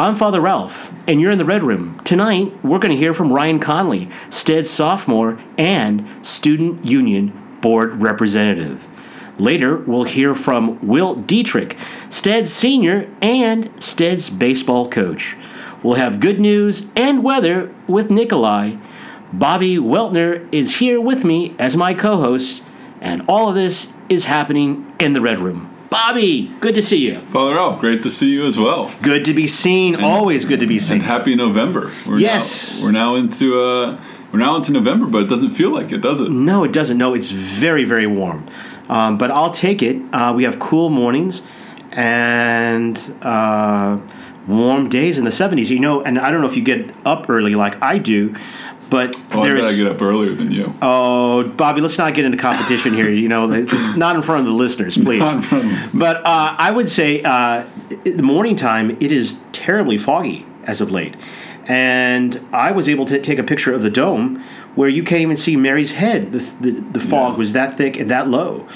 [0.00, 1.98] I'm Father Ralph, and you're in the Red Room.
[2.04, 8.88] Tonight, we're going to hear from Ryan Conley, Steds sophomore and Student Union Board Representative.
[9.40, 11.76] Later, we'll hear from Will Dietrich,
[12.08, 15.36] Steds senior and Steds baseball coach.
[15.82, 18.76] We'll have good news and weather with Nikolai.
[19.32, 22.62] Bobby Weltner is here with me as my co host,
[23.00, 25.74] and all of this is happening in the Red Room.
[25.90, 27.20] Bobby, good to see you.
[27.20, 28.92] Father Ralph, great to see you as well.
[29.02, 29.96] Good to be seen.
[29.96, 30.98] Always good to be seen.
[30.98, 31.92] And happy November.
[32.06, 32.78] We're Yes.
[32.78, 34.00] Now, we're now into uh,
[34.32, 36.30] we're now into November, but it doesn't feel like it, does it?
[36.30, 36.98] No, it doesn't.
[36.98, 38.46] No, it's very, very warm.
[38.90, 40.02] Um, but I'll take it.
[40.12, 41.42] Uh, we have cool mornings
[41.92, 43.98] and uh,
[44.46, 45.70] warm days in the 70s.
[45.70, 48.34] You know, and I don't know if you get up early like I do,
[48.90, 50.72] but Oh, I I get up earlier than you.
[50.82, 53.10] Oh, Bobby, let's not get into competition here.
[53.10, 55.18] You know, it's not in front of the listeners, please.
[55.20, 55.92] Not in front of the listeners.
[56.00, 57.64] But uh, I would say uh,
[58.04, 61.14] the morning time, it is terribly foggy as of late.
[61.66, 64.42] And I was able to take a picture of the dome
[64.74, 66.32] where you can't even see Mary's head.
[66.32, 67.38] The, the, the fog Yeah.
[67.38, 68.66] was that thick and that low.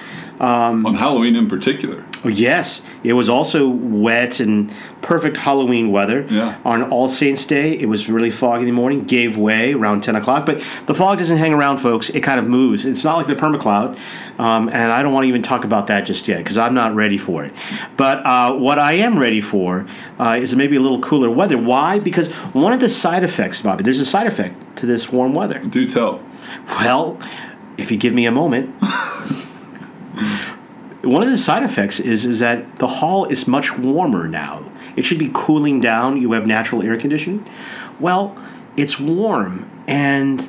[0.40, 2.04] On Halloween in particular.
[2.24, 6.24] Oh, yes, it was also wet and perfect Halloween weather.
[6.30, 6.56] Yeah.
[6.64, 10.14] On All Saints Day, it was really foggy in the morning, gave way around 10
[10.14, 10.46] o'clock.
[10.46, 12.10] But the fog doesn't hang around, folks.
[12.10, 12.84] It kind of moves.
[12.84, 13.98] It's not like the permacloud.
[14.38, 16.94] Um, and I don't want to even talk about that just yet because I'm not
[16.94, 17.52] ready for it.
[17.96, 19.86] But uh, what I am ready for
[20.20, 21.58] uh, is maybe a little cooler weather.
[21.58, 21.98] Why?
[21.98, 25.58] Because one of the side effects, Bobby, there's a side effect to this warm weather.
[25.58, 26.20] Do tell.
[26.68, 27.18] Well,
[27.76, 28.74] if you give me a moment.
[31.02, 34.64] One of the side effects is is that the hall is much warmer now.
[34.94, 36.20] It should be cooling down.
[36.20, 37.44] You have natural air conditioning.
[37.98, 38.36] Well,
[38.76, 40.48] it's warm, and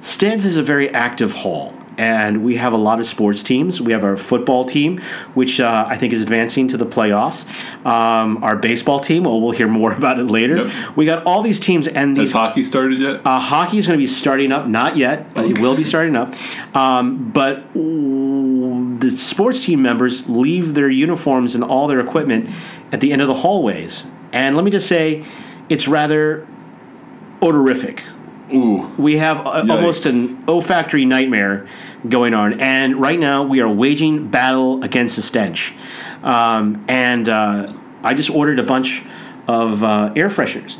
[0.00, 3.80] Stead's is a very active hall, and we have a lot of sports teams.
[3.80, 5.00] We have our football team,
[5.34, 7.44] which uh, I think is advancing to the playoffs.
[7.84, 10.66] Um, our baseball team, well, we'll hear more about it later.
[10.68, 10.96] Yep.
[10.96, 13.20] We got all these teams, and these Has hockey started yet?
[13.26, 16.14] uh, hockey is going to be starting up, not yet, but it will be starting
[16.14, 16.34] up.
[16.74, 22.48] Um, but the sports team members leave their uniforms and all their equipment
[22.92, 24.06] at the end of the hallways.
[24.32, 25.24] And let me just say,
[25.68, 26.46] it's rather
[27.40, 28.02] odorific.
[28.52, 28.90] Ooh.
[28.98, 31.68] We have a, almost an olfactory nightmare
[32.08, 35.74] going on, and right now we are waging battle against the stench.
[36.22, 37.72] Um, and uh,
[38.02, 39.02] I just ordered a bunch
[39.46, 40.76] of uh, air fresheners,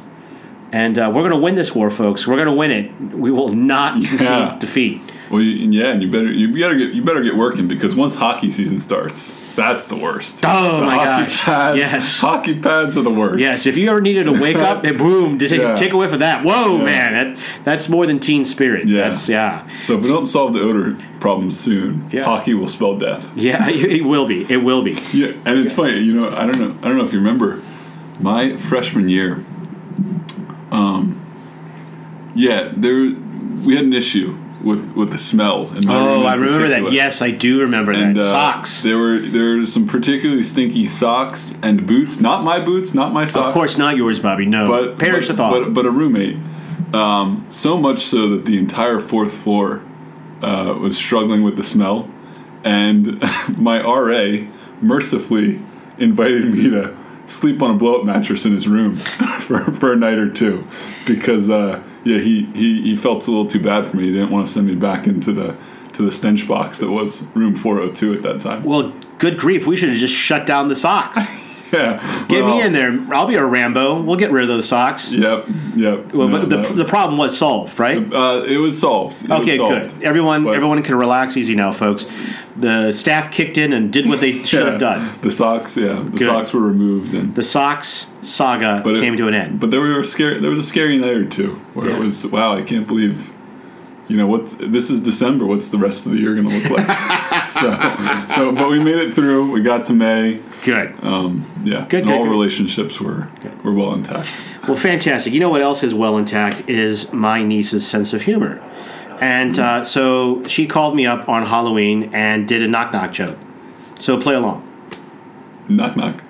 [0.72, 2.26] and uh, we're going to win this war, folks.
[2.26, 2.92] We're going to win it.
[3.14, 4.56] We will not Yeah.
[4.58, 5.00] defeat.
[5.30, 8.14] Well, you, yeah, and you better you better get you better get working because once
[8.14, 10.40] hockey season starts, that's the worst.
[10.42, 11.40] Oh, The my hockey gosh.
[11.42, 12.20] Pads, Yes.
[12.20, 13.40] hockey pads are the worst.
[13.40, 15.76] Yes, if you ever needed to wake up, and boom, to take, Yeah.
[15.76, 16.44] take a whiff of that.
[16.46, 16.84] Whoa, Yeah.
[16.84, 18.88] man, that, that's more than teen spirit.
[18.88, 19.08] Yeah.
[19.08, 19.68] That's yeah.
[19.82, 22.24] So if we don't solve the odor problem soon, Yeah.
[22.24, 23.30] hockey will spell death.
[23.36, 24.46] Yeah, it will be.
[24.48, 24.96] It will be.
[25.12, 26.30] Yeah, and it's funny, you know.
[26.30, 26.74] I don't know.
[26.82, 27.60] I don't know if you remember
[28.18, 29.44] my freshman year.
[30.72, 31.20] Um,
[32.34, 33.12] yeah, there
[33.66, 35.70] we had an issue with with the smell.
[35.76, 36.92] In my Oh, I remember that.
[36.92, 38.22] Yes, I do remember And, that.
[38.22, 38.82] uh, Socks.
[38.82, 42.20] There were there were some particularly stinky socks and boots.
[42.20, 43.46] Not my boots, not my socks.
[43.46, 44.46] Of course not yours, Bobby.
[44.46, 44.66] No.
[44.68, 45.52] but Perish but, the thought.
[45.52, 46.36] But, but a roommate.
[46.92, 49.82] Um, so much so that the entire fourth floor
[50.42, 52.08] uh, was struggling with the smell,
[52.64, 53.20] and
[53.58, 54.46] my RA
[54.80, 55.60] mercifully
[55.98, 56.96] invited me to
[57.26, 58.96] sleep on a blow-up mattress in his room
[59.40, 60.66] for, for a night or two
[61.04, 64.04] because uh, yeah he, he he felt a little too bad for me.
[64.04, 65.56] He didn't want to send me back into the
[65.94, 68.62] to the stench box that was room 402 at that time.
[68.64, 69.66] well, good grief.
[69.66, 71.18] We should have just shut down the socks.
[71.72, 72.98] yeah, Get well, me in there.
[73.14, 74.00] I'll be a Rambo.
[74.02, 75.10] We'll get rid of those socks.
[75.12, 76.12] Yep, yep.
[76.14, 77.98] Well, No, but the, that the problem was solved, right?
[78.12, 79.22] Uh, it was solved.
[79.24, 79.94] It was Okay, solved.
[79.94, 80.02] good.
[80.04, 82.06] Everyone, But- everyone can relax easy now, folks.
[82.56, 84.70] The staff kicked in and did what they should Yeah.
[84.72, 85.10] have done.
[85.22, 86.22] The socks, yeah, the Good.
[86.22, 89.60] socks were removed, and The socks saga but it- came to an end.
[89.60, 90.40] But there were scary.
[90.40, 91.96] There was a scary night or two where Yeah.
[91.96, 93.32] it was, wow, I can't believe,
[94.08, 95.46] you know, what this is December.
[95.46, 97.50] What's the rest of the year going to look like?
[97.52, 99.50] so, so, but we made it through.
[99.50, 100.40] We got to May.
[100.64, 101.02] Good.
[101.04, 102.30] Um, yeah, Good, and good, all good.
[102.30, 103.28] relationships were
[103.62, 104.42] were well intact.
[104.66, 105.32] Well, fantastic.
[105.32, 108.64] You know what else is well intact is my niece's sense of humor.
[109.20, 113.36] And uh, so she called me up on Halloween and did a knock knock joke.
[113.98, 114.64] So play along.
[115.68, 116.22] Knock knock.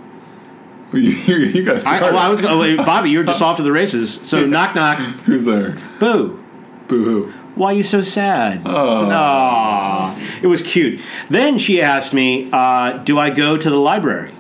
[0.92, 1.84] You, you, guys.
[1.84, 3.10] I, well, I was oh, wait, Bobby.
[3.10, 4.14] You're just off to the races.
[4.22, 4.98] So knock knock.
[4.98, 5.76] Who's there?
[6.00, 6.42] Boo.
[6.88, 7.32] Boo hoo.
[7.58, 8.62] Why are you so sad?
[8.64, 9.10] Oh.
[9.10, 10.38] Aw.
[10.40, 11.00] It was cute.
[11.28, 14.31] Then she asked me, uh, "Do I go to the library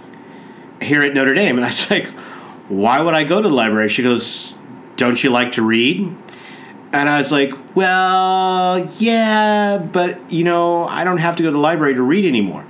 [0.80, 2.06] here at Notre Dame?" And I was like,
[2.68, 4.54] "Why would I go to the library?" She goes,
[4.96, 6.14] "Don't you like to read?"
[6.92, 11.54] And I was like, "Well, yeah, but you know, I don't have to go to
[11.54, 12.64] the library to read anymore."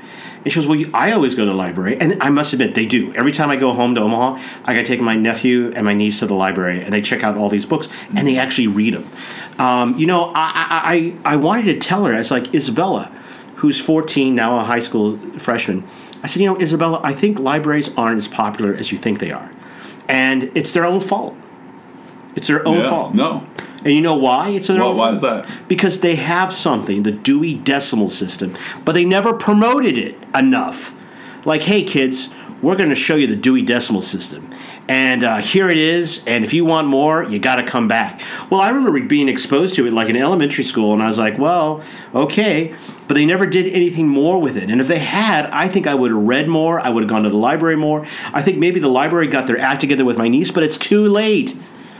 [0.45, 2.01] And she goes, Well, you, I always go to the library.
[2.01, 3.13] And I must admit, they do.
[3.15, 5.93] Every time I go home to Omaha, I got to take my nephew and my
[5.93, 8.95] niece to the library, and they check out all these books, and they actually read
[8.95, 9.07] them.
[9.59, 13.11] Um, you know, I, I, I wanted to tell her, I was like, Isabella,
[13.57, 15.85] who's 14, now a high school freshman,
[16.23, 19.31] I said, You know, Isabella, I think libraries aren't as popular as you think they
[19.33, 19.51] are.
[20.09, 21.35] And it's their own fault.
[22.37, 23.15] It's their own Yeah, fault.
[23.15, 23.47] No.
[23.85, 24.51] And you know why?
[24.51, 25.15] It's their Why, own why fault?
[25.15, 25.69] is that?
[25.69, 30.95] because they have something, the Dewey Decimal System, but they never promoted it enough.
[31.45, 32.29] Like, hey, kids,
[32.61, 34.51] we're going to show you the Dewey Decimal System.
[34.89, 36.25] And uh, here it is.
[36.27, 38.23] And if you want more, you got to come back.
[38.51, 41.39] Well, I remember being exposed to it like in elementary school, and I was like,
[41.39, 41.83] well,
[42.15, 42.75] okay.
[43.07, 44.71] But they never did anything more with it.
[44.71, 46.81] And if they had, I think I would have read more.
[46.81, 48.07] I would have gone to the library more.
[48.33, 51.07] I think maybe the library got their act together with my niece, but it's too
[51.07, 51.55] late.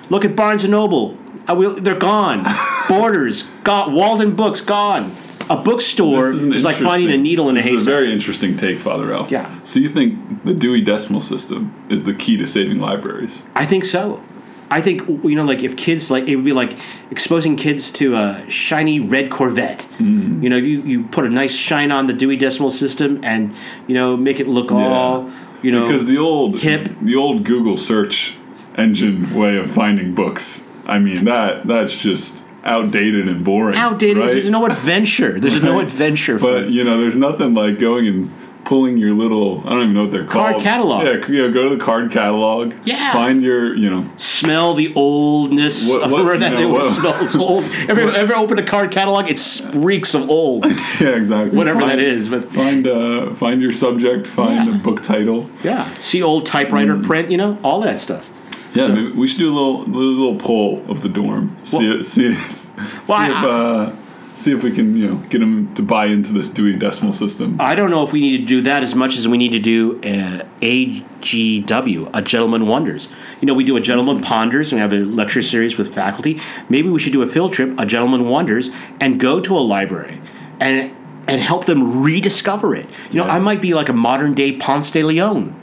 [0.09, 1.17] Look at Barnes and Noble.
[1.47, 2.45] I will, they're gone.
[2.89, 5.15] Borders, got Waldenbooks, gone.
[5.51, 7.89] A bookstore is, is, like finding a needle in a this is haystack.
[7.89, 9.31] a very interesting take, Father Elf.
[9.31, 9.59] Yeah.
[9.65, 13.45] So you think the Dewey Decimal System is the key to saving libraries?
[13.55, 14.23] I think so.
[14.71, 16.79] I think you know, like if kids like it would be like
[17.11, 19.87] exposing kids to a shiny red Corvette.
[19.99, 20.43] Mm.
[20.43, 23.55] You know, you you put a nice shine on the Dewey Decimal System, and
[23.87, 25.31] you know, make it look all
[25.63, 25.87] you know.
[25.87, 26.89] Because the old hip.
[27.01, 28.37] the old Google search
[28.77, 30.65] engine way of finding books.
[30.87, 33.77] I mean that that's just outdated and boring.
[33.77, 34.19] outdated.
[34.19, 34.33] right?
[34.35, 35.41] There's no adventure.
[35.41, 36.39] There's no adventure.
[36.39, 38.31] But you know, there's nothing like going and
[38.65, 40.63] pulling your little I don't even know what they're Card called.
[40.63, 41.05] catalog.
[41.31, 42.75] Yeah, go to the card catalog.
[42.85, 43.13] Yeah.
[43.15, 46.93] Find your you know smell the oldness What- of what- where that know, it what-
[46.93, 47.65] smells old.
[47.89, 49.31] Ever ever open a card catalog?
[49.31, 49.41] It
[49.75, 50.67] reeks of old,
[51.01, 52.29] yeah exactly whatever Find- that is.
[52.29, 54.27] But Find uh find your subject.
[54.27, 54.77] Find Yeah.
[54.77, 55.49] a book title.
[55.65, 57.07] yeah, see old typewriter Mm.
[57.07, 57.31] print.
[57.31, 58.29] You know, all that stuff.
[58.75, 61.57] Yeah, So- maybe we should do a little little poll of the dorm.
[61.65, 62.37] See Well- it, see Well,
[63.27, 63.93] see if uh,
[64.37, 67.57] see if we can you know get them to buy into this Dewey Decimal System.
[67.61, 69.59] I don't know if we need to do that as much as we need to
[69.59, 73.09] do uh, AGW, a Gentleman Wonders.
[73.41, 76.39] You know, we do a Gentleman Ponders, and we have a lecture series with faculty.
[76.69, 80.21] Maybe we should do a field trip, a Gentleman Wonders, and go to a library
[80.61, 80.93] and
[81.27, 82.87] and help them rediscover it.
[83.11, 83.35] You know, Yeah.
[83.35, 85.55] I might be like a modern day Ponce de Leon.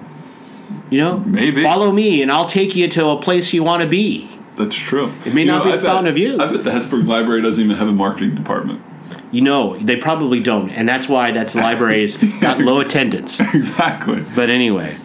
[0.96, 1.62] You know, Maybe.
[1.62, 4.30] follow me, and I'll take you to a place you want to be.
[4.56, 5.12] That's true.
[5.26, 6.40] It may not be the fountain of youth.
[6.40, 8.82] I bet the Hesburgh Library doesn't even have a marketing department.
[9.30, 13.42] You know, they probably don't, and that's why that's libraries got low attendance.
[13.54, 14.24] exactly.
[14.38, 14.96] But anyway,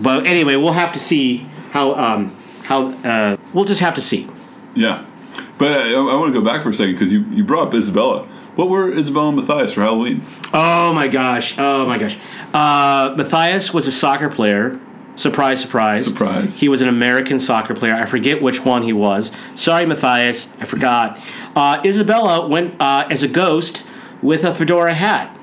[0.00, 4.26] but anyway, we'll have to see how um, how uh, we'll just have to see.
[4.74, 5.04] Yeah,
[5.58, 7.74] but I, I want to go back for a second because you, you brought up
[7.74, 8.22] Isabella.
[8.54, 10.24] What were Isabella and Matthias for Halloween?
[10.54, 11.54] Oh my gosh!
[11.58, 12.16] Oh my gosh!
[12.54, 14.80] Uh, Matthias was a soccer player.
[15.16, 15.60] Surprise!
[15.60, 16.04] Surprise!
[16.04, 16.58] Surprise.
[16.58, 17.94] He was an American soccer player.
[17.94, 19.30] I forget which one he was.
[19.54, 20.48] Sorry, Matthias.
[20.60, 21.18] I forgot.
[21.54, 23.86] Uh, Isabella went uh, as a ghost
[24.22, 25.36] with a fedora hat,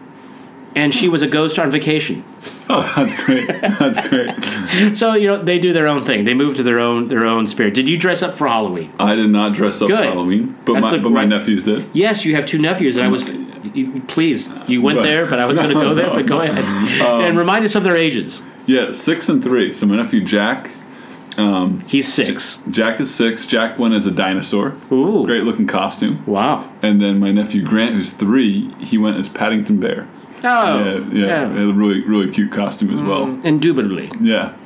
[0.76, 2.26] and she was a ghost on vacation.
[2.70, 3.48] Oh, that's great.
[3.48, 4.32] That's great.
[4.98, 6.24] So you know they do their own thing.
[6.24, 7.74] They move to their own their own spirit.
[7.74, 8.92] Did you dress up for Halloween?
[9.00, 10.06] I did not dress up Good.
[10.06, 11.86] for Halloween, but That's my but my nephews did.
[11.94, 13.24] Yes, you have two nephews, and I was.
[13.74, 16.10] you- Please, you went But- there, but I was going to go there.
[16.16, 16.64] But go ahead
[17.26, 18.42] and remind us of their ages.
[18.66, 19.74] Yeah, six and three.
[19.74, 20.72] So my nephew Jack,
[21.88, 22.62] He's six.
[22.70, 23.46] Jack is six.
[23.46, 24.74] Jack went as a dinosaur.
[24.92, 25.26] Ooh.
[25.26, 26.24] Great looking costume.
[26.26, 26.70] Wow.
[26.82, 30.08] And then my nephew Grant, who's three, he went as Paddington Bear.
[30.44, 31.70] Oh, yeah, yeah, yeah.
[31.70, 33.40] a really really cute costume as well.
[33.46, 34.12] Indubitably.
[34.20, 34.58] Yeah,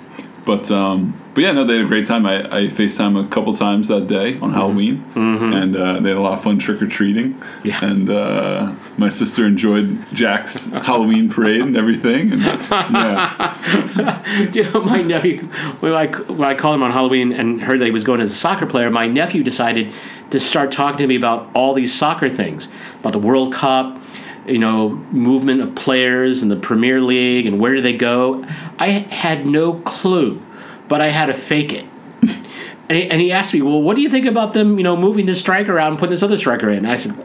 [0.46, 2.26] but um, but yeah, no, they had a great time.
[2.26, 6.22] I, I Facetime a couple times that day on Halloween, and uh, they had a
[6.22, 7.34] lot of fun trick or treating.
[7.34, 7.68] Mm-hmm.
[7.68, 7.86] Yeah.
[7.86, 12.32] and uh, my sister enjoyed Jack's Halloween parade and everything.
[12.32, 15.40] And yeah, you know, my nephew,
[15.80, 18.32] when I, when I called him on Halloween and heard that he was going as
[18.32, 19.94] a soccer player, my nephew decided
[20.30, 24.00] to start talking to me about all these soccer things, about the World Cup,
[24.48, 28.46] you know, movement of players and the Premier League and where do they go.
[28.80, 30.42] I had no clue,
[30.88, 31.86] but I had to fake it.
[32.88, 34.78] And he asked me, "Well, what do you think about them?
[34.78, 37.16] You know, moving this striker out and putting this other striker in?" I said,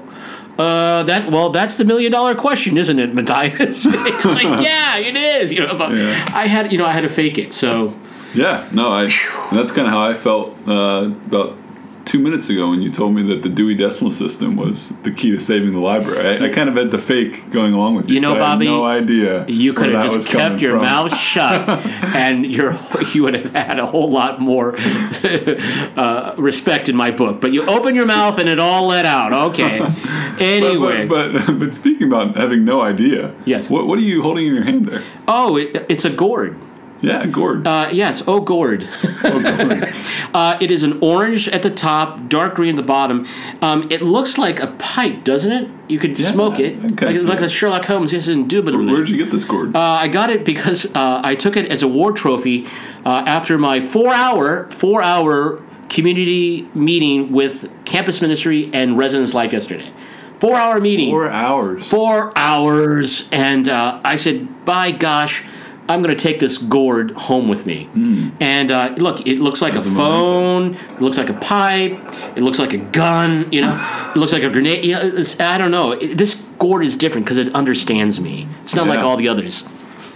[0.60, 5.16] "Uh, that well, that's the million dollar question, isn't it, Matthias?" it's like, "Yeah, it
[5.16, 6.24] is." You know, but Yeah.
[6.34, 7.52] I had, you know, I had to fake it.
[7.52, 7.94] So
[8.34, 9.10] yeah, no, I.
[9.52, 11.56] That's kind of how I felt uh, about
[12.10, 15.30] two minutes ago when you told me that the Dewey Decimal System was the key
[15.30, 16.38] to saving the library.
[16.42, 18.16] I, I kind of had the fake going along with you.
[18.16, 19.46] You know, 'cause I had Bobby, no idea.
[19.46, 20.82] you could have just kept your from.
[20.82, 21.68] mouth shut,
[22.16, 22.76] and your
[23.14, 24.74] you would have had a whole lot more
[25.96, 27.40] uh, respect in my book.
[27.40, 29.32] But you opened your mouth and it all let out.
[29.50, 29.78] Okay.
[30.40, 33.68] But- Anyway, but, but but speaking about having no idea, Yes.
[33.70, 35.02] What what are you holding in your hand there?
[35.28, 36.56] oh, it, it's a gourd.
[37.00, 37.66] Yeah, gourd.
[37.66, 38.86] Uh, yes, oh gourd.
[39.24, 43.26] uh, it is an orange at the top, dark green at the bottom.
[43.62, 45.70] Um, it looks like a pipe, doesn't it?
[45.88, 48.12] You could Yeah, smoke it, like, like a Sherlock Holmes.
[48.12, 48.92] Yes, indubitably.
[48.92, 49.74] Where'd you get this gourd?
[49.74, 52.66] Uh, I got it because uh, I took it as a war trophy
[53.04, 59.90] uh, after my four-hour, four-hour community meeting with campus ministry and residents life yesterday.
[60.38, 61.10] Four-hour meeting.
[61.10, 61.86] Four hours.
[61.86, 65.44] Four hours, and uh, I said, "By gosh."
[65.90, 67.88] I'm going to take this gourd home with me.
[68.40, 70.74] And uh, look, it looks like As a phone.
[70.74, 71.98] It looks like a pipe.
[72.36, 73.52] It looks like a gun.
[73.52, 74.84] You know, it looks like a grenade.
[74.84, 75.92] You know, it's, I don't know.
[75.92, 78.46] It, this gourd is different because it understands me.
[78.62, 79.64] It's not like all the others.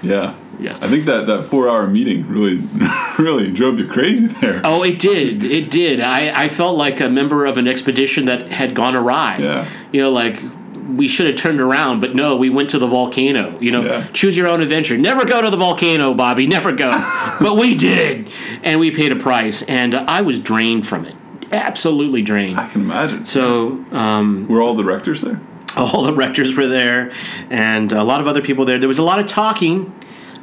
[0.00, 0.36] Yeah.
[0.60, 0.80] Yes.
[0.80, 2.62] I think that, that four hour meeting really
[3.18, 4.60] really drove you crazy there.
[4.62, 5.42] Oh, it did.
[5.42, 6.00] It did.
[6.00, 9.38] I, I felt like a member of an expedition that had gone awry.
[9.38, 9.68] Yeah.
[9.90, 10.40] You know, like
[10.86, 13.58] we should have turned around, but no, we went to the volcano.
[13.60, 14.06] You know, Yeah.
[14.12, 14.96] choose your own adventure.
[14.98, 16.46] Never go to the volcano, Bobby.
[16.46, 16.90] Never go.
[17.40, 18.28] but we did,
[18.62, 21.14] and we paid a price, and I was drained from it.
[21.52, 22.58] Absolutely drained.
[22.58, 23.24] I can imagine.
[23.24, 25.40] So um, Were all the rectors there?
[25.76, 27.12] all the rectors were there,
[27.50, 28.78] and a lot of other people there.
[28.78, 29.92] There was a lot of talking.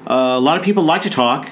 [0.08, 1.48] Uh, a lot of people like to talk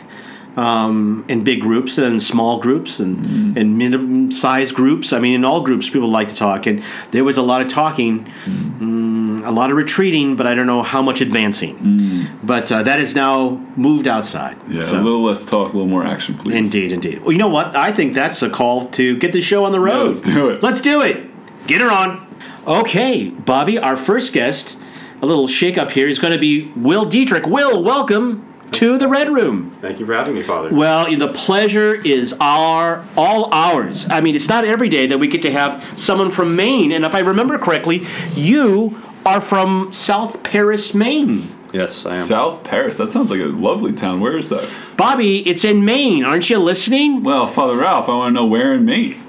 [0.59, 5.13] um, in big groups and small groups and in medium-sized groups.
[5.13, 7.69] I mean, in all groups, people like to talk, and there was a lot of
[7.69, 12.27] talking, mm, a lot of retreating, but I don't know how much advancing.
[12.43, 14.57] But uh, that is now moved outside.
[14.67, 16.55] Yeah, So- a little less talk, a little more action, please.
[16.55, 17.21] Indeed, indeed.
[17.21, 17.75] Well, you know what?
[17.75, 20.07] I think that's a call to get the show on the road.
[20.07, 20.61] let's do it.
[20.61, 21.25] Let's do it.
[21.67, 22.27] Get her on.
[22.67, 24.77] Okay, Bobby, our first guest,
[25.21, 27.45] a little shake up here, is going to be Will Dietrich.
[27.47, 29.71] Will, welcome to the Red Room.
[29.81, 30.69] Thank you for having me, Father.
[30.73, 34.07] Well, the pleasure is our all ours.
[34.09, 37.05] I mean, it's not every day that we get to have someone from Maine, and
[37.05, 41.49] if I remember correctly, you are from South Paris, Maine.
[41.73, 42.23] yes, I am.
[42.25, 42.97] South Paris.
[42.97, 44.21] That sounds like a lovely town.
[44.21, 44.67] Where is that?
[44.97, 46.23] Bobby, it's in Maine.
[46.23, 47.23] Aren't you listening?
[47.23, 49.21] Well, Father Ralph, I want to know where in Maine.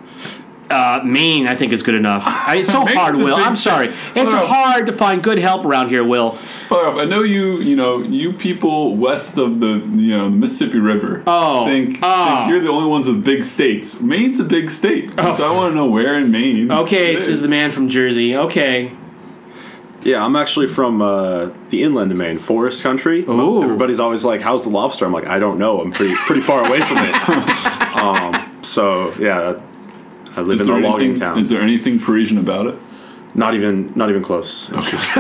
[0.71, 2.23] Uh, Maine, I think, is good enough.
[2.27, 3.35] I, it's so hard, Will.
[3.35, 3.89] I'm sorry.
[3.89, 6.33] It's Well- hard to find good help around here, Will.
[6.33, 7.59] Father Ralph, I know you.
[7.59, 11.25] You know, you people west of the you know the Mississippi River.
[11.27, 12.37] Oh, think, oh.
[12.37, 14.01] think you're the only ones with big states.
[14.01, 16.71] Maine's a big state, so I want to know where in Maine.
[16.71, 18.37] Okay, it this is the man from Jersey.
[18.37, 18.93] Okay.
[20.03, 23.25] Yeah, I'm actually from uh, the inland of Maine, forest country.
[23.29, 23.63] Ooh.
[23.63, 25.81] Everybody's always like, "How's the lobster?" I'm like, "I don't know.
[25.81, 29.61] I'm pretty pretty far away from it." um, so yeah,
[30.37, 31.39] I live Is in a logging anything, town.
[31.39, 32.77] is there anything Parisian about it?
[33.33, 34.71] Not even not even close.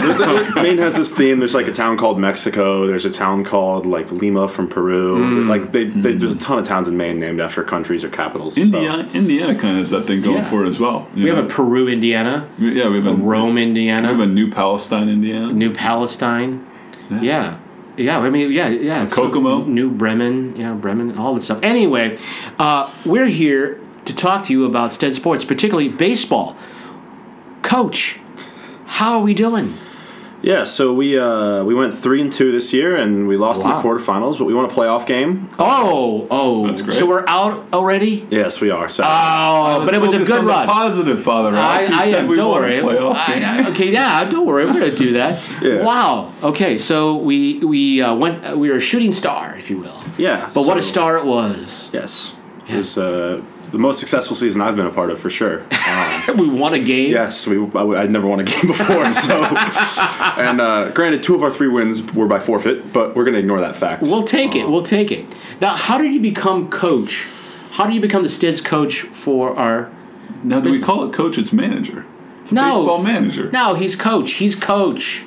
[0.57, 1.39] Maine has this theme.
[1.39, 2.87] There's like a town called Mexico.
[2.89, 5.19] There's a town called like Lima from Peru.
[5.19, 5.49] Mm.
[5.49, 8.57] Like they, they, there's a ton of towns in Maine named after countries or capitals.
[8.57, 10.51] so- Indiana, Indiana kind of has that thing going Yeah.
[10.51, 11.09] for it as well.
[11.15, 14.09] We have a Peru, Indiana, yeah, we have a Rome, Indiana.
[14.13, 15.53] We have a New Palestine, Indiana.
[15.53, 16.67] New Palestine.
[17.11, 17.59] Yeah.
[17.97, 19.03] Yeah, I mean, yeah, yeah.
[19.05, 19.65] it's Kokomo?
[19.65, 21.59] New Bremen, yeah, Bremen, all this stuff.
[21.63, 22.17] Anyway,
[22.59, 23.80] uh, we're here
[24.11, 26.57] to talk to you about Stead Sports, particularly baseball.
[27.63, 28.19] Coach,
[28.87, 29.75] how are we doing?
[30.43, 33.71] Yeah, so we uh, we went three and two this year, and we lost Wow.
[33.71, 35.51] in the quarterfinals, but we won a playoff game.
[35.59, 36.67] Oh, oh.
[36.67, 36.97] That's great.
[36.97, 38.27] So we're out already?
[38.31, 38.89] Yes, we are.
[38.89, 40.67] So Oh, but it was a good run.
[40.67, 41.91] positive, Father Ralph.
[41.91, 42.29] I, I said am.
[42.29, 43.13] we Don't won a worry.
[43.15, 43.67] I- game.
[43.75, 44.25] Okay, yeah.
[44.31, 44.65] Don't worry.
[44.65, 45.43] We're gonna do that.
[45.61, 45.83] Yeah.
[45.85, 46.33] Wow.
[46.43, 48.43] Okay, so we we uh, went.
[48.43, 50.01] Uh, we were a shooting star, if you will.
[50.17, 51.91] yeah, But what a star it was.
[51.93, 52.33] Yes,
[52.67, 55.63] it was uh, the most successful season I've been a part of for sure.
[55.91, 57.11] Um, We won a game.
[57.11, 61.43] yes, we I, I'd never won a game before, so and uh, granted, two of
[61.43, 64.03] our three wins were by forfeit, but we're gonna ignore that fact.
[64.03, 64.69] We'll take it.
[64.69, 65.25] We'll take it.
[65.61, 67.27] Now, how did you become coach?
[67.73, 69.91] How do you become the Steds coach for our?
[70.45, 71.39] Now, do we call it coach?
[71.39, 72.05] It's manager.
[72.43, 72.79] It's a No.
[72.79, 73.51] baseball manager.
[73.53, 74.33] No, he's coach.
[74.33, 75.25] He's coach.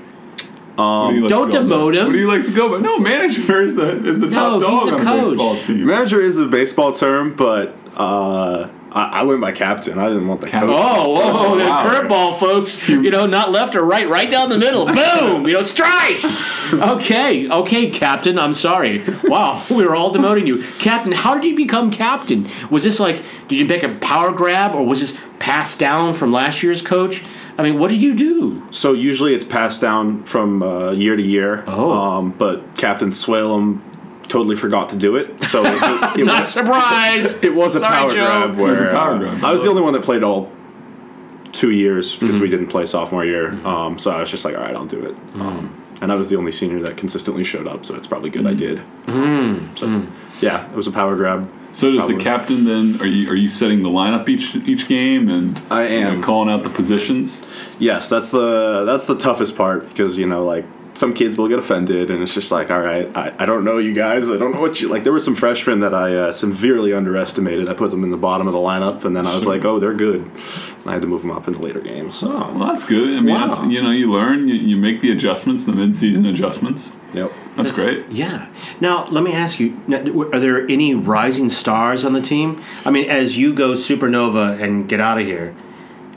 [0.75, 1.75] What do you like don't to go by?
[1.75, 2.05] demote him.
[2.07, 2.79] What do you like to go by?
[2.79, 5.29] No, manager is the is the No, top dog on a coach.
[5.31, 5.85] baseball team.
[5.85, 9.97] Manager is a baseball term, but uh, I, I went by captain.
[9.97, 10.71] I didn't want the Cap- coach.
[10.75, 11.85] Oh, whoa, whoa, the Wow.
[11.89, 12.88] curveball, folks.
[12.89, 14.85] You know, not left or right, right down the middle.
[14.93, 15.47] Boom!
[15.47, 16.23] You know, strike.
[16.73, 18.38] Okay, okay, Captain.
[18.39, 19.03] I'm sorry.
[19.23, 21.12] Wow, we were all demoting you, Captain.
[21.12, 22.47] How did you become captain?
[22.69, 26.31] Was this like, did you make a power grab, or was this passed down from
[26.31, 27.23] last year's coach?
[27.57, 28.63] I mean, what did you do?
[28.71, 31.63] So usually it's passed down from uh, year to year.
[31.67, 31.91] Oh.
[31.91, 33.81] Um, but Captain Swalem
[34.27, 35.44] totally forgot to do it.
[35.46, 37.44] So it, it, it Not was, surprised.
[37.44, 38.15] it was a Sorry, power Joe.
[38.15, 39.44] grab where was a power uh, grab.
[39.44, 40.51] I was the only one that played all
[41.51, 42.42] two years because Mm-hmm.
[42.44, 43.53] we didn't play sophomore year.
[43.65, 45.15] Um, so I was just like, all right, I'll do it.
[45.34, 45.42] Mm.
[45.42, 48.44] Um, and I was the only senior that consistently showed up, so it's probably good
[48.46, 48.50] Mm.
[48.50, 49.77] I did.
[49.77, 50.08] So
[50.42, 51.50] yeah, it was a power grab.
[51.72, 53.00] So does the captain then?
[53.01, 56.22] Are you are you setting the lineup each each game and I you know, am.
[56.22, 57.48] calling out the positions?
[57.80, 61.57] Yes, that's the that's the toughest part because you know like some kids will get
[61.57, 64.29] offended, and it's just like, all right, I, I don't know you guys.
[64.29, 65.03] I don't know what you like.
[65.03, 67.67] There were some freshmen that I uh, severely underestimated.
[67.67, 69.79] I put them in the bottom of the lineup, and then I was like, oh,
[69.79, 70.21] they're good.
[70.21, 72.15] And I had to move them up in the later games.
[72.17, 73.17] So, Well, that's good.
[73.17, 73.47] I mean, Wow.
[73.47, 76.93] that's, you know, you learn, you, you make the adjustments, the mid-season adjustments.
[77.13, 77.31] yep.
[77.55, 78.05] That's great.
[78.09, 78.50] Yeah.
[78.79, 79.79] Now, let me ask you:
[80.33, 82.62] Are there any rising stars on the team?
[82.83, 85.53] I mean, as you go supernova and get out of here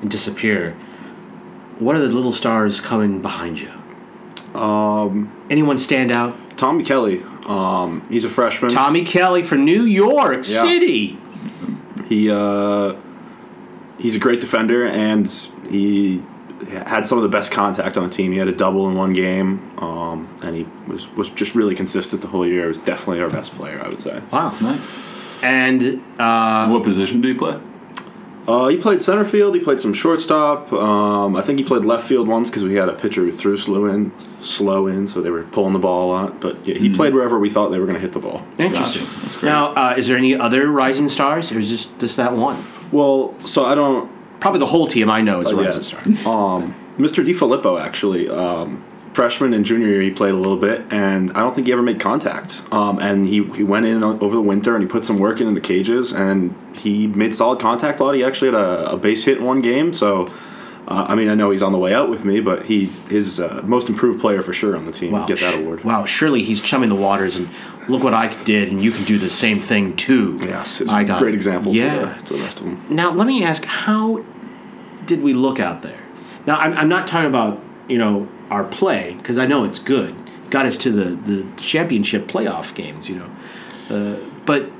[0.00, 0.72] and disappear,
[1.78, 3.70] what are the little stars coming behind you?
[4.56, 6.34] Um, anyone stand out?
[6.56, 8.70] Tommy Kelly, um, he's a freshman.
[8.70, 10.62] Tommy Kelly from New York Yeah.
[10.62, 11.18] City.
[12.06, 12.94] He uh,
[13.98, 15.26] he's a great defender, and
[15.68, 16.22] he
[16.86, 18.32] had some of the best contact on the team.
[18.32, 22.22] He had a double in one game, um, and he was was just really consistent
[22.22, 22.62] the whole year.
[22.62, 24.20] He was definitely our best player, I would say.
[24.32, 24.54] Wow.
[24.60, 25.02] Nice.
[25.42, 27.58] And uh, what position do you play?
[28.48, 29.54] Uh, he played center field.
[29.56, 30.72] He played some shortstop.
[30.72, 33.56] Um, I think he played left field once because we had a pitcher who threw
[33.56, 36.40] slow in, slow in, so they were pulling the ball a lot.
[36.40, 38.42] But yeah, he played wherever we thought they were going to hit the ball.
[38.58, 39.02] interesting.
[39.04, 39.20] Gotcha.
[39.22, 39.50] That's great.
[39.50, 42.62] Now, uh, is there any other rising stars, or is just just that one?
[42.92, 44.10] Well, so I don't.
[44.38, 45.66] Probably the whole team I know is a Oh, yeah.
[45.74, 46.32] rising star.
[46.32, 47.26] Um, Mr.
[47.26, 48.84] DiFilippo actually, um,
[49.16, 51.82] freshman and junior year, he played a little bit, and I don't think he ever
[51.82, 52.62] made contact.
[52.70, 55.46] Um, and he, he went in over the winter and he put some work in
[55.48, 58.14] in the cages, and he made solid contact a lot.
[58.14, 60.28] He actually had a, a base hit in one game, so.
[60.88, 63.40] Uh, I mean, I know he's on the way out with me, but he is
[63.40, 65.10] uh, most improved player for sure on the team.
[65.26, 65.82] Get that award.
[65.82, 67.48] Wow, surely he's chumming the waters and
[67.88, 70.38] look what I did, and you can do the same thing too.
[70.42, 71.38] Yes, I a got great it.
[71.38, 71.98] example Yeah.
[71.98, 72.86] to, the, to the rest of them.
[72.88, 74.24] Now let me ask, how
[75.06, 75.98] did we look out there?
[76.46, 80.14] Now I'm, I'm not talking about you know our play because I know it's good,
[80.50, 83.30] got us to the the championship playoff games, you know,
[83.90, 84.70] uh, but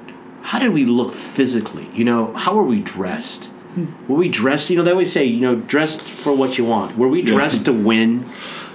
[0.43, 1.89] how did we look physically?
[1.93, 3.51] You know, how were we dressed?
[4.09, 4.71] Were we dressed?
[4.71, 6.97] You know, they always say, you know, dressed for what you want.
[6.97, 8.25] Were we dressed to win?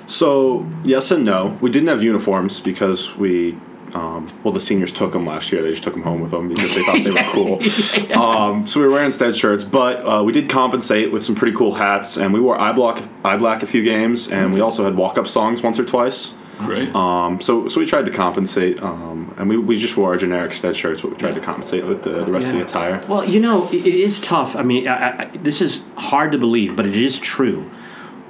[0.08, 1.58] So yes and no.
[1.62, 3.58] We didn't have uniforms because we,
[3.94, 5.62] um, well, the seniors took them last year.
[5.62, 8.18] They just took them home with them because they thought they were cool.
[8.18, 11.56] um, so we were wearing instead shirts, but uh, we did compensate with some pretty
[11.56, 14.84] cool hats, and we wore eye block, eye black a few games, and we also
[14.84, 16.36] had walk up songs once or twice.
[16.60, 16.94] Great.
[16.96, 20.54] Um, so, so we tried to compensate, um, and we, we just wore our generic
[20.54, 23.02] stead shirts, but we tried to compensate with the, the rest of the attire.
[23.08, 24.56] Well, you know, it, it is tough.
[24.56, 27.70] I mean, I, I, this is hard to believe, but it is true.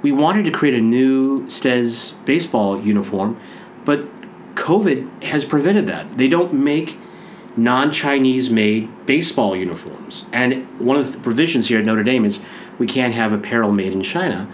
[0.00, 3.38] We wanted to create a new Steds baseball uniform,
[3.84, 4.04] but
[4.54, 6.18] COVID has prevented that.
[6.18, 6.98] They don't make
[7.56, 12.40] non-Chinese made baseball uniforms, and one of the provisions here at Notre Dame is
[12.78, 14.48] we can't have apparel made in China,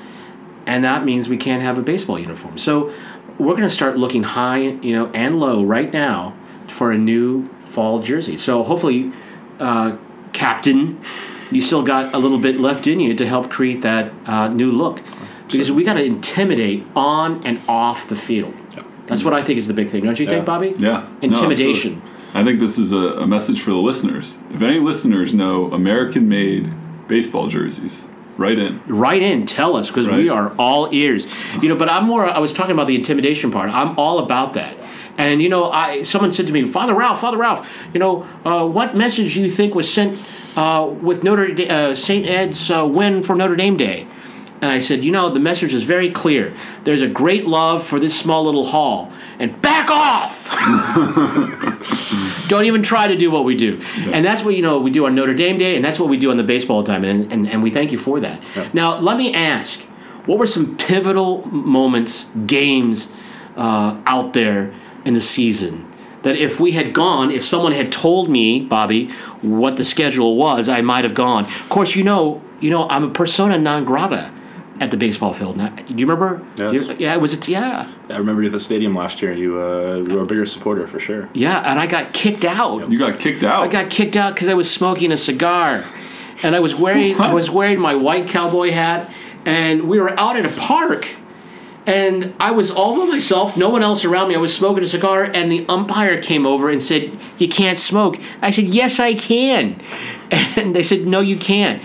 [0.67, 2.59] and that means we can't have a baseball uniform.
[2.59, 2.93] So
[3.39, 6.35] we're going to start looking high, you know, and low right now
[6.67, 8.37] for a new fall jersey.
[8.37, 9.13] So hopefully,
[9.61, 9.97] uh,
[10.33, 11.01] Captain,
[11.53, 14.73] you still got a little bit left in you to help create that uh, new
[14.73, 15.01] look,
[15.47, 18.58] because we got to intimidate on and off the field.
[19.09, 20.75] That's what I think is the big thing, don't you think, Bobby?
[20.79, 21.09] Yeah.
[21.23, 22.03] Intimidation.
[22.03, 22.19] absolutely.
[22.35, 24.39] I think this is a, a message for the listeners.
[24.51, 26.73] If any listeners know American made
[27.09, 28.83] baseball jerseys, write in.
[28.87, 31.27] Write in, tell us, because we are all ears.
[31.63, 32.27] You know, but I'm more.
[32.27, 33.71] I was talking about the intimidation part.
[33.71, 34.77] I'm all about that.
[35.17, 38.67] And you know, I someone said to me, Father Ralph, Father Ralph, you know, uh,
[38.69, 40.23] what message do you think was sent
[40.55, 44.07] uh, with Notre Da- uh, Saint Ed's uh, win for Notre Dame Day?
[44.61, 46.53] And I said, you know, the message is very clear.
[46.83, 50.49] There's a great love for this small little hall, and back off.
[52.49, 53.81] Don't even try to do what we do.
[54.13, 56.17] And that's what, you know, we do on Notre Dame Day, and that's what we
[56.17, 58.43] do on the baseball time, and, and, and we thank you for that.
[58.75, 59.81] Now, let me ask
[60.27, 63.11] what were some pivotal moments, games
[63.57, 65.91] uh, out there in the season?
[66.23, 69.09] That if we had gone, if someone had told me, Bobby,
[69.41, 71.45] what the schedule was, I might have gone.
[71.45, 74.33] Of course, you know, you know, I'm a persona non grata
[74.81, 75.57] at the baseball field.
[75.57, 76.43] Now, do you remember?
[76.57, 77.49] Do you- yeah, was it.
[77.49, 79.33] Yeah, I remember you at the stadium last year.
[79.33, 81.29] You uh, you were a bigger supporter for sure.
[81.35, 82.91] yeah, and I got kicked out.
[82.91, 83.63] You got kicked out.
[83.63, 85.85] I got kicked out because I was smoking a cigar,
[86.43, 89.11] and I was wearing I was wearing my white cowboy hat,
[89.45, 91.09] and we were out at a park,
[91.87, 94.35] and I was all by myself, no one else around me.
[94.35, 98.19] I was smoking a cigar, and the umpire came over and said, "You can't smoke."
[98.43, 99.81] I said, "Yes, I can,"
[100.31, 101.81] and they said, "No, you can't."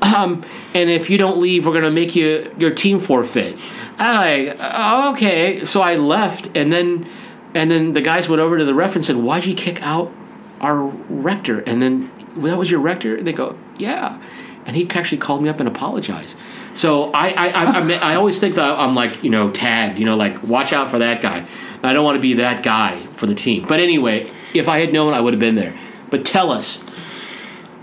[0.00, 3.56] Um, and if you don't leave, we're gonna make you your team forfeit.
[3.98, 7.06] I "Oh, okay, so I left, and then
[7.54, 10.12] and then the guys went over to the ref and said, "Why'd you kick out
[10.60, 13.16] our rector?" And then well, that was your rector.
[13.16, 14.18] And they go, "Yeah,"
[14.66, 16.36] and he actually called me up and apologized.
[16.74, 20.04] So I I I, I, I always think that I'm like you know tagged, you
[20.04, 21.46] know, like watch out for that guy.
[21.82, 23.64] I don't want to be that guy for the team.
[23.66, 25.74] But anyway, if I had known, I would have been there.
[26.10, 26.84] But tell us,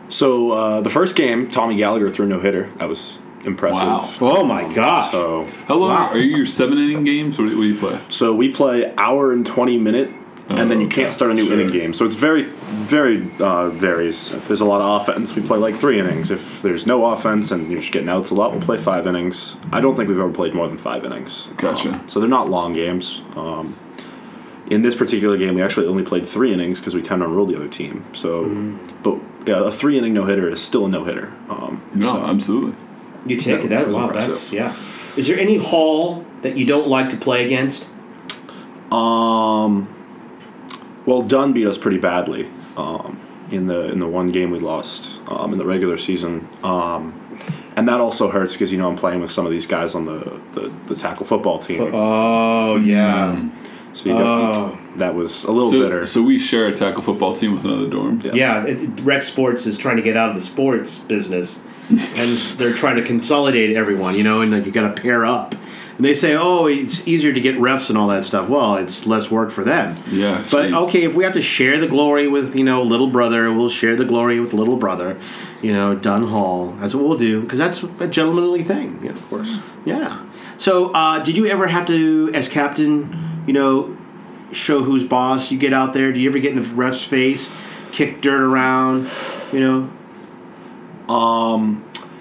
[0.10, 2.70] So uh, the first game, Tommy Gallagher threw no hitter.
[2.78, 4.22] That was impressive.
[4.22, 4.40] Wow.
[4.40, 5.12] Oh my gosh.
[5.12, 6.10] So How long Wow.
[6.10, 7.38] are you your seven inning games?
[7.38, 8.00] What do, what do you play?
[8.10, 10.10] so we play hour and twenty minute,
[10.50, 11.02] and then you okay.
[11.02, 11.54] can't start a new Sure.
[11.54, 11.94] inning game.
[11.94, 14.34] So it's very very uh, varies.
[14.34, 16.30] If there's a lot of offense, we play like three innings.
[16.32, 19.58] If there's no offense and you're just getting outs a lot, we'll play five innings.
[19.72, 21.48] I don't think we've ever played more than five innings.
[21.58, 21.94] Gotcha.
[21.94, 23.22] Um, so they're not long games.
[23.36, 23.76] Um,
[24.70, 27.50] in this particular game, we actually only played three innings because we ten run ruled
[27.50, 28.04] the other team.
[28.14, 28.46] So,
[29.04, 31.32] but yeah, a three inning no hitter is still a no hitter.
[31.50, 32.76] Um, No, so- absolutely.
[33.28, 33.70] You take That it.
[33.70, 34.06] That was wow.
[34.06, 34.34] impressive.
[34.34, 34.76] That's yeah.
[35.18, 37.88] Is there any hall that you don't like to play against?
[38.92, 39.88] Um,
[41.06, 42.48] well, Dunne beat us pretty badly
[42.78, 43.20] um,
[43.52, 47.14] in the in the one game we lost um, in the regular season, um,
[47.76, 50.06] and that also hurts because you know I'm playing with some of these guys on
[50.06, 51.90] the the, the tackle football team.
[51.94, 53.36] Oh yeah.
[53.36, 53.50] so
[54.04, 54.78] you got, Oh.
[54.98, 56.06] that was a little So, bitter.
[56.06, 58.20] so we share a tackle football team with another dorm.
[58.24, 58.32] Yeah.
[58.34, 62.30] Yeah, it, it- Rec Sports is trying to get out of the sports business, and
[62.58, 64.16] they're trying to consolidate everyone.
[64.16, 65.56] You know, and like you got to pair up.
[65.98, 68.50] And they say, oh, it's easier to get refs and all that stuff.
[68.50, 69.96] Well, it's less work for them.
[70.12, 70.88] Yeah, But jeez.
[70.90, 73.96] okay, if we have to share the glory with you know little brother, we'll share
[73.96, 75.18] the glory with little brother.
[75.62, 76.74] You know, Dunne Hall.
[76.82, 79.00] That's what we'll do because that's a gentlemanly thing.
[79.04, 79.16] You know?
[79.16, 79.58] of course.
[79.86, 80.22] Yeah.
[80.58, 83.98] So, uh, did you ever have to, as captain, you know,
[84.52, 85.52] show who's boss?
[85.52, 86.12] You get out there.
[86.12, 87.54] Do you ever get in the ref's face,
[87.92, 89.10] kick dirt around?
[89.52, 89.90] You know.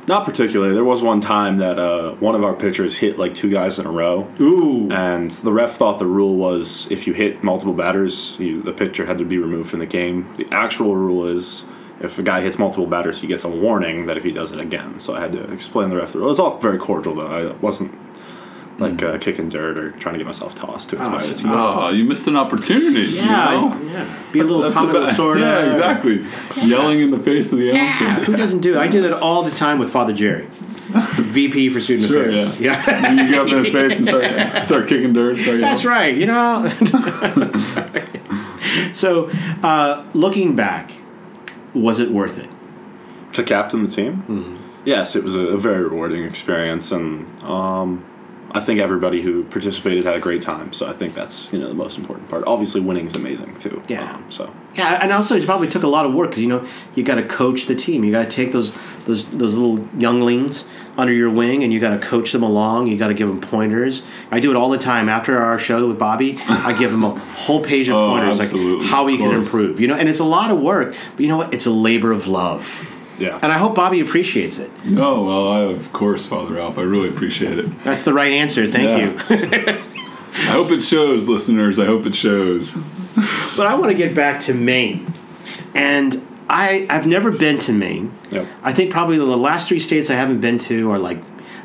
[0.07, 0.75] Not particularly.
[0.75, 3.87] There was one time that uh, one of our pitchers hit like two guys in
[3.87, 4.91] a row, Ooh.
[4.91, 9.07] and the ref thought the rule was if you hit multiple batters, you, the pitcher
[9.07, 10.31] had to be removed from the game.
[10.35, 11.65] The actual rule is
[12.01, 14.61] if a guy hits multiple batters, he gets a warning that if he does it
[14.61, 14.99] again.
[14.99, 16.27] So I had to explain the ref the rule.
[16.27, 17.27] It was all very cordial though.
[17.27, 17.95] I wasn't
[18.79, 21.51] like uh, kicking dirt or trying to get myself tossed to inspire the team.
[21.53, 23.03] Oh, you missed an opportunity.
[23.13, 23.53] yeah.
[23.53, 23.81] You know?
[23.93, 24.23] Yeah.
[24.33, 25.41] Be a little That's Tommy about- Lasorda.
[25.41, 26.27] Yeah, exactly.
[26.69, 28.25] Yelling in the face of the umpire.
[28.25, 28.81] Who doesn't do that?
[28.83, 32.61] I do that all the time with Father Jerry, VP for Student Sure, Affairs.
[32.61, 33.13] Yeah.
[33.13, 34.25] You get up in his face and start,
[34.65, 35.39] start kicking dirt.
[35.39, 36.17] Start That's right.
[36.17, 36.69] You know.
[38.93, 39.31] so,
[39.63, 40.91] uh, looking back,
[41.75, 42.51] was it worth it?
[43.35, 44.63] to captain the team.
[44.85, 48.05] Yes, it was a, a very rewarding experience, and um,
[48.55, 50.73] I think everybody who participated had a great time.
[50.73, 52.45] So I think that's you know the most important part.
[52.47, 53.83] Obviously, winning is amazing too.
[53.89, 54.15] Yeah.
[54.15, 56.65] Um, so Yeah, and also it probably took a lot of work because you know
[56.95, 58.05] you got to coach the team.
[58.05, 58.73] You got to take those
[59.07, 62.87] those those little younglings under your wing, and you got to coach them along.
[62.87, 64.05] You got to give them pointers.
[64.31, 66.39] I do it all the time after our show with Bobby.
[66.49, 69.81] I give them a whole page of Oh, pointers absolutely, like how we can improve.
[69.81, 71.53] You know, and it's a lot of work, but you know what?
[71.53, 72.89] It's a labor of love,
[73.19, 74.71] yeah, and I hope Bobby appreciates it.
[74.97, 76.79] Oh well, I, of course, Father Ralph.
[76.79, 77.67] I really appreciate it.
[77.85, 78.67] That's the right answer.
[78.67, 78.85] Thank
[79.31, 79.75] Yeah.
[79.75, 79.81] you.
[80.37, 81.79] I hope it shows, listeners.
[81.79, 82.73] I hope it shows.
[83.57, 85.07] But I want to get back to Maine,
[85.75, 88.13] and I I've never been to Maine.
[88.31, 88.47] Yep.
[88.63, 91.19] I think probably the last three states I haven't been to are like,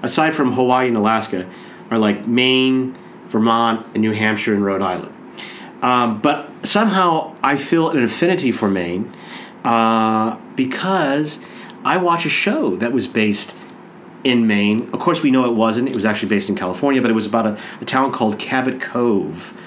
[0.03, 1.49] aside from Hawaii and Alaska,
[1.89, 5.15] are like Maine, Vermont, and New Hampshire and Rhode Island.
[5.81, 9.11] Um, but somehow I feel an affinity for Maine
[9.63, 11.39] uh, because
[11.85, 13.55] I watch a show that was based
[14.25, 14.89] in Maine.
[14.91, 15.87] Of course, we know it wasn't.
[15.87, 18.81] It was actually based in California, but it was about a, a town called Cabot
[18.81, 19.57] Cove.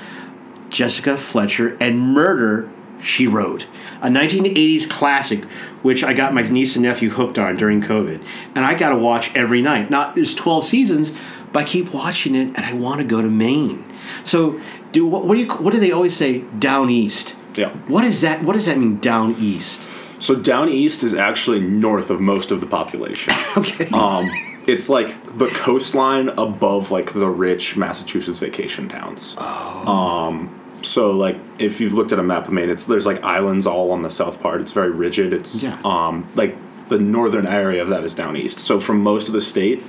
[0.68, 2.68] Jessica Fletcher and Murder,
[3.02, 3.66] She Wrote,
[4.02, 5.44] a 1980s classic,
[5.82, 8.22] which I got my niece and nephew hooked on during COVID,
[8.54, 9.88] and I got to watch every night.
[9.88, 11.16] Not there's 12 seasons,
[11.52, 13.82] but I keep watching it, and I want to go to Maine.
[14.24, 14.60] So,
[14.92, 16.40] do what, what do you what do they always say?
[16.58, 17.34] Down east.
[17.54, 17.70] Yeah.
[17.88, 18.42] What is that?
[18.42, 18.98] What does that mean?
[19.00, 19.86] Down east.
[20.22, 23.34] So down east is actually north of most of the population.
[23.56, 23.88] Okay.
[23.92, 24.30] um,
[24.66, 29.36] it's like the coastline above like the rich Massachusetts vacation towns.
[29.38, 33.66] Um, so like if you've looked at a map of Maine, it's there's like islands
[33.66, 34.60] all on the south part.
[34.60, 35.32] It's very rigid.
[35.32, 35.76] It's Yeah.
[35.84, 36.56] um like
[36.88, 38.58] the northern area of that is down east.
[38.60, 39.82] So from most of the state,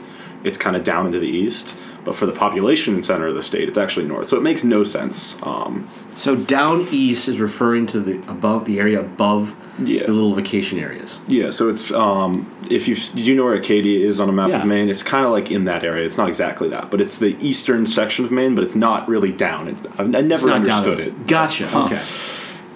[0.43, 1.75] it's kind of down into the east.
[2.03, 4.27] But for the population center of the state, it's actually north.
[4.29, 5.41] So it makes no sense.
[5.43, 5.87] Um,
[6.17, 10.05] so down east is referring to the above the area above Yeah.
[10.05, 11.19] the little vacation areas.
[11.27, 14.49] Yeah, so it's um, if you do you know where Acadia is on a map
[14.49, 14.61] Yeah.
[14.61, 14.89] of Maine?
[14.89, 16.05] It's kind of like in that area.
[16.05, 19.31] It's not exactly that, but it's the eastern section of Maine, but it's not really
[19.31, 19.67] down.
[19.69, 21.25] It, I, I never understood it.
[21.25, 21.65] Gotcha.
[21.85, 22.01] Okay.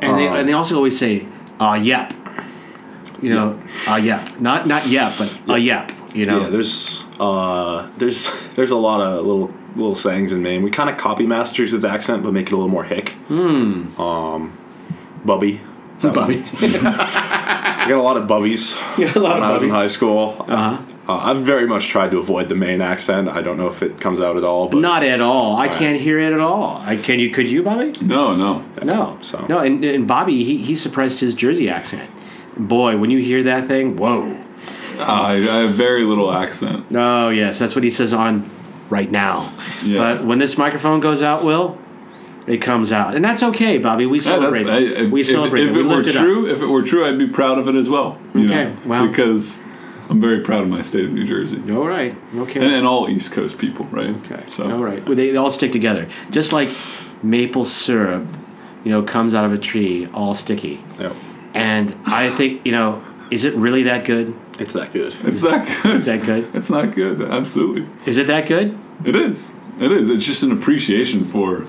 [0.02, 1.26] And they and they also always say,
[1.60, 2.14] "Uh, yep."
[3.22, 6.42] You know, "uh, yep." Not not yep, but "uh, yep." You know.
[6.42, 10.64] Yeah, there's uh, there's there's a lot of little little sayings in Maine.
[10.64, 13.10] We kind of copy Massachusetts accent, but make it a little more hick.
[13.28, 14.00] Hmm.
[14.02, 14.58] Um,
[15.24, 15.62] bubby.
[16.00, 16.26] That one.
[16.28, 16.44] Bobby.
[16.62, 19.88] I got a lot of bubbies Yeah, a lot when of I was in high
[19.88, 20.36] school.
[20.48, 20.82] Uh-huh.
[21.10, 23.30] I've very much tried to avoid the Maine accent.
[23.30, 25.56] I don't know if it comes out at all, but Not at all.
[25.56, 26.82] I can't hear it at all.
[26.86, 27.94] I can you could you, Bobby?
[28.02, 28.64] No, no.
[28.84, 29.18] No.
[29.22, 32.10] So- No, and, and Bobby he he suppressed his Jersey accent.
[32.58, 34.36] Boy, when you hear that thing, whoa.
[35.08, 36.86] I, I have very little accent.
[36.94, 38.50] Oh yes, that's what he says on
[38.90, 39.54] right now.
[39.84, 40.00] Yeah.
[40.16, 41.78] But when this microphone goes out, Will,
[42.48, 44.06] it comes out, and that's okay, Bobby.
[44.06, 44.68] We Yeah, that's, celebrate.
[44.68, 45.62] I, if, we celebrate.
[45.64, 45.74] If, it.
[45.74, 47.76] We it were lift it true, if it were true, I'd be proud of it
[47.76, 48.18] as well.
[48.34, 49.08] You Okay, know, well.
[49.08, 49.60] because
[50.10, 52.16] I'm very proud of my state of New Jersey All right.
[52.36, 52.64] Okay.
[52.64, 54.10] and, and all East Coast people, right?
[54.10, 54.44] Okay.
[54.48, 55.04] So All right.
[55.06, 56.70] Well, they, they all stick together, just like
[57.22, 58.26] maple syrup.
[58.86, 60.80] You know, comes out of a tree, all sticky.
[60.98, 61.14] Yep.
[61.54, 64.34] And I think you know, is it really that good?
[64.60, 65.14] It's that good.
[65.24, 65.96] it's not good.
[65.98, 66.56] Is that good?
[66.56, 67.22] It's not good.
[67.22, 68.78] Absolutely, Is it that good?
[69.06, 69.52] it is.
[69.80, 70.10] It is.
[70.10, 71.66] It's just an appreciation for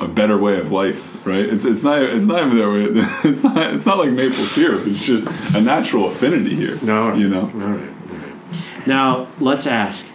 [0.00, 1.44] a better way of life, right?
[1.44, 3.30] It's it's not it's not even that way.
[3.30, 4.86] It's not it's not like maple syrup.
[4.86, 6.78] It's just a natural affinity here.
[6.82, 7.14] No.
[7.14, 7.42] you know.
[7.42, 7.88] All right.
[8.10, 8.86] All right.
[8.86, 10.06] Now let's ask,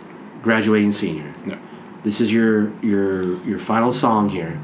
[0.44, 1.34] graduating senior.
[1.48, 1.58] Yeah.
[2.04, 4.60] This is your your your final song here.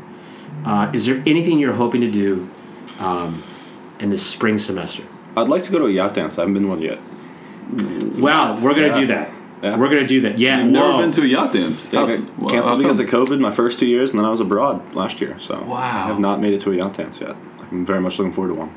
[0.66, 2.50] Uh, is there anything you're hoping to do
[3.00, 3.42] um,
[4.00, 5.04] in this spring semester?
[5.38, 6.38] I'd like to go to a yacht dance.
[6.38, 7.00] I haven't been one yet.
[8.18, 9.00] Wow, we're gonna Yeah.
[9.00, 9.30] do that.
[9.64, 9.76] Yeah.
[9.78, 10.38] We're gonna do that.
[10.40, 10.62] Yeah.
[10.62, 11.90] You've never been to a yacht dance.
[11.92, 14.20] Yeah, I How's- got well, canceled how because of COVID my first two years, and
[14.20, 15.36] then I was abroad last year.
[15.40, 15.76] So Wow.
[15.78, 17.36] I have not made it to a yacht dance yet.
[17.72, 18.70] I'm very much looking forward to one.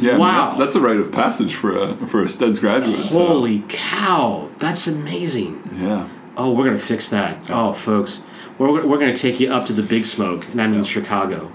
[0.00, 0.40] Yeah, I mean, Wow.
[0.42, 2.96] that's, that's a rite of passage for a for a Steds graduate.
[3.08, 4.48] so- Holy cow!
[4.58, 5.60] That's amazing.
[5.78, 6.04] yeah.
[6.36, 7.46] Oh, we're gonna fix that.
[7.50, 8.20] Oh, folks,
[8.58, 11.50] we're, we're gonna take you up to the big smoke, and that means Chicago,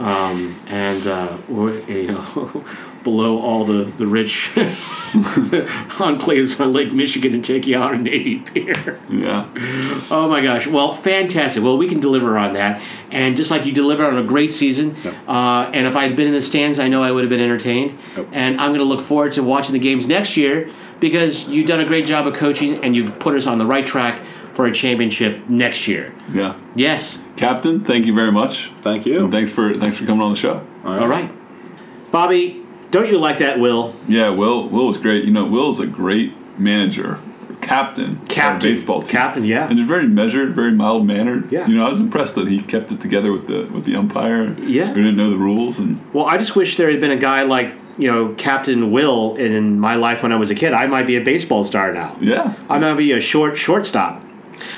[0.00, 2.64] um, and uh, you know,
[3.04, 4.50] below all the the rich
[5.98, 8.98] enclaves on Lake Michigan, and take you out a Navy Pier.
[9.08, 9.46] Yeah.
[10.08, 10.66] Oh my gosh!
[10.68, 11.62] Well, fantastic.
[11.62, 14.94] Well, we can deliver on that, and just like you delivered on a great season.
[15.26, 17.40] Uh, and if I had been in the stands, I know I would have been
[17.40, 17.98] entertained.
[18.16, 18.28] Yep.
[18.32, 21.80] And I'm going to look forward to watching the games next year because you've done
[21.80, 24.22] a great job of coaching, and you've put us on the right track
[24.56, 26.12] for a championship next year.
[26.32, 26.54] Yeah.
[26.74, 27.20] Yes.
[27.36, 28.68] Captain, thank you very much.
[28.80, 29.20] Thank you.
[29.20, 30.66] And thanks for thanks for coming on the show.
[30.84, 31.30] All right.
[32.10, 33.94] Bobby, don't you like that, Will?
[34.08, 35.24] Yeah, Will Will was great.
[35.24, 37.18] You know, Will is a great manager,
[37.60, 38.70] captain, of our Captain.
[38.70, 39.12] baseball team.
[39.12, 39.68] Captain, yeah.
[39.68, 41.52] And just very measured, very mild mannered.
[41.52, 41.66] Yeah.
[41.66, 44.54] You know, I was impressed that he kept it together with the with the umpire.
[44.62, 44.86] Yeah.
[44.86, 47.42] Who didn't know the rules and Well, I just wish there had been a guy
[47.42, 50.72] like, you know, Captain Will in my life when I was a kid.
[50.72, 52.16] I might be a baseball star now.
[52.20, 52.54] yeah.
[52.70, 54.22] I might be a short shortstop.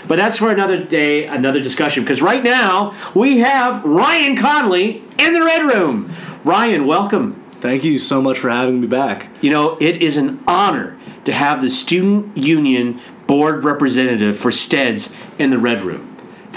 [0.06, 2.04] But that's for another day, another discussion.
[2.04, 6.14] Because right now we have Ryan Conley in the Red Room.
[6.44, 7.42] Ryan, welcome.
[7.52, 9.28] Thank you so much for having me back.
[9.40, 15.12] You know, it is an honor to have the Student Union Board Representative for Steds
[15.38, 16.07] in the Red Room.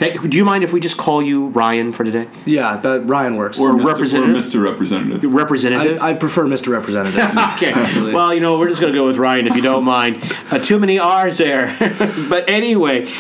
[0.02, 2.28] Thank, do you mind if we just call you Ryan for today?
[2.44, 3.60] Yeah, that Ryan works.
[3.60, 3.86] Or Mr.
[3.86, 4.36] representative?
[4.36, 4.64] Or Mr.
[4.64, 5.32] Representative.
[5.32, 6.02] Representative?
[6.02, 6.70] I, I prefer Mr.
[6.70, 7.20] Representative.
[7.54, 7.72] Okay.
[7.72, 8.12] Actually.
[8.12, 10.24] Well, you know, we're just going to go with Ryan if you don't mind.
[10.50, 11.68] Uh, too many R's there.
[12.30, 13.12] but anyway,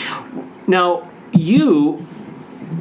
[0.65, 2.03] now you,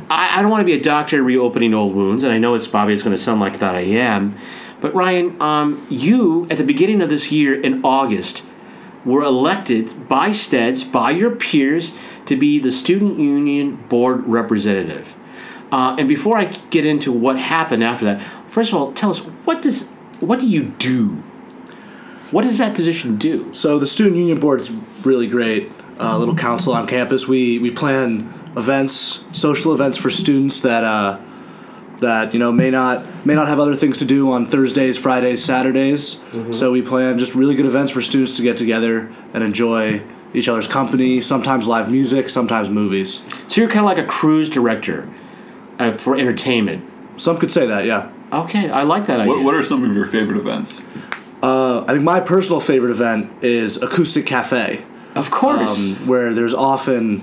[0.08, 2.66] I, I don't want to be a doctor reopening old wounds, and I know it's
[2.66, 2.94] Bobby.
[2.94, 4.34] It's going to sound like that I am.
[4.80, 8.44] But Ryan, um, you at the beginning of this year in August
[9.04, 11.92] were elected by Steds by your peers
[12.30, 15.16] to be the student union board representative.
[15.72, 19.18] Uh, and before I get into what happened after that, first of all, tell us
[19.18, 19.88] what does
[20.20, 21.08] what do you do?
[22.30, 23.52] What does that position do?
[23.52, 24.70] so the student union Board is
[25.04, 25.68] really great.
[25.98, 27.26] Uh, little council on campus.
[27.26, 31.20] We we plan events, social events for students that uh,
[31.98, 35.44] that you know may not may not have other things to do on Thursdays, Fridays,
[35.44, 36.14] Saturdays.
[36.14, 36.52] Mm-hmm.
[36.52, 40.02] So we plan just really good events for students to get together and enjoy
[40.34, 41.20] each other's company.
[41.20, 43.22] Sometimes live music, sometimes movies.
[43.48, 45.08] So you're kind of like a cruise director
[45.78, 46.88] uh, for entertainment.
[47.16, 48.10] Some could say that, yeah.
[48.32, 49.34] Okay, I like that idea.
[49.34, 50.84] What, what are some of your favorite events?
[51.42, 54.84] Uh, I think my personal favorite event is Acoustic Cafe.
[55.14, 55.78] of course.
[55.78, 57.22] um, where there's often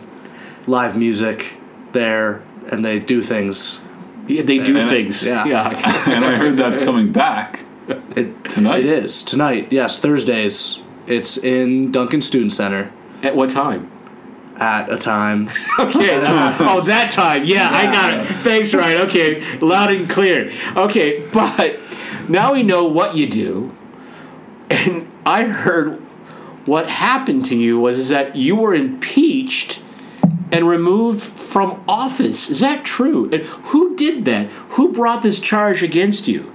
[0.65, 1.53] live music
[1.93, 3.79] there and they do things.
[4.27, 5.23] Yeah, they do and- things.
[5.23, 5.45] yeah.
[6.09, 7.61] and I heard that's coming back
[8.15, 8.79] It, tonight.
[8.79, 9.67] It is tonight.
[9.71, 10.79] Yes, Thursdays.
[11.07, 12.91] It's in Duncan Student Center
[13.23, 13.91] At what time?
[14.59, 15.49] at a time.
[15.79, 16.19] Okay.
[16.19, 17.43] oh, that time.
[17.45, 18.27] Yeah, I got it.
[18.37, 19.05] Thanks, Ryan.
[19.07, 20.51] Okay, loud and clear.
[20.75, 21.77] Okay, but
[22.27, 23.75] now we know what you do,
[24.69, 25.99] and I heard
[26.65, 29.83] what happened to you was is that you were impeached
[30.51, 32.49] and removed from office.
[32.49, 33.29] Is that true?
[33.31, 34.47] And who did that?
[34.71, 36.51] Who brought this charge against you?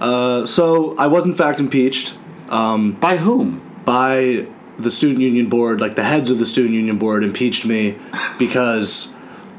[0.00, 2.16] Uh, so I was in fact impeached
[2.48, 3.62] By whom?
[3.84, 4.46] by
[4.78, 5.80] the student union board.
[5.80, 7.96] Like the heads of the student union board impeached me
[8.38, 9.12] because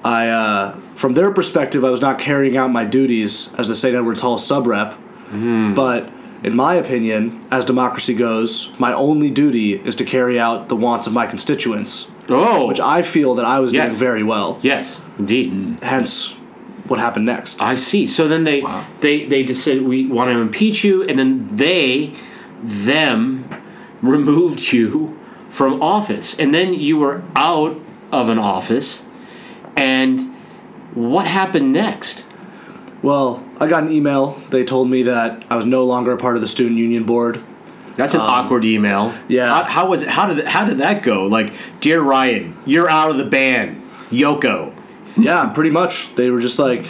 [0.03, 3.95] I, uh, from their perspective, I was not carrying out my duties as the St.
[3.95, 4.95] Edward's Hall sub rep.
[5.31, 6.09] But
[6.43, 11.05] in my opinion, as democracy goes, my only duty is to carry out the wants
[11.05, 13.89] of my constituents, Oh, which I feel that I was Yes.
[13.91, 14.57] doing very well.
[14.61, 15.77] yes, indeed.
[15.83, 16.33] Hence,
[16.87, 17.61] what happened next.
[17.61, 18.07] I see.
[18.07, 18.63] So then they
[19.01, 22.13] they they just said we want to impeach you, and then they
[22.63, 23.38] them
[24.01, 25.17] removed you
[25.49, 27.79] from office, and then you were out
[28.11, 29.05] of an office.
[29.75, 30.19] And
[30.93, 32.25] what happened next?
[33.01, 34.31] Well, I got an email.
[34.49, 37.39] They told me that I was no longer a part of the student union board.
[37.95, 39.13] That's an um, awkward email.
[39.27, 39.47] yeah.
[39.47, 40.07] How, how was it?
[40.09, 41.25] How did how did that go?
[41.25, 43.81] Like, dear Ryan, you're out of the band.
[44.09, 44.73] Yoko.
[45.17, 46.15] Yeah, pretty much.
[46.15, 46.87] They were just like,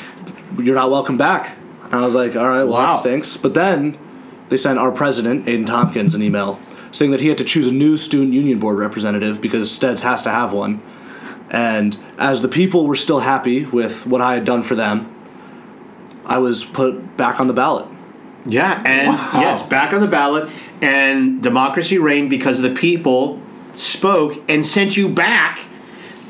[0.57, 2.93] "You're not welcome back." And I was like, "All right, well Wow.
[2.93, 3.97] that stinks." But then
[4.49, 6.59] they sent our president, Aiden Tompkins, an email
[6.91, 10.21] saying that he had to choose a new student union board representative because Steds has
[10.23, 10.81] to have one.
[11.49, 15.13] And as the people were still happy with what I had done for them,
[16.25, 17.87] I was put back on the ballot.
[18.45, 20.49] Yeah, and yes, back on the ballot,
[20.81, 23.41] and democracy reigned because the people
[23.75, 25.59] spoke and sent you back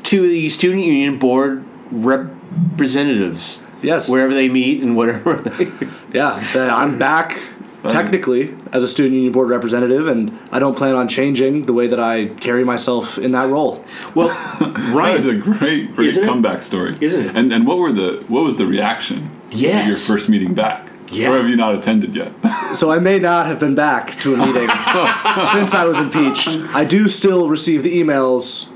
[0.04, 3.60] to the student union board representatives.
[3.82, 4.10] Yes.
[4.10, 5.36] wherever they meet and whatever.
[5.50, 5.66] They,
[6.12, 7.38] Yeah, that I'm back
[7.82, 11.72] Um, technically as a student union board representative, and I don't plan on changing the
[11.72, 13.82] way that I carry myself in that role.
[14.14, 14.28] well,
[14.94, 15.12] right.
[15.16, 16.26] That is a great, great Isn't it?
[16.26, 17.36] comeback story, Isn't it?
[17.36, 19.30] And and what were the what was the reaction?
[19.46, 19.86] of Yes.
[19.86, 20.88] your first meeting back.
[21.12, 21.30] Yeah.
[21.32, 22.32] Or have you not attended yet?
[22.76, 24.68] So I may not have been back to a meeting
[25.52, 26.46] since I was impeached.
[26.72, 28.68] I do still receive the emails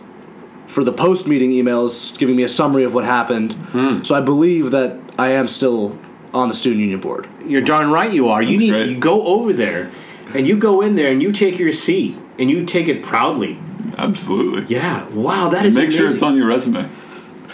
[0.67, 3.53] for the post meeting emails giving me a summary of what happened.
[3.71, 4.03] Hmm.
[4.03, 5.97] So I believe that I am still
[6.33, 7.29] on the student union board.
[7.47, 8.43] You're darn right you are.
[8.43, 8.89] You need great.
[8.91, 9.91] you go over there,
[10.35, 13.59] and you go in there and you take your seat and you take it proudly.
[13.97, 14.65] Absolutely.
[14.75, 16.89] Yeah, wow, that And is make sure it's on your resume.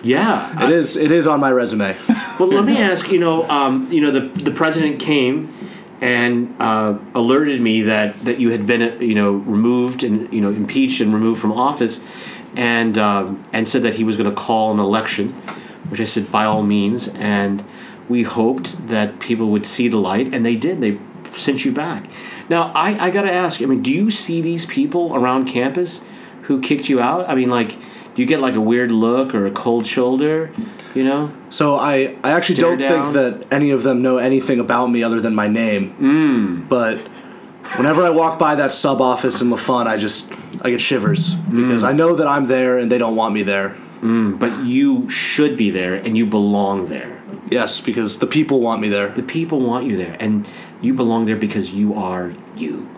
[0.02, 1.96] Yeah, It is it is on my resume.
[2.38, 3.12] Well, let me ask.
[3.12, 5.52] You know, um, you know, the the president came
[6.00, 10.40] and uh, alerted me that that you had been, uh, you know, removed and you
[10.40, 12.02] know impeached and removed from office,
[12.56, 15.32] and um, and said that he was going to call an election,
[15.90, 17.62] which I said by all means, and
[18.10, 20.80] we hoped that people would see the light, and they did.
[20.82, 20.98] They
[21.32, 22.04] sent you back.
[22.50, 23.62] Now, I I got to ask.
[23.62, 26.02] I mean, do you see these people around campus
[26.42, 27.28] who kicked you out?
[27.30, 27.76] I mean, like.
[28.12, 30.50] Do you get like a weird look or a cold shoulder?
[30.96, 31.30] You know?
[31.48, 33.12] So I, I actually Stare don't down.
[33.12, 35.94] think that any of them know anything about me other than my name.
[35.94, 36.68] Mm.
[36.68, 36.98] But
[37.78, 41.84] whenever I walk by that sub office in LaFun, I just I get shivers because
[41.84, 43.76] I know that I'm there and they don't want me there.
[44.02, 47.19] but you should be there and you belong there.
[47.50, 49.08] Yes, because the people want me there.
[49.08, 50.46] The people want you there, and
[50.80, 52.88] you belong there because you are you.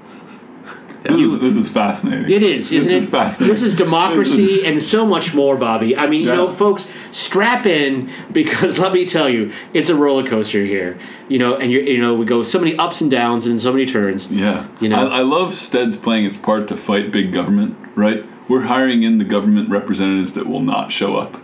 [1.04, 2.30] This, is, this is fascinating.
[2.30, 3.10] It is, This isn't is it?
[3.10, 3.52] fascinating.
[3.52, 5.96] This is democracy This is- and so much more, Bobby.
[5.96, 6.36] I mean, you Yeah.
[6.36, 10.96] know, folks, strap in because let me tell you, it's a roller coaster here.
[11.28, 13.72] You know, and you you know, we go so many ups and downs and so
[13.72, 14.30] many turns.
[14.30, 14.68] Yeah.
[14.80, 15.08] You know?
[15.08, 18.24] I, I love Steds playing its part to fight big government, right?
[18.48, 21.36] We're hiring in the government representatives that will not show up,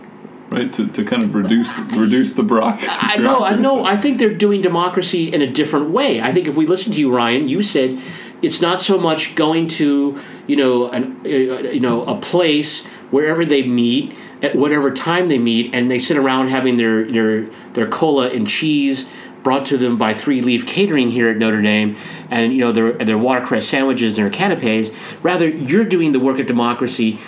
[0.49, 0.71] right?
[0.73, 2.79] To, to kind of reduce reduce the brock.
[2.81, 3.83] I know, I know.
[3.83, 6.21] I think they're doing democracy in a different way.
[6.21, 8.01] I think if we listen to you, Ryan, you said
[8.41, 13.45] it's not so much going to, you know, an, uh, you know, a place wherever
[13.45, 17.87] they meet at whatever time they meet, and they sit around having their their their
[17.87, 19.07] cola and cheese
[19.43, 21.97] brought to them by Three Leaf Catering here at Notre Dame,
[22.29, 24.91] and you know their their watercress sandwiches and their canapes.
[25.21, 27.19] Rather, you're doing the work of democracy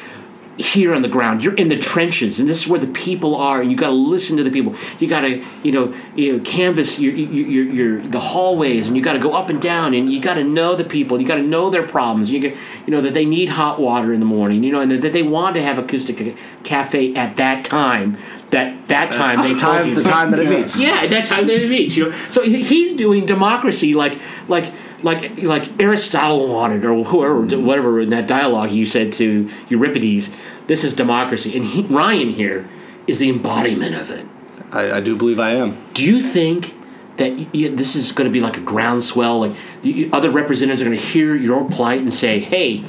[0.62, 1.43] here on the ground.
[1.43, 3.62] You're in the trenches, and this is where the people are.
[3.62, 4.76] And you got to listen to the people.
[5.00, 8.95] You got to, you know, you know, canvas your, your, your, your the hallways, and
[8.95, 11.19] you got to go up and down, and you got to know the people.
[11.19, 12.30] You got to know their problems.
[12.30, 14.63] You get, you know, that they need hot water in the morning.
[14.63, 18.17] You know, and that they want to have acoustic cafe at that time.
[18.52, 20.80] That that uh, time they told Time, you the time that it meets.
[20.80, 21.95] yeah, at that time that it meets.
[21.95, 27.65] You know, so he's doing democracy like like like like Aristotle wanted, or whoever, mm-hmm.
[27.65, 30.36] whatever in that dialogue you said to Euripides.
[30.67, 32.67] This is democracy, and he, Ryan here
[33.08, 34.26] is the embodiment of it.
[34.71, 35.78] I, I do believe I am.
[35.93, 36.74] Do you think
[37.17, 39.39] that y- y- this is going to be like a groundswell?
[39.41, 42.84] Like the other representatives are going to hear your plight and say, "Hey,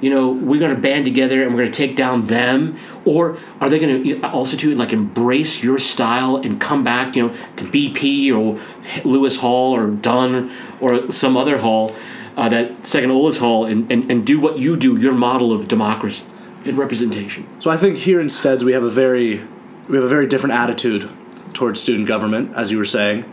[0.00, 3.36] you know, we're going to band together and we're going to take down them," or
[3.60, 7.34] are they going to also to like embrace your style and come back, you know,
[7.56, 8.58] to BP or
[9.04, 11.94] Lewis Hall or Dunne or some other hall,
[12.38, 15.68] uh, that second oldest hall, and, and and do what you do, your model of
[15.68, 16.24] democracy
[16.64, 17.46] and representation?
[17.60, 19.42] So I think here in Steds we have a very
[19.88, 21.08] we have a very different attitude
[21.54, 23.24] towards student government, as you were saying.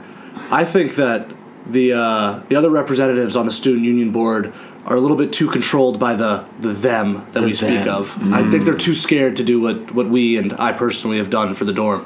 [0.52, 1.30] I think that
[1.66, 4.54] the uh, the other representatives on the student union board
[4.86, 7.90] are a little bit too controlled by the the them that The we speak them.
[7.96, 8.34] of.
[8.34, 11.54] I think they're too scared to do what what we and I personally have done
[11.56, 12.06] for the dorm.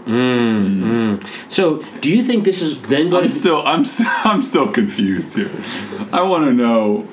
[1.49, 3.35] So, do you think this is then going I'm to?
[3.35, 5.51] still I'm st- I'm still confused here.
[6.11, 7.07] I want to know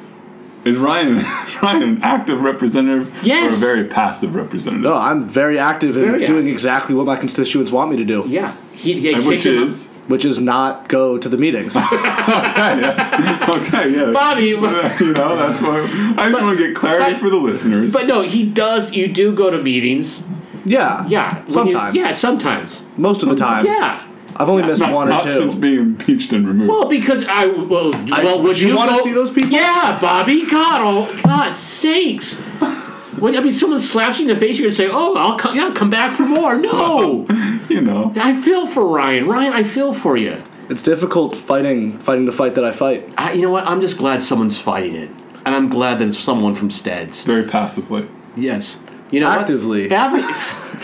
[0.64, 1.14] is Ryan
[1.62, 4.82] Ryan an active representative or a very passive representative?
[4.82, 6.52] No, I'm very active in Very doing active.
[6.52, 8.24] exactly what my constituents want me to do.
[8.26, 11.76] Yeah, he, he And kicked which him is which is not go to the meetings.
[11.76, 13.48] okay, yes.
[13.48, 14.10] okay, yeah.
[14.12, 15.82] Bobby, you know, that's why
[16.16, 17.92] I just want to get clarity but- for the listeners.
[17.92, 18.94] but no, he does.
[18.94, 20.24] You do go to meetings.
[20.64, 21.96] yeah, Yeah, when you- sometimes.
[21.96, 22.84] yeah, sometimes.
[22.96, 23.66] most of the time.
[23.66, 24.04] Yeah.
[24.38, 25.32] I've only missed not, one or not two.
[25.32, 26.70] since being impeached and removed.
[26.70, 29.50] Well, because I well, I- well, would you wanna see those people?
[29.50, 30.46] Yeah, Bobby.
[30.46, 32.34] God, oh God, sakes.
[33.18, 35.56] When I mean, someone slaps you in the face, you're gonna say, "Oh, I'll come.
[35.56, 37.26] Yeah, come back for more." No,
[37.68, 39.26] you know, I feel for Ryan.
[39.26, 40.36] Ryan, I feel for you.
[40.68, 43.12] It's difficult fighting fighting the fight that I fight.
[43.18, 43.66] I, you know what?
[43.66, 45.10] I'm just glad someone's fighting it,
[45.44, 47.24] and I'm glad that it's someone from Steds.
[47.24, 48.06] very passively.
[48.36, 48.80] Yes,
[49.10, 49.40] you know what?
[49.40, 49.90] Actively.
[49.90, 50.22] Every,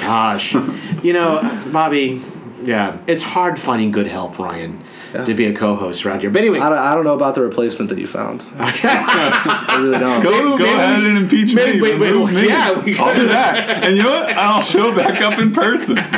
[0.00, 0.54] gosh,
[1.04, 1.38] you know,
[1.72, 2.20] Bobby.
[2.62, 4.82] Yeah, it's hard finding good help, Ryan,
[5.12, 6.30] to be a co-host around here.
[6.30, 8.42] But anyway, I don't, I don't know about the replacement that you found.
[8.56, 10.22] I really don't.
[10.22, 11.82] Go, Maybe- go maybe ahead and impeach maybe- me.
[11.82, 12.46] wait, wait, remove me.
[12.48, 13.84] yeah, we I'll do that.
[13.84, 14.30] And you know what?
[14.36, 15.96] I'll show back up in person.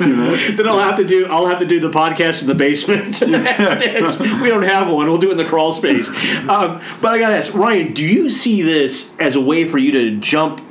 [0.00, 0.36] You know?
[0.36, 1.26] then I'll have to do.
[1.26, 3.20] I'll have to do the podcast in the basement.
[4.40, 5.08] we don't have one.
[5.08, 6.08] We'll do it in the crawl space.
[6.48, 9.92] Um, but I gotta ask, Ryan, do you see this as a way for you
[9.92, 10.62] to jump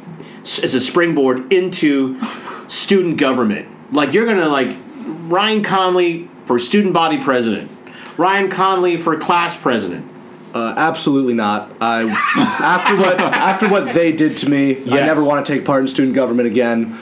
[0.42, 2.20] as a springboard into
[2.68, 3.68] student government?
[3.94, 4.76] Like you're gonna like
[5.30, 7.70] Ryan Conley for student body president,
[8.18, 10.12] Ryan Conley for class president.
[10.54, 11.72] Uh, absolutely not.
[11.80, 12.10] I
[12.60, 15.88] after what after what they did to me, I never want to take part in
[15.88, 16.98] student government again,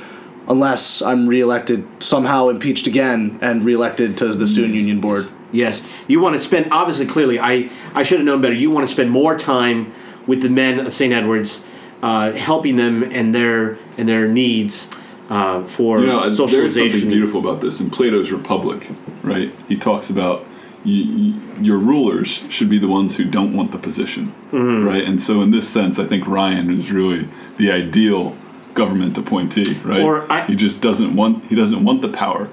[0.49, 5.27] unless I'm reelected somehow impeached again and reelected to the student union board.
[5.53, 6.67] Yes, you want to spend.
[6.71, 8.53] Obviously, clearly, I I should have known better.
[8.53, 9.93] You want to spend more time
[10.27, 11.13] with the men of St.
[11.13, 11.63] Edwards,
[12.03, 14.93] uh, helping them and their and their needs
[15.29, 17.79] uh, for You know, there's something beautiful about this.
[17.79, 18.89] In Plato's Republic,
[19.23, 19.51] right?
[19.67, 20.45] He talks about
[20.85, 24.87] you, your rulers should be the ones who don't want the position, Mm-hmm.
[24.87, 25.03] right?
[25.03, 28.35] And so, in this sense, I think Ryan is really the ideal
[28.73, 30.01] government appointee, right?
[30.01, 32.49] Or I- he just doesn't want he doesn't want the power,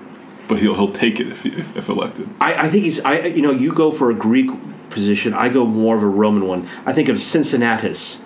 [0.48, 2.28] but he'll he'll take it if if, if elected.
[2.40, 2.98] I, I think he's.
[3.00, 4.50] I you know you go for a Greek
[4.90, 5.32] position.
[5.34, 6.68] I go more of a Roman one.
[6.86, 8.20] I think of Cincinnatus,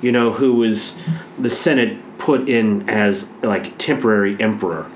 [0.00, 0.94] you know, who was
[1.38, 4.88] the Senate put in as like temporary emperor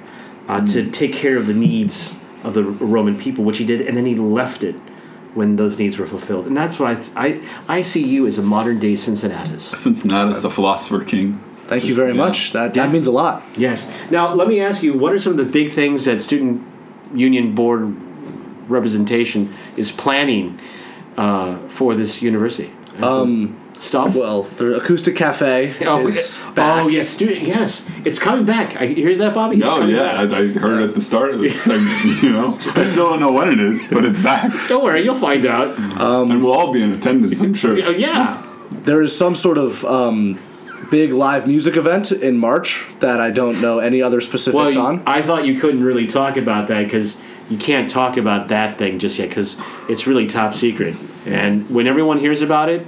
[0.47, 3.97] uh, to take care of the needs of the Roman people, which he did, and
[3.97, 4.77] then he left it
[5.35, 6.47] when those needs were fulfilled.
[6.47, 7.41] And that's what I I,
[7.79, 9.65] I see you as a modern day Cincinnatus.
[9.65, 11.41] Cincinnatus, a philosopher king.
[11.63, 12.25] Thank you very yeah.
[12.25, 12.53] much.
[12.53, 12.85] That Yeah.
[12.85, 13.43] that means a lot.
[13.57, 13.89] Yes.
[14.11, 16.63] Now let me ask you, what are some of the big things that student
[17.15, 17.97] union board
[18.69, 20.59] representation is planning
[21.17, 22.71] uh, for this university?
[23.01, 24.15] Um, stuff.
[24.15, 26.51] Well, the acoustic cafe Oh, is yeah.
[26.53, 26.83] back.
[26.85, 27.43] oh yes, student.
[27.47, 28.77] Yes, it's coming back.
[28.81, 29.57] I hear that, Bobby.
[29.57, 30.23] It's Oh yeah, I.
[30.23, 31.85] I heard it at the start of this thing.
[32.25, 35.15] You know, I still don't know when it is, but it's back, Don't worry, you'll
[35.15, 35.77] find out.
[35.79, 37.41] and we'll all be in attendance.
[37.41, 37.77] I'm sure.
[37.85, 38.43] Oh yeah.
[38.71, 40.39] There is some sort of um,
[40.91, 44.81] big live music event in March that I don't know any other specifics Well, you-
[44.81, 45.03] on.
[45.07, 47.21] I thought you couldn't really talk about that because
[47.51, 49.57] you can't talk about that thing just yet because
[49.89, 50.95] it's really top secret.
[51.27, 52.87] And when everyone hears about it,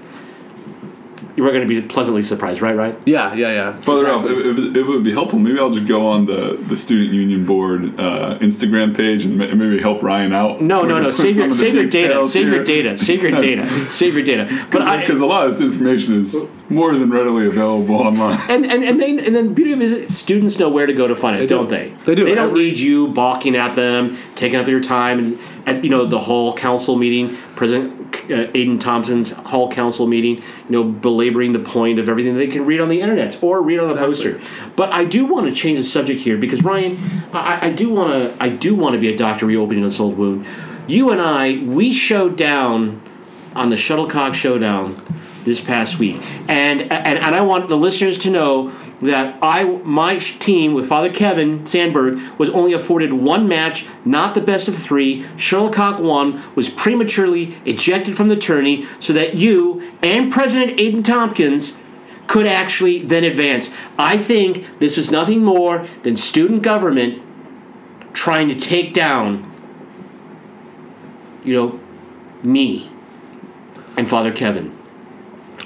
[1.36, 2.74] you're going to be pleasantly surprised, right?
[2.76, 2.96] Right?
[3.04, 3.76] Yeah, yeah, yeah.
[3.80, 6.56] Father Ralph, if, if, if it would be helpful, maybe I'll just go on the,
[6.68, 10.60] the student union board uh, Instagram page and maybe help Ryan out.
[10.60, 11.06] No, with- no, no.
[11.08, 12.26] with Save your, of the save your data.
[12.26, 12.96] Save your data.
[12.98, 13.66] Save your data.
[13.92, 14.66] Save your data.
[14.70, 16.34] But because a lot of this information is
[16.68, 18.40] more than readily available online.
[18.50, 20.92] and and and they and then the beauty of it is students know where to
[20.92, 21.54] go to find it, They do.
[21.56, 21.90] don't they?
[22.06, 22.24] They do.
[22.24, 25.90] They don't Every- need you balking at them, taking up your time, and at you
[25.90, 31.52] know the hall council meeting, President uh, Aiden Thompson's hall council meeting, you know, belaboring
[31.52, 34.40] the point of everything they can read on the internet or read on the poster.
[34.74, 36.98] But I do want to change the subject here because Ryan,
[37.32, 40.16] I, I do want to I do want to be a doctor reopening this old
[40.16, 40.46] wound.
[40.86, 43.02] You and I, we showed down
[43.54, 45.02] on the Shuttlecock Showdown
[45.44, 50.18] this past week, and and, and I want the listeners to know that I my
[50.18, 55.26] team with Father Kevin Sandberg was only afforded one match, not the best of three.
[55.36, 61.76] Sherlock won, was prematurely ejected from the tourney, so that you and President Aiden Tompkins
[62.26, 63.72] could actually then advance.
[63.98, 67.22] I think this is nothing more than student government
[68.14, 69.50] trying to take down,
[71.44, 71.80] you know,
[72.42, 72.90] me
[73.96, 74.76] and Father Kevin.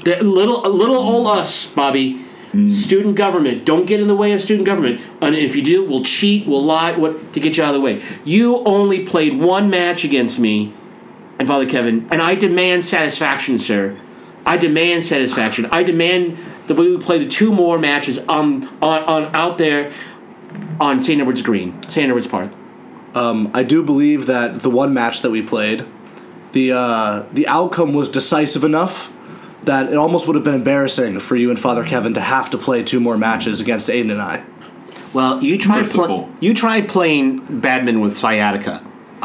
[0.05, 2.24] The little, little old us, Bobby.
[2.53, 3.64] Student government.
[3.64, 5.01] Don't get in the way of student government.
[5.20, 7.80] And if you do, we'll cheat, we'll lie, what to get you out of the
[7.80, 8.03] way.
[8.24, 10.72] You only played one match against me
[11.38, 13.96] and Father Kevin, and I demand satisfaction, sir.
[14.44, 15.66] I demand satisfaction.
[15.66, 16.36] I demand
[16.66, 19.92] that we play the two more matches on on, on out there
[20.80, 21.20] on St.
[21.20, 22.09] Edward's Green, St.
[22.09, 22.51] Edward's Park.
[23.55, 25.84] I do believe that the one match that we played,
[26.53, 29.12] the uh, the outcome was decisive enough
[29.63, 32.59] that it almost would have been embarrassing for you and Father Kevin to have to
[32.59, 34.45] play two more matches against Aiden and I.
[35.13, 36.07] Well, you tried Merciful.
[36.07, 38.83] pl- you tried playing badminton with sciatica.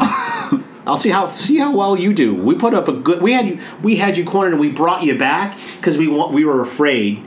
[0.86, 2.34] I'll see how see how well you do.
[2.34, 3.20] We put up a good.
[3.22, 3.60] We had you.
[3.82, 6.32] We had you cornered, and we brought you back because we want.
[6.32, 7.24] We were afraid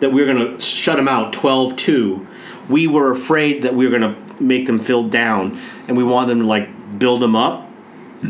[0.00, 2.26] that we were going to shut them out 12-2.
[2.68, 6.30] We were afraid that we were going to make them feel down, and we wanted
[6.30, 7.65] them to like build them up.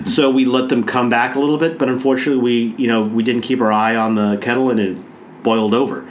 [0.05, 3.23] So we let them come back a little bit, but unfortunately, we you know we
[3.23, 4.99] didn't keep our eye on the kettle, and it
[5.43, 6.07] boiled over.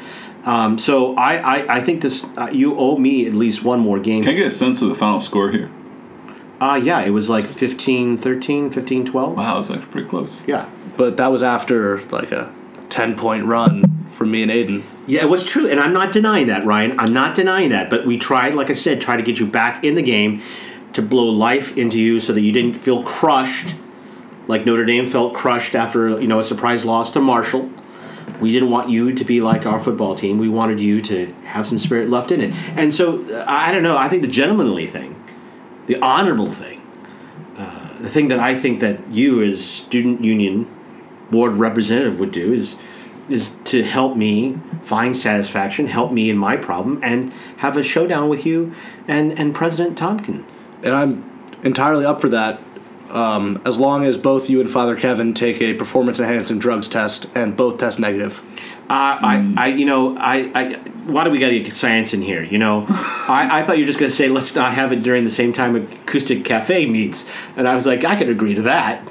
[0.45, 3.99] Um, so I, I, I think this uh, you owe me at least one more
[3.99, 4.23] game.
[4.23, 5.71] Can I get a sense of the final score here?
[6.61, 9.37] Uh, yeah, it was like 15 13, 15 12.
[9.37, 10.45] Wow, it's actually pretty close.
[10.47, 10.69] Yeah.
[10.97, 12.53] But that was after like a
[12.89, 14.83] ten point run for me and Aiden.
[15.07, 16.99] Yeah, it was true, and I'm not denying that, Ryan.
[16.99, 19.83] I'm not denying that, but we tried, like I said, try to get you back
[19.83, 20.41] in the game
[20.95, 23.75] to blow life into you so that you didn't feel crushed,
[24.47, 27.69] like Notre Dame felt crushed after you know a surprise loss to Marshall.
[28.41, 30.37] We didn't want you to be like our football team.
[30.37, 33.83] We wanted you to have some spirit left in it, and so uh, I don't
[33.83, 33.97] know.
[33.97, 35.21] I think the gentlemanly thing,
[35.85, 36.81] the honorable thing,
[37.57, 40.67] uh, the thing that I think that you as student union
[41.29, 42.77] board representative would do is
[43.27, 48.29] is to help me find satisfaction, help me in my problem, and have a showdown
[48.29, 48.73] with you
[49.07, 50.45] and and President Tompkin.
[50.83, 52.59] And I'm entirely up for that.
[53.09, 57.29] Um, as long as both you and Father Kevin take a performance enhancing drugs test
[57.35, 58.41] and both test negative.
[58.89, 60.73] Uh, I, I, you know, I, I,
[61.05, 62.43] why do we got to get science in here?
[62.43, 65.03] You know, I, I thought you were just going to say let's not have it
[65.03, 68.63] during the same time Acoustic Cafe meets, and I was like, I could agree to
[68.63, 69.07] that.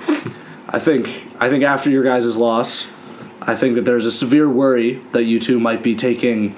[0.68, 1.06] I think
[1.40, 2.86] I think after your guys' loss,
[3.40, 6.56] I think that there's a severe worry that you two might be taking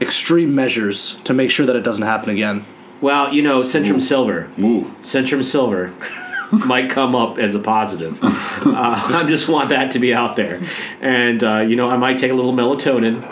[0.00, 2.64] extreme measures to make sure that it doesn't happen again.
[3.00, 4.84] Well, you know, Centrum Silver, Ooh.
[5.00, 5.92] Centrum Silver
[6.66, 8.20] might come up as a positive.
[8.62, 10.60] Uh, I just want that to be out there,
[11.00, 13.22] and uh, you know, I might take a little melatonin.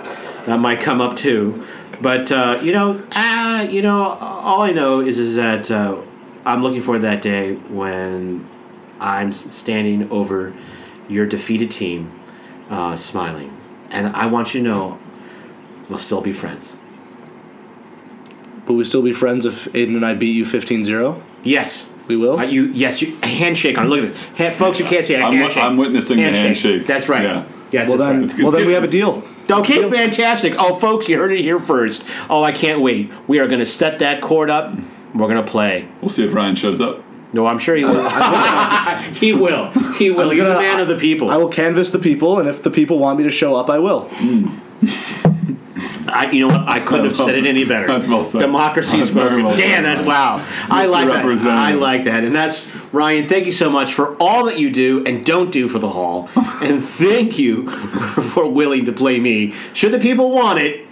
[0.46, 1.66] That might come up too,
[2.00, 6.00] but uh, you know, uh, you know, all I know is is that uh,
[6.46, 8.48] I'm looking forward to that day when
[9.00, 10.54] I'm standing over
[11.10, 12.18] your defeated team,
[12.70, 13.54] uh, smiling,
[13.90, 14.98] and I want you to know
[15.90, 16.74] we'll still be friends.
[18.68, 21.20] But we still be friends if Aiden and I beat you 15-0?
[21.42, 21.90] Yes.
[22.06, 22.38] We will?
[22.38, 23.88] Uh, you yes, you a handshake on.
[23.88, 24.78] Look at it, Ha- folks.
[24.78, 25.20] You can't see it.
[25.20, 25.62] A I'm handshake.
[25.64, 26.86] I'm witnessing the handshake.
[26.86, 27.22] That's right.
[27.22, 27.44] Yeah.
[27.70, 28.24] Yes, well then, right.
[28.24, 28.66] It's- well then good.
[28.66, 29.22] we have a deal.
[29.50, 30.54] Okay, fantastic.
[30.58, 32.04] Oh, folks, you heard it here first.
[32.28, 33.10] Oh, I can't wait.
[33.26, 34.74] We are going to set that chord up.
[35.14, 35.88] We're going to play.
[36.02, 37.02] We'll see if Ryan shows up.
[37.32, 38.08] No, I'm sure he will.
[39.14, 39.70] he will.
[39.96, 40.28] He will.
[40.30, 41.30] I'm He's a gonna- man of the people.
[41.30, 43.78] I will canvass the people, and if the people want me to show up, I
[43.78, 44.10] will.
[46.10, 46.68] I, you know what?
[46.68, 47.86] I couldn't have said it any better.
[47.86, 48.40] That's well said.
[48.40, 49.44] Democracy That's very spoken.
[49.44, 50.44] well Dan, that's wow.
[50.70, 50.90] I Mr.
[50.90, 51.06] like
[51.42, 51.46] that.
[51.46, 52.24] I like that.
[52.24, 53.28] And that's Ryan.
[53.28, 56.28] Thank you so much for all that you do and don't do for the hall.
[56.36, 57.70] and thank you
[58.32, 59.54] for willing to play me.
[59.74, 60.86] Should the people want it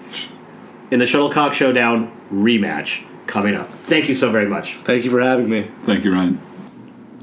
[0.91, 3.69] in the Shuttlecock Showdown rematch coming up.
[3.69, 5.63] Thank you so very much, Thank you for having me.
[5.85, 6.41] Thank you, Ryan.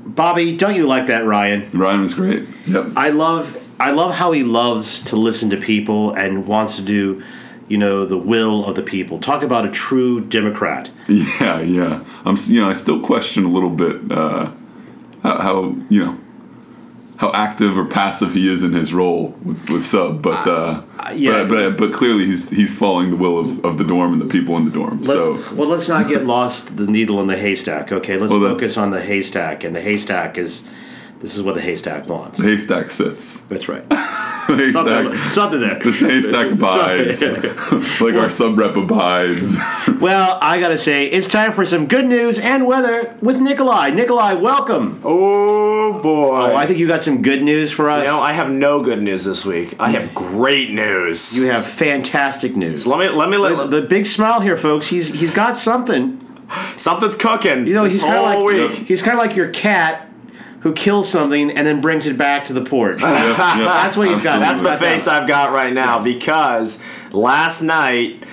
[0.06, 0.58] Bobby.
[0.58, 1.70] Don't you like that, Ryan?
[1.74, 2.48] Ryan was great.
[2.68, 2.88] Yep.
[2.96, 7.24] I love I love how he loves to listen to people and wants to do,
[7.68, 9.20] you know, the will of the people.
[9.20, 10.90] Talk about a true Democrat.
[11.08, 12.04] Yeah, yeah.
[12.26, 12.38] I'm.
[12.48, 14.52] You know, I still question a little bit uh,
[15.22, 16.20] how, how you know
[17.18, 20.82] how active or passive he is in his role with, with sub, but uh,
[21.14, 21.44] yeah.
[21.44, 24.26] but, but but clearly he's he's following the will of, of the dorm and the
[24.26, 25.02] people in the dorm.
[25.02, 27.92] Let's, so well, let's not get lost the needle in the haystack.
[27.92, 30.68] Okay, let's Well, focus on the haystack, and the haystack is
[31.24, 32.38] this is what the haystack wants.
[32.38, 33.40] the haystack sits.
[33.50, 33.84] That's right.
[34.44, 35.80] The haystack, Something, something there.
[35.80, 37.22] this haystack abides,
[38.02, 39.58] like our sub rep abides.
[40.02, 43.92] Well, I gotta say, it's time for some good news and weather with Nikolai.
[43.92, 45.00] Nikolai, welcome.
[45.06, 46.52] Oh boy!
[46.52, 48.00] Oh, I think you got some good news for us.
[48.04, 49.76] you know, I have no good news this week.
[49.80, 51.38] I have great news.
[51.38, 52.86] you have fantastic news.
[52.86, 54.88] let me let me The, let the big smile here, folks.
[54.88, 56.20] He's he's got something.
[56.76, 57.66] something's cooking.
[57.66, 58.88] You know, this he's kind of like week.
[58.90, 60.10] he's kind of like your cat
[60.64, 63.00] who kills something and then brings it back to the porch.
[63.02, 64.40] That's what he's got.
[64.40, 68.26] That's the face I've got right now because last night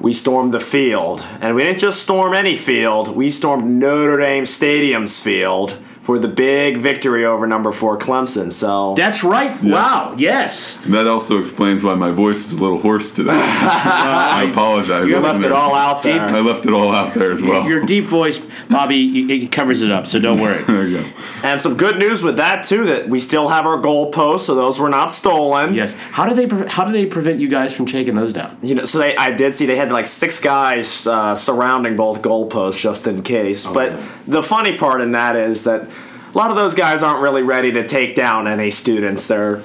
[0.00, 3.16] we stormed the field, and we didn't just storm any field.
[3.16, 8.52] We stormed Notre Dame Stadium's field for the big victory over number four Clemson.
[8.52, 9.60] So That's right.
[9.62, 10.14] Wow.
[10.16, 10.78] Yes.
[10.84, 13.32] And that also explains why my voice is a little hoarse today.
[13.34, 15.08] I apologize.
[15.08, 16.20] you left it all out there.
[16.20, 17.66] I left it all out there as well.
[17.68, 20.62] Your deep voice, Bobby, it it covers it up, so don't worry.
[20.68, 21.08] there you go.
[21.42, 24.54] And some good news with that too that we still have our goal goalposts, so
[24.54, 25.74] those were not stolen.
[25.74, 25.94] Yes.
[25.94, 28.58] How do they pre- how do they prevent you guys from taking those down?
[28.62, 32.22] You know, so they I did see they had like six guys uh, surrounding both
[32.22, 33.66] goalposts just in case.
[33.66, 34.08] but yeah.
[34.26, 35.88] the funny part in that is that
[36.34, 39.28] a lot of those guys aren't really ready to take down any students.
[39.28, 39.62] They're a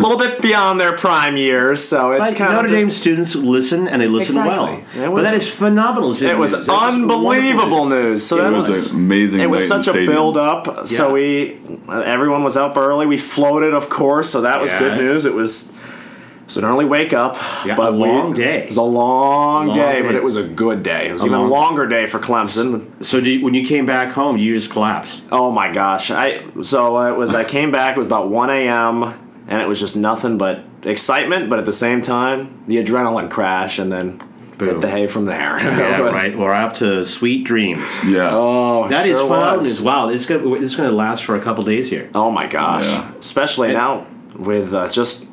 [0.00, 3.34] little bit beyond their prime years, so it's But kind Notre of Dame just, students
[3.36, 4.84] listen and they listen Exactly.
[5.00, 5.10] well.
[5.10, 6.10] It but that is phenomenal.
[6.20, 6.68] it was news.
[6.68, 7.88] Unbelievable wonderful.
[7.88, 8.26] news.
[8.26, 9.40] So It that was was an amazing.
[9.40, 10.86] It was such a build up.
[10.88, 11.58] So we,
[11.88, 13.06] everyone was up early.
[13.06, 14.28] We floated, of course.
[14.30, 15.24] So that was good news.
[15.24, 15.70] It was,
[16.48, 17.36] it was an early wake up.
[17.66, 18.62] Yeah, but a we- long day.
[18.62, 20.02] It was a long, Long day, day.
[20.02, 21.08] but it was a good day.
[21.08, 22.86] It was A even long- longer day for Clemson.
[23.04, 25.24] So do you, when you came back home, you just collapsed.
[25.30, 26.10] Oh my gosh!
[26.10, 27.34] I so it was.
[27.34, 27.96] I came back.
[27.96, 29.14] It was about one a.m.
[29.46, 33.78] and it was just nothing but excitement, but at the same time, the adrenaline crash,
[33.78, 34.16] and then
[34.56, 34.68] Boom.
[34.68, 35.58] hit the hay from there.
[35.60, 36.34] Yeah, was- right.
[36.34, 37.86] We're off to sweet dreams.
[38.06, 38.30] Yeah.
[38.32, 39.58] Oh, That is sure fun.
[39.58, 39.66] was.
[39.66, 40.08] As well.
[40.08, 42.08] it's gonna it's gonna last for a couple days here.
[42.14, 42.86] Oh my gosh!
[42.86, 43.12] Yeah.
[43.18, 45.26] Especially And- now with uh, just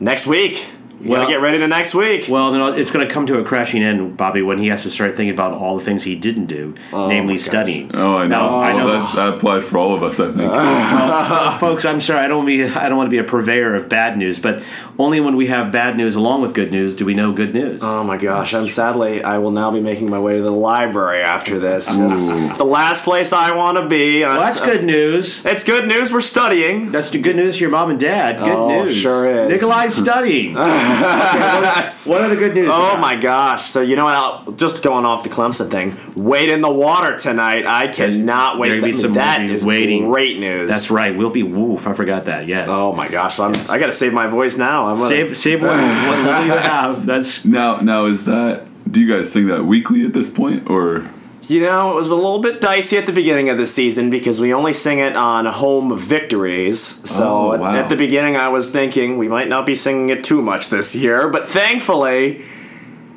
[0.00, 0.66] next week.
[1.00, 2.26] You Well- gotta get ready to next week.
[2.28, 4.90] Well, then it's going to come to a crashing end, Bobby, when he has to
[4.90, 7.90] start thinking about all the things he didn't do, oh namely studying.
[7.94, 8.38] Oh, I know.
[8.50, 10.52] Now, I know, That, that applies for all of us, I think.
[11.60, 11.84] folks.
[11.84, 14.38] I'm sorry, I don't be, I don't want to be a purveyor of bad news,
[14.38, 14.62] but
[14.98, 17.80] only when we have bad news along with good news do we know good news.
[17.82, 18.52] Oh my gosh!
[18.54, 21.86] I'm sadly, I will now be making my way to the library after this.
[21.94, 24.22] The last place I want to be.
[24.22, 25.44] well, that's good news.
[25.46, 26.12] It's good news.
[26.12, 26.92] We're studying.
[26.92, 28.38] That's good news to your mom and dad.
[28.38, 28.96] Good Oh, news.
[28.96, 29.48] sure is.
[29.62, 30.56] Nikolai's studying.
[31.00, 32.68] That's- what are the good news?
[32.68, 33.00] Oh about?
[33.00, 33.62] my gosh!
[33.64, 34.14] So you know what?
[34.14, 35.96] I'll- Just going off the Clemson thing.
[36.16, 37.66] Wait in the water tonight.
[37.66, 38.68] I cannot wait.
[38.70, 40.08] There'll be some that movie is waiting.
[40.10, 40.68] great news.
[40.68, 41.16] That's right.
[41.16, 41.86] We'll be woof.
[41.86, 42.46] I forgot that.
[42.46, 42.68] Yes.
[42.70, 43.38] Oh my gosh!
[43.40, 44.86] I'm, I got to save my voice now.
[44.86, 47.06] I'm gonna, Save save what, what little you have.
[47.06, 48.66] That's now, now is that?
[48.90, 51.08] Do you guys sing that weekly at this point, or
[51.42, 54.40] You know, it was a little bit dicey at the beginning of the season because
[54.40, 56.80] we only sing it on home victories.
[57.10, 57.74] So Oh, at- wow.
[57.76, 60.94] at the beginning, I was thinking we might not be singing it too much this
[60.94, 62.44] year, but thankfully,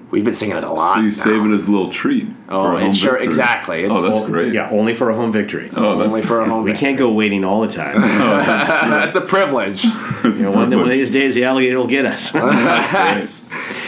[0.09, 0.95] we've been singing it a lot.
[0.95, 1.11] so you now.
[1.11, 2.28] save it as a little treat?
[2.49, 3.28] Oh, for a it home sure- victory?
[3.28, 3.86] exactly.
[3.88, 4.53] Oh, that's great.
[4.53, 5.69] yeah, only for a home victory.
[5.76, 6.88] Oh, that's only for a home we victory.
[6.88, 7.97] can't go waiting all the time.
[8.03, 8.38] Oh,
[8.89, 9.84] that's a privilege.
[10.24, 10.91] that's You know, one, one of privilege.
[10.97, 12.32] these days, the alligator will get us.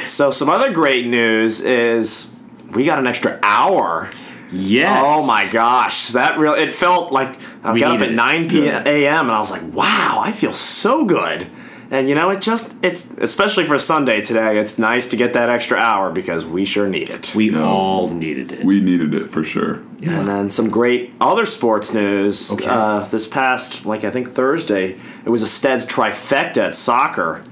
[0.06, 2.32] so some other great news is
[2.72, 4.10] we got an extra hour.
[4.56, 5.02] Yes.
[5.06, 8.84] Oh my gosh, that real it felt like I We got up at 9 p.m.
[8.86, 9.22] a.m.
[9.26, 11.48] and I was like, wow, I feel so good.
[11.92, 15.50] And you know, it just it's especially for Sunday today, it's nice to get that
[15.50, 17.34] extra hour because we sure need it.
[17.36, 17.64] We No.
[17.64, 18.66] all needed it.
[18.66, 19.82] We needed it for sure.
[20.00, 20.20] Yeah.
[20.20, 22.52] And then some great other sports news.
[22.52, 22.66] Okay.
[22.68, 24.96] Uh, this past, like I think Thursday,
[25.26, 27.44] it was a Steds trifecta at soccer.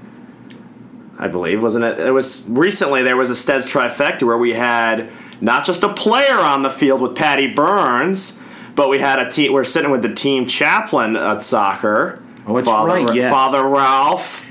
[1.16, 2.00] I believe, wasn't it?
[2.00, 3.02] It was recently.
[3.04, 5.10] There was a Steds trifecta where we had
[5.40, 8.40] not just a player on the field with Patty Burns,
[8.74, 9.52] but we had a team.
[9.52, 12.22] We're sitting with the team chaplain at soccer.
[12.46, 13.30] Oh, that's Father, right, yes.
[13.30, 14.46] Father Ralph.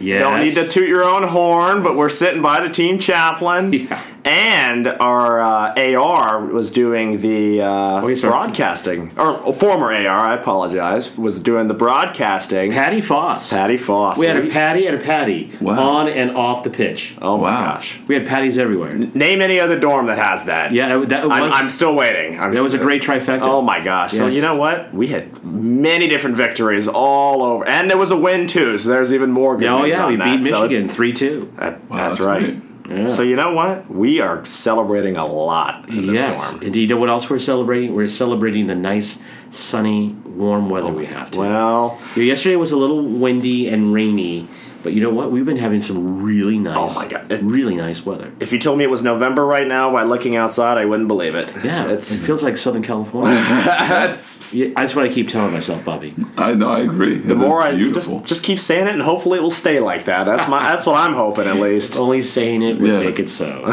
[0.00, 0.20] Yes.
[0.20, 3.72] Don't need to toot your own horn, but we're sitting by the team chaplain.
[3.88, 4.02] Yeah.
[4.24, 10.34] And our uh, AR was doing the uh, yes, our- broadcasting, or former AR, I
[10.34, 12.70] apologize, was doing the broadcasting.
[12.70, 13.50] Patty Foss.
[13.50, 14.18] Patty Foss.
[14.18, 15.88] We had a Patty and a Patty Wow.
[15.96, 17.16] on and off the pitch.
[17.20, 17.74] Oh my Wow.
[17.74, 18.00] gosh!
[18.06, 18.94] We had Patties everywhere.
[18.94, 20.70] Name any other dorm that has that.
[20.72, 22.38] Yeah, that was, I'm, I'm still waiting.
[22.38, 23.40] I'm that was a great trifecta.
[23.42, 24.12] Oh my gosh!
[24.12, 24.94] So you know what?
[24.94, 28.78] We had many different victories all over, and there was a win too.
[28.78, 30.40] So there's even more good Oh news yeah, on we that.
[30.42, 31.52] beat So it's- Michigan three two.
[31.56, 32.40] that- Wow, that's, that's right.
[32.60, 32.71] great.
[32.88, 33.06] Yeah.
[33.06, 33.90] So you know what?
[33.90, 36.50] We are celebrating a lot in this Yes.
[36.50, 36.62] dorm.
[36.64, 37.94] And do you know what else we're celebrating?
[37.94, 39.18] We're celebrating the nice,
[39.50, 41.26] sunny, warm weather oh, we have.
[41.30, 41.38] Today.
[41.40, 44.48] Well, Yesterday was a little windy and rainy,
[44.82, 45.30] but you know what?
[45.30, 47.30] We've been having some really oh nice, Oh my God.
[47.30, 48.32] It- really nice weather.
[48.40, 51.34] if you told me it was November right now by looking outside, I wouldn't believe
[51.34, 51.52] it.
[51.64, 53.34] Yeah, it's it feels like Southern California.
[53.36, 56.14] that's yeah, that's what I keep telling myself, Bobby.
[56.36, 56.70] I know.
[56.70, 57.18] I agree.
[57.18, 58.20] the more I beautiful.
[58.20, 60.24] just just keep saying it, and hopefully it will stay like that.
[60.24, 61.96] That's my that's what I'm hoping at least.
[61.96, 63.00] Only saying it would Yeah.
[63.00, 63.62] make it so.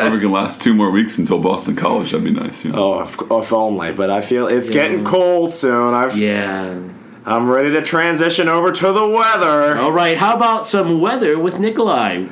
[0.00, 2.64] If we can last two more weeks until Boston College, that'd be nice.
[2.64, 2.94] You know?
[2.94, 3.92] Oh, if, if only.
[3.92, 5.94] But I feel it's getting cold soon.
[5.94, 6.78] I've yeah.
[7.24, 9.76] I'm ready to transition over to the weather.
[9.76, 10.16] All right.
[10.16, 12.26] How about some weather with Nikolai?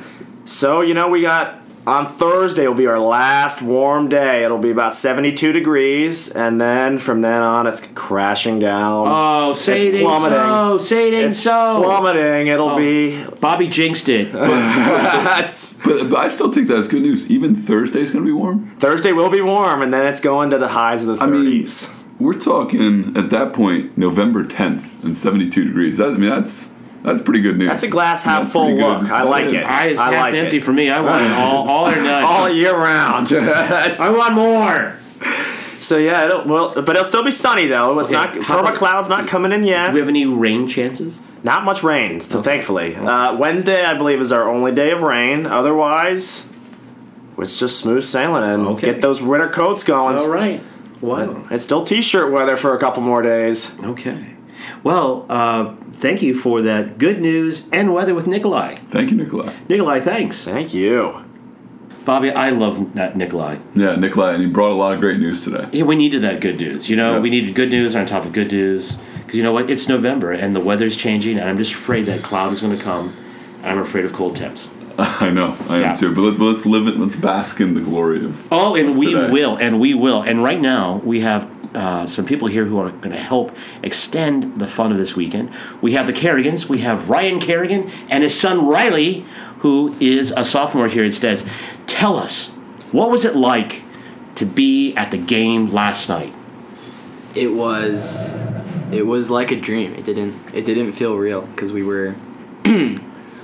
[0.45, 1.59] So, you know, we got
[1.89, 4.43] on Thursday will be our last warm day.
[4.43, 9.07] It'll be about 72 degrees, and then from then on, it's crashing down.
[9.09, 10.37] Oh, say It's it ain't plummeting.
[10.37, 10.77] so.
[10.77, 11.81] Say it ain't it's so.
[11.83, 12.47] plummeting.
[12.47, 13.23] It'll oh, be.
[13.39, 14.31] Bobby jinxed it.
[14.33, 17.29] That's, But, but I still take that as good news.
[17.29, 18.75] Even Thursday's going to be warm.
[18.77, 21.89] Thursday will be warm, and then it's going to the highs of the 30s.
[21.89, 25.97] I mean, we're talking at that point November 10th and 72 degrees.
[25.99, 27.69] That, I mean, that's that's pretty good news.
[27.69, 29.03] That's a glass half That's full pretty good.
[29.03, 29.11] look.
[29.11, 29.53] I That like is.
[29.53, 29.63] it.
[29.63, 30.63] I is I half like empty it.
[30.65, 30.89] for me.
[30.89, 32.23] I want it all, all or none.
[32.23, 33.31] all year round.
[33.33, 34.95] I want more.
[35.79, 37.97] so yeah, it'll, well, but it'll still be sunny though.
[37.99, 39.87] It's Okay, not how perma cloud's not coming in yet.
[39.87, 41.21] Do we have any rain chances?
[41.41, 42.97] Not much rain, so thankfully.
[42.97, 45.45] Uh, Wednesday, I believe, is our only day of rain.
[45.45, 46.51] Otherwise,
[47.37, 48.87] it's just smooth sailing and Okay.
[48.87, 50.17] get those winter coats going.
[50.17, 50.61] All right.
[51.01, 51.45] Wow.
[51.49, 53.77] It's still t-shirt weather for a couple more days.
[53.83, 54.35] Okay.
[54.83, 58.75] Well, uh, thank you for that good news and weather with Nikolai.
[58.75, 59.53] Thank you, Nikolai.
[59.69, 60.43] Nikolai, thanks.
[60.43, 61.23] Thank you.
[62.05, 63.57] Bobby, I love that Nikolai.
[63.75, 65.67] Yeah, Nikolai, and he brought a lot of great news today.
[65.71, 66.89] Yeah, we needed that good news.
[66.89, 67.19] You know, Yeah.
[67.19, 68.97] we needed good news on top of good news.
[69.17, 69.69] Because you know what?
[69.69, 72.83] It's November and the weather's changing, and I'm just afraid that cloud is going to
[72.83, 73.13] come.
[73.61, 74.69] And I'm afraid of cold temps.
[75.21, 75.91] I know, I Yeah.
[75.91, 76.13] am too.
[76.13, 76.97] But, let, but let's live it.
[76.97, 78.47] Let's bask in the glory of.
[78.51, 79.31] Oh, and we today.
[79.31, 80.21] will, and we will.
[80.21, 84.59] And right now, we have uh, some people here who are going to help extend
[84.59, 85.51] the fun of this weekend.
[85.81, 86.67] We have the Kerrigans.
[86.67, 89.25] We have Ryan Kerrigan and his son Riley,
[89.59, 91.47] who is a sophomore here at Steds.
[91.87, 92.49] Tell us,
[92.91, 93.83] what was it like
[94.35, 96.33] to be at the game last night?
[97.35, 98.33] it was
[98.91, 102.15] it was like a dream it didn't it didn't feel real because we were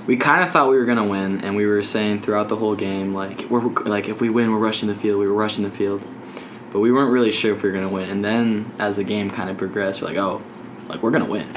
[0.06, 2.74] we kind of thought we were gonna win and we were saying throughout the whole
[2.74, 5.70] game like we're like if we win we're rushing the field we were rushing the
[5.70, 6.06] field.
[6.72, 9.30] But we weren't really sure if we were gonna win and then as the game
[9.30, 10.42] kind of progressed we're like oh
[10.88, 11.46] like we're gonna win.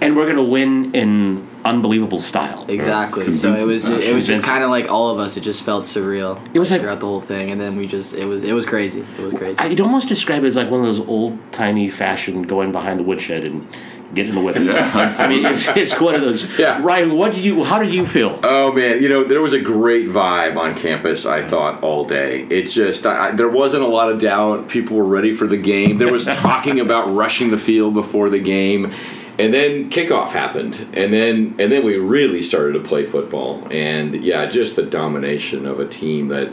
[0.00, 2.64] And we're going to win in unbelievable style.
[2.68, 3.32] exactly.
[3.34, 4.06] So it was actually.
[4.06, 6.58] Uh, it was just kind of like all of us it just felt surreal It
[6.58, 9.04] was like- throughout the whole thing and then we just it was it was crazy.
[9.18, 9.58] It was crazy.
[9.58, 13.04] I'd almost describe it as like one of those old timey fashioned going behind the
[13.04, 13.66] woodshed and
[14.14, 14.60] getting the weather.
[14.64, 16.46] Yeah, I mean, it's, it's one of those.
[16.58, 16.80] Yeah.
[16.82, 17.64] Ryan, what did you?
[17.64, 18.38] How did you feel?
[18.42, 21.26] Oh man, you know there was a great vibe on campus.
[21.26, 22.42] I thought all day.
[22.50, 24.68] It just I- there wasn't a lot of doubt.
[24.68, 25.98] People were ready for the game.
[25.98, 28.92] There was talking about rushing the field before the game,
[29.38, 33.66] and then kickoff happened, and then and then we really started to play football.
[33.70, 36.52] And yeah, just the domination of a team that.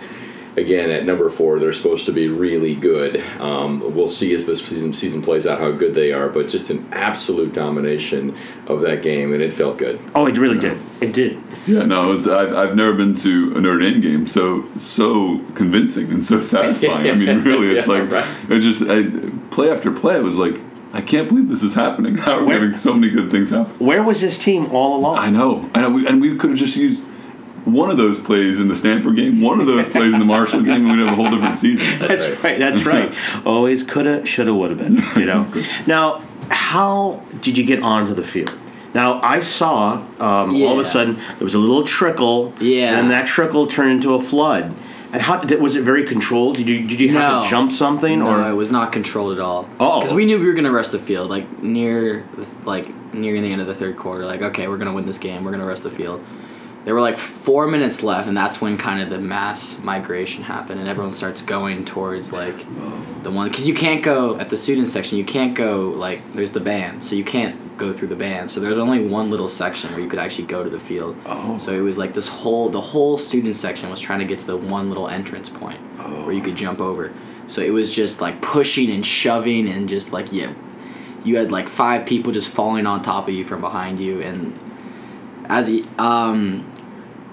[0.58, 3.24] Again, at number four, they're supposed to be really good.
[3.40, 6.72] Um, we'll see as this season, season plays out how good they are, but just
[6.72, 8.36] an absolute domination
[8.66, 10.00] of that game, and it felt good.
[10.16, 10.80] Oh, it really did.
[11.00, 11.38] It did.
[11.68, 15.42] Yeah, no, it was, I've, I've never been to a Notre Dame game so so
[15.54, 17.08] convincing and so satisfying.
[17.12, 18.52] I mean, really, it's Yeah, like right.
[18.52, 19.04] it just I,
[19.52, 20.18] play after play.
[20.18, 20.60] It was like
[20.92, 22.18] I can't believe this is happening.
[22.18, 23.74] How are we Where- having so many good things happen?
[23.78, 25.20] Where was this team all along?
[25.20, 27.04] I know, I know, we, and we could have just used
[27.74, 30.62] one of those plays in the Stanford game, one of those plays in the Marshall
[30.62, 32.00] game, and we'd have a whole different season.
[32.00, 32.58] That's right.
[32.60, 33.14] That's right.
[33.46, 34.96] Always coulda, shoulda, woulda been.
[35.18, 35.64] You know.
[35.86, 38.54] Now, how did you get onto the field?
[38.94, 42.54] Now I saw um, all of a sudden there was a little trickle.
[42.60, 42.98] Yeah.
[43.00, 44.74] And that trickle turned into a flood.
[45.12, 46.56] And how did, was it very controlled?
[46.56, 47.44] Did you did you have No.
[47.44, 49.68] to jump something No, or it was not controlled at all.
[49.80, 50.00] Oh.
[50.00, 52.26] because we knew we were gonna rest the field like near,
[52.66, 54.26] like near the end of the third quarter.
[54.26, 55.44] Like, okay, we're gonna win this game.
[55.44, 56.24] We're gonna rest the field.
[56.88, 60.80] There were like four minutes left, and that's when kind of the mass migration happened,
[60.80, 62.58] and everyone starts going towards like
[63.24, 65.18] the one because you can't go at the student section.
[65.18, 68.52] You can't go like there's the band, so you can't go through the band.
[68.52, 71.18] So there's only one little section where you could actually go to the field.
[71.26, 71.58] Oh.
[71.58, 74.48] So it was like this whole the whole student section was trying to get to
[74.48, 75.82] the one little entrance point
[76.24, 77.12] where you could jump over.
[77.48, 80.54] So it was just like pushing and shoving and just like yeah,
[81.26, 84.58] you had like five people just falling on top of you from behind you and
[85.50, 86.66] as he, um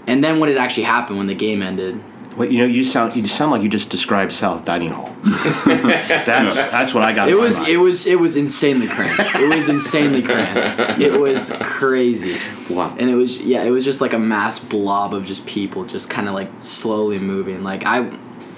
[0.07, 2.03] and then when it actually happened when the game ended?
[2.37, 5.15] Wait, you know, you sound you sound like you just described South Dining Hall.
[5.25, 7.29] that's that's what I got.
[7.29, 12.41] it was it was it was insanely cramped it was insanely cramped it was crazy.
[12.69, 12.97] Wow.
[12.99, 16.11] and it was yeah it was just like a mass blob of just people just
[16.11, 17.63] kind of like slowly moving.
[17.63, 18.11] Like i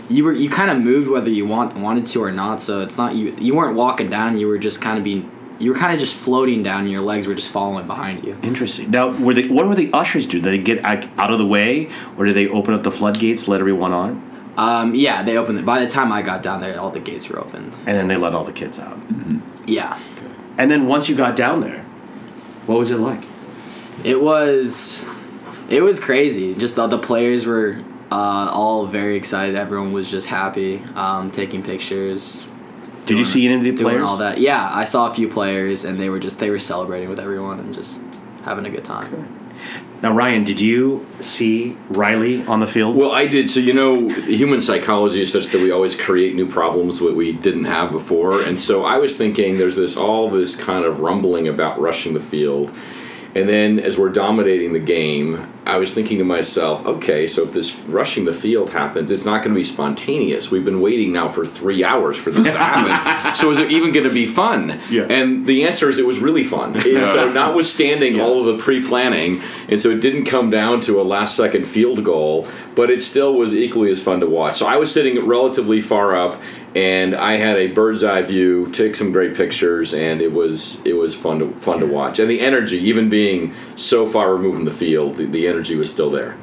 [0.08, 2.62] you were you kind of moved whether you want wanted to or not.
[2.62, 4.38] So it's not you you weren't walking down.
[4.38, 7.00] You were just kind of being you were kind of just floating down and your
[7.00, 8.90] legs were just following behind you Interesting.
[8.90, 9.48] Now, were they?
[9.48, 10.40] What were the ushers do?
[10.40, 13.60] Did they get out of the way, or did they open up the floodgates, let
[13.60, 16.90] everyone on, um yeah they opened it by the time i got down there all
[16.90, 18.98] the gates were opened and then they let all the kids out?
[19.66, 19.98] yeah
[20.58, 21.82] And then once you got down there,
[22.66, 23.22] what was it like?
[24.04, 25.04] It was,
[25.68, 26.54] it was crazy.
[26.54, 29.54] Just the, the players were uh, all very excited.
[29.54, 32.46] Everyone was just happy, um, taking pictures,
[33.06, 34.02] Did you see any of the doing players?
[34.02, 34.38] all that.
[34.38, 37.60] Yeah, I saw a few players, and they were just they were celebrating with everyone
[37.60, 38.02] and just
[38.44, 39.32] having a good time.
[40.02, 42.96] Now, Ryan, did you see Riley on the field?
[42.96, 43.48] Well, I did.
[43.48, 47.32] So you know, human psychology is such that we always create new problems that we
[47.32, 51.48] didn't have before, and so I was thinking, there's this all this kind of rumbling
[51.48, 52.72] about rushing the field,
[53.34, 57.52] and then as we're dominating the game, I was thinking to myself, okay, so if
[57.52, 60.50] this rushing the field happens, it's not going to be spontaneous.
[60.50, 63.34] We've been waiting now for three hours for this to happen.
[63.36, 64.80] so is it even going to be fun?
[64.88, 65.06] Yeah.
[65.10, 66.74] And the answer is it was really fun.
[66.96, 71.02] And so notwithstanding all of the pre-planning, and so it didn't come down to a
[71.02, 74.56] last-second field goal, but it still was equally as fun to watch.
[74.56, 76.40] So I was sitting relatively far up,
[76.76, 80.92] and I had a bird's eye view, took some great pictures, and it was it
[80.92, 82.18] was fun to fun to watch.
[82.18, 85.90] And the energy, even being so far removed from the field, the, the energy was
[85.90, 86.36] still there.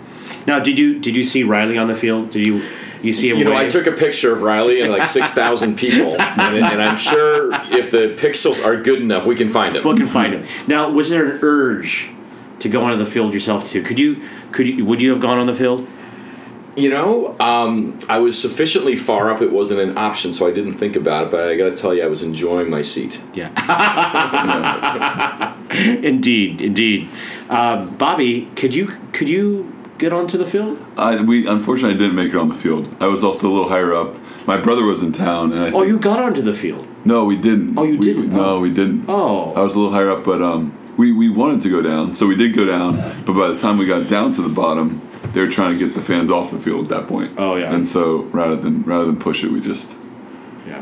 [0.47, 2.31] now, did you did you see Riley on the field?
[2.31, 2.63] Did you?
[3.01, 3.37] You see him.
[3.37, 6.95] You know, I took a picture of Riley and like 6,000 people, and, and I'm
[6.95, 9.83] sure if the pixels are good enough, we can find him.
[9.83, 10.45] Look and find him.
[10.67, 12.11] Now, was there an urge
[12.59, 13.83] to go onto the field yourself too?
[13.83, 14.21] Could you?
[14.53, 14.85] Could you?
[14.85, 15.85] Would you have gone on the field?
[16.75, 20.73] You know, um, I was sufficiently far up; it wasn't an option, so I didn't
[20.73, 21.31] think about it.
[21.31, 23.19] But I got to tell you, I was enjoying my seat.
[23.35, 23.49] Yeah.
[26.03, 27.09] indeed, indeed.
[27.49, 30.83] Uh, Bobby, could you could you get onto the field?
[30.97, 32.89] I, we unfortunately didn't make it on the field.
[32.99, 34.15] I was also a little higher up.
[34.47, 36.87] My brother was in town, and I Oh, you got onto the field.
[37.05, 37.77] no, we didn't.
[37.77, 38.31] Oh, you We- didn't?
[38.33, 38.59] No, Oh.
[38.59, 39.05] we didn't.
[39.07, 39.53] Oh.
[39.55, 42.25] I was a little higher up, but um, we we wanted to go down, so
[42.27, 42.95] we did go down.
[43.25, 45.01] But by the time we got down to the bottom,
[45.33, 47.33] they were trying to get the fans off the field at that point.
[47.37, 47.73] Oh, yeah.
[47.73, 49.97] And so rather than rather than push it, we just.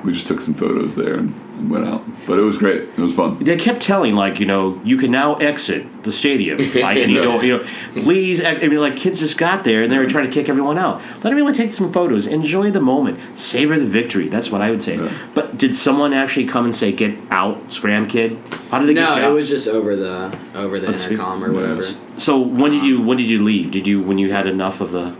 [0.03, 2.01] We just took some photos there and, and went out.
[2.27, 2.81] But it was great.
[2.81, 3.37] It was fun.
[3.39, 6.57] They kept telling like you know you can now exit the stadium.
[6.81, 8.39] Like, and you know you know please.
[8.41, 10.77] ex- I mean like kids just got there and they were trying to kick everyone
[10.77, 11.01] out.
[11.23, 12.25] Let everyone take some photos.
[12.27, 13.19] Enjoy the moment.
[13.37, 14.27] Savor the victory.
[14.27, 14.97] That's what I would say.
[15.35, 18.37] But did someone actually come and say get out, scram kid?
[18.71, 19.33] How did they get No, you it out?
[19.33, 21.13] was just over the over the That's sweet.
[21.13, 21.81] intercom or whatever.
[21.81, 21.99] Yes.
[22.17, 23.71] So when did you when did you leave?
[23.71, 25.15] Did you when you had enough of the?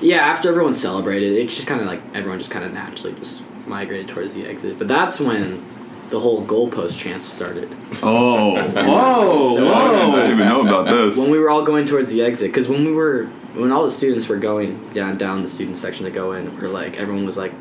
[0.00, 3.42] Yeah, after everyone celebrated, it just kind of like everyone just kind of naturally just
[3.70, 4.76] migrated towards the exit.
[4.78, 5.64] But that's when
[6.10, 7.74] the whole goalpost chance started.
[8.02, 9.56] Oh, Whoa!
[9.56, 11.16] So- I didn't even know about this.
[11.16, 13.90] When we were all going towards the exit, because when we were when all the
[13.90, 17.38] students were going down down the student section to go in, we're like everyone was
[17.38, 17.52] like,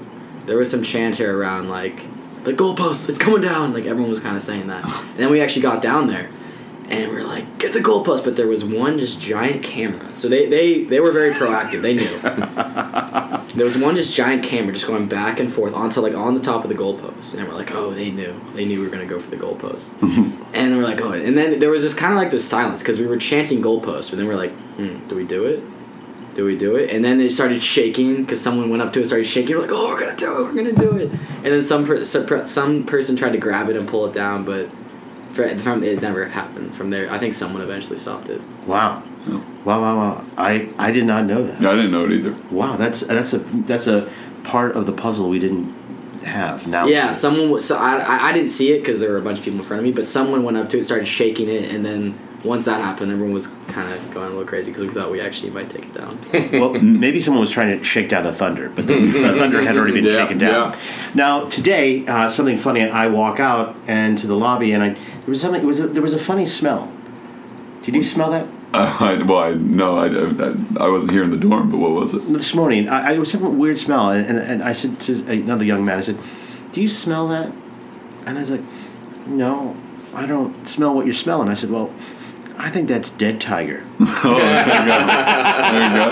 [0.45, 1.95] there was some chant here around like
[2.43, 3.72] the goalpost, it's coming down.
[3.74, 6.30] Like everyone was kind of saying that, and then we actually got down there.
[6.89, 10.16] And we are like, get the goalpost, but there was one just giant camera.
[10.16, 11.84] So they, they, they were very proactive.
[11.84, 12.03] They knew.
[13.60, 16.39] there was one just giant camera just going back and forth onto like on the
[16.39, 17.38] top of the goalpost.
[17.38, 18.39] And we're like, oh, they knew.
[18.53, 19.91] They knew we were gonna go for the goalpost.
[20.53, 22.99] and we're like, oh, and then there was just kind of like this silence because
[22.99, 25.62] we were chanting goalpost, but then we're like, hmm, do we do it?
[26.36, 26.89] Do we do it?
[26.91, 29.57] And then they started shaking because someone went up to it, started shaking.
[29.57, 31.12] We're like, oh, we're gonna do it, we're gonna do it.
[31.12, 34.14] And then some per- some per- some person tried to grab it and pull it
[34.14, 34.70] down, but
[35.32, 36.74] for, from it never happened.
[36.74, 38.41] From there, I think someone eventually stopped it.
[38.66, 39.03] Wow!
[39.28, 39.82] Wow!
[39.82, 39.97] Wow!
[39.97, 40.26] Wow!
[40.38, 41.61] I I did not know that.
[41.61, 42.36] yeah, I didn't know it either.
[42.51, 42.76] Wow!
[42.78, 44.09] That's that's a that's a
[44.43, 45.74] part of the puzzle we didn't
[46.24, 46.67] have.
[46.67, 47.65] Now Yeah, someone was.
[47.65, 49.65] So I, I I didn't see it because there were a bunch of people in
[49.65, 52.63] front of me, but someone went up to it, started shaking it, and then once
[52.65, 55.49] that happened, everyone was kind of going a little crazy because we thought we actually
[55.51, 56.17] might take it down.
[56.59, 59.76] Well, maybe someone was trying to shake down the thunder, but the, the thunder had
[59.76, 60.72] already been Yeah, shaken down.
[60.72, 60.80] yeah.
[61.13, 62.84] Now today, uh, something funny.
[62.89, 65.61] I walk out and to the lobby, and I there was something.
[65.61, 66.89] It was a, there was a funny smell.
[67.84, 71.32] Did you smell that Uh, I, well, I no, I, I, I wasn't here in
[71.32, 72.20] the dorm, but what was it?
[72.32, 72.88] this morning?
[72.89, 75.97] I, I was some weird smell, and, and, and I said to another young man,
[75.97, 76.17] I said,
[76.72, 77.51] "Do you smell that?"
[78.26, 78.61] And I was like,
[79.26, 79.76] "No,
[80.13, 81.91] I don't smell what you're smelling." I said, "Well."
[82.62, 83.84] I think that's dead tiger.
[84.01, 84.97] Oh, there you go.
[85.72, 86.10] There you go.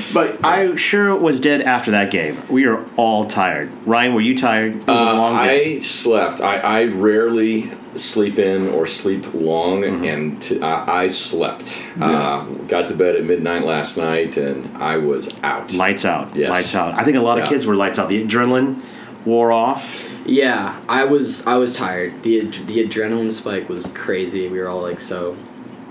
[0.12, 2.42] But I sure was dead after that game.
[2.48, 3.70] We are all tired.
[3.86, 4.76] Ryan, were you tired?
[4.76, 5.76] It was a Uh, long day.
[5.76, 6.40] I slept.
[6.40, 10.04] I, I rarely sleep in or sleep long, Mm-hmm.
[10.04, 11.76] and t- I, I slept.
[12.00, 15.72] Uh, got to bed at midnight last night, and I was out.
[15.74, 16.34] Lights out.
[16.34, 16.50] Yes.
[16.50, 16.94] Lights out.
[16.98, 18.08] I think a lot of kids were lights out.
[18.08, 18.82] The adrenaline
[19.24, 20.20] wore off.
[20.26, 22.22] yeah, I was I was tired.
[22.22, 24.48] the The adrenaline spike was crazy.
[24.48, 25.36] We were all like so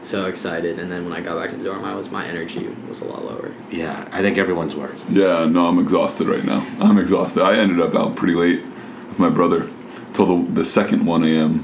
[0.01, 2.67] so excited, and then when I got back to the dorm, I was my energy
[2.87, 3.51] was a lot lower.
[3.69, 4.95] Yeah, I think everyone's was.
[5.09, 6.65] Yeah, no, I'm exhausted right now.
[6.79, 7.43] I'm exhausted.
[7.43, 8.63] I ended up out pretty late
[9.07, 9.69] with my brother
[10.13, 11.63] till the, the second 1 a.m.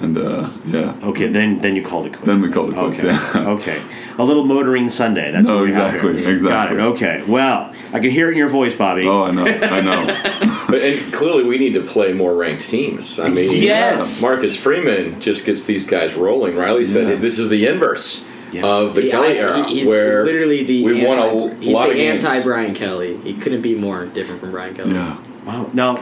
[0.00, 2.26] And uh, yeah, Okay, then then you called it quits.
[2.26, 3.08] Then we called it quits, Okay.
[3.12, 3.48] yeah.
[3.56, 3.80] okay.
[4.18, 5.30] A little motoring Sunday.
[5.32, 6.30] That's No, what we have exactly, here.
[6.32, 6.76] exactly.
[6.78, 6.92] Got it.
[6.94, 7.22] Okay.
[7.26, 9.06] Well, I can hear it in your voice, Bobby.
[9.08, 10.52] oh, I know, I know.
[10.68, 13.20] But and clearly, we need to play more ranked teams.
[13.20, 14.20] I mean, Yes.
[14.20, 16.56] Marcus Freeman just gets these guys rolling.
[16.56, 17.14] Riley said Yeah.
[17.14, 18.66] this is the inverse Yeah.
[18.66, 21.54] of the He- Kelly I- era, he- he's where literally the we anti, won a
[21.64, 22.24] he's lot the of games.
[22.24, 23.16] anti Brian Kelly.
[23.22, 24.92] He couldn't be more different from Brian Kelly.
[24.94, 25.16] Yeah.
[25.46, 25.70] Wow.
[25.72, 25.98] Now,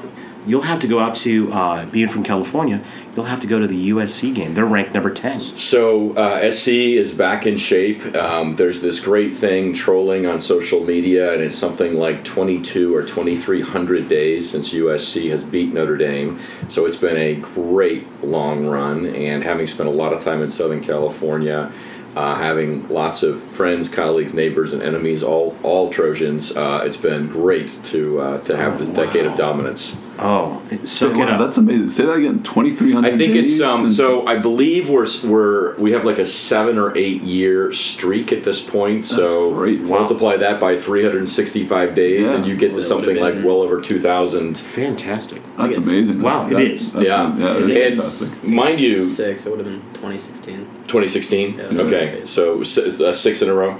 [0.47, 2.83] you'll have to go out to, uh, being from California,
[3.15, 4.55] you'll have to go to the USC game.
[4.55, 5.41] They're ranked number 10.
[5.41, 8.15] So uh, SC is back in shape.
[8.17, 13.03] Um, there's this great thing trolling on social media, and it's something like 22 or
[13.03, 16.41] 2,300 days since USC has beat Notre Dame.
[16.69, 20.49] So it's been a great long run, and having spent a lot of time in
[20.49, 21.73] Southern California.
[22.17, 26.55] Uh, having lots of friends, colleagues, neighbors, and enemies, all all Trojans.
[26.57, 29.97] Uh, it's been great to uh, to have this decade of dominance.
[30.17, 31.89] Oh, So, wow, that's amazing.
[31.89, 32.41] Say that again.
[32.45, 33.83] 2,300 I think it's um.
[33.87, 38.33] since- So I believe we're we're we have like a seven or eight year streak
[38.33, 39.07] at this point.
[39.07, 39.81] so great.
[39.81, 39.99] Wow.
[39.99, 42.37] multiply that by 365 days, Yeah.
[42.37, 44.57] and you get to Well, it something would've like well over 2,000.
[44.59, 45.43] Fantastic.
[45.57, 46.23] That's amazing.
[46.23, 46.91] Wow, That's, it that's.
[46.93, 48.45] That's yeah, fan- yeah, It it's fantastic.
[48.49, 49.47] mind you, Six.
[49.47, 50.67] It would have been 2016.
[50.89, 51.55] 2016.
[51.59, 52.29] Yeah, okay, right.
[52.29, 53.77] so uh, six in a row.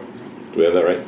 [0.53, 1.07] Do we have that right?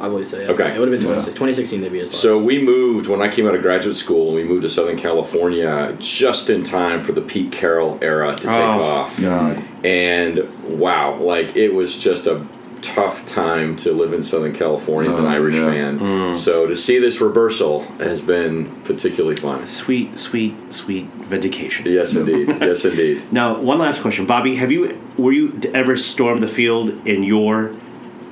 [0.00, 0.38] I believe so.
[0.40, 0.48] Yeah.
[0.48, 0.74] Okay.
[0.74, 1.14] It would have been Yeah.
[1.14, 1.34] 26.
[1.34, 2.10] 2016 they'd be his.
[2.10, 4.32] So we moved when I came out of graduate school.
[4.32, 8.54] We moved to Southern California just in time for the Pete Carroll era to take
[8.54, 9.20] Oh, off.
[9.20, 9.62] God.
[9.84, 12.46] And wow, like it was just a
[12.82, 15.70] tough time to live in Southern California as an Oh, Irish yeah.
[15.98, 16.36] fan.
[16.36, 19.66] So to see this reversal has been particularly fun.
[19.66, 21.86] Sweet, sweet, sweet vindication.
[21.86, 22.48] Yes, indeed.
[22.60, 23.22] yes, indeed.
[23.32, 24.56] Now, one last question, Bobby.
[24.56, 27.74] Have you were you ever storm the field in your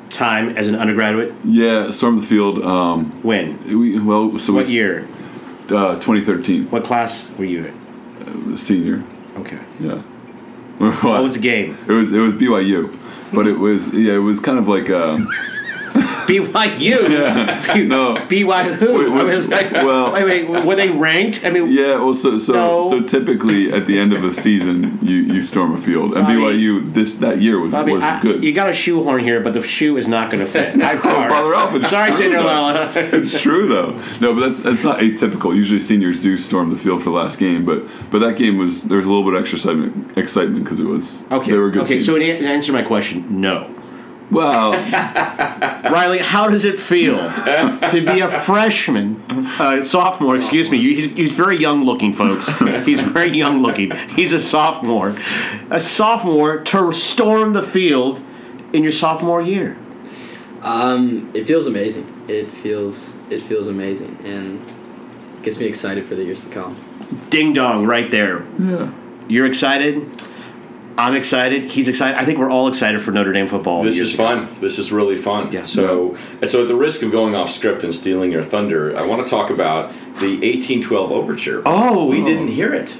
[0.08, 1.32] time as an undergraduate?
[1.44, 2.62] Yeah, stormed the field.
[2.64, 3.58] Um, When?
[3.66, 5.06] we well, so What we, year?
[5.70, 8.56] Uh, 2013, What class were you in?
[8.56, 9.04] senior.
[9.38, 9.58] Okay.
[9.80, 10.02] Yeah.
[10.78, 11.76] What was the game?
[11.88, 12.96] It was it was BYU,
[13.32, 15.28] but it was yeah it was kind of like um,
[16.28, 17.74] BYU.
[17.74, 18.14] B- No.
[18.16, 18.74] BYU.
[18.74, 18.98] who?
[18.98, 20.64] Wait, I which- was like, well- wait, wait.
[20.64, 21.44] Were they ranked?
[21.44, 21.94] I mean, yeah.
[21.96, 22.90] Well, so so No.
[22.90, 26.36] so typically at the end of the season you, you storm a field, and Bobby-
[26.40, 28.44] BYU this that year was Bobby, was I- good.
[28.44, 30.74] you got a shoehorn here, but the shoe is not going to fit.
[30.82, 31.50] I'm sorry.
[31.50, 32.90] Ralph, it's sorry, true, Cinderella.
[32.94, 33.92] it's true though.
[34.20, 35.54] No, but that's that's not atypical.
[35.54, 38.84] Usually seniors do storm the field for the last game, but but that game was
[38.84, 41.52] there was a little bit of extra excitement excitement because it was Okay.
[41.52, 41.82] they were good.
[41.84, 41.94] okay.
[41.94, 42.02] team.
[42.02, 43.70] So to an- answer my question, no.
[44.30, 44.72] Well,
[45.90, 49.22] Riley, how does it feel to be a freshman,
[49.58, 50.36] uh, sophomore?
[50.36, 50.78] Excuse me.
[50.78, 52.48] He's, he's very young looking, folks.
[52.84, 53.90] He's very young looking.
[54.10, 55.16] He's a sophomore.
[55.70, 58.22] A sophomore to storm the field
[58.72, 59.76] in your sophomore year.
[60.62, 62.06] Um, it feels amazing.
[62.28, 64.60] It feels it feels amazing and
[65.42, 66.76] gets me excited for the years to come.
[67.30, 68.44] Ding dong, right there.
[68.58, 68.92] yeah.
[69.28, 70.06] You're excited.
[70.98, 71.70] I'm excited.
[71.70, 72.18] He's excited.
[72.20, 73.82] I think we're all excited for Notre Dame football.
[73.84, 74.46] This is to come.
[74.48, 74.60] fun.
[74.60, 75.52] This is really fun.
[75.52, 75.62] Yeah.
[75.62, 79.24] So, so at the risk of going off script and stealing your thunder, I want
[79.24, 81.62] to talk about the 1812 overture.
[81.64, 82.06] Oh.
[82.06, 82.96] we didn't hear it.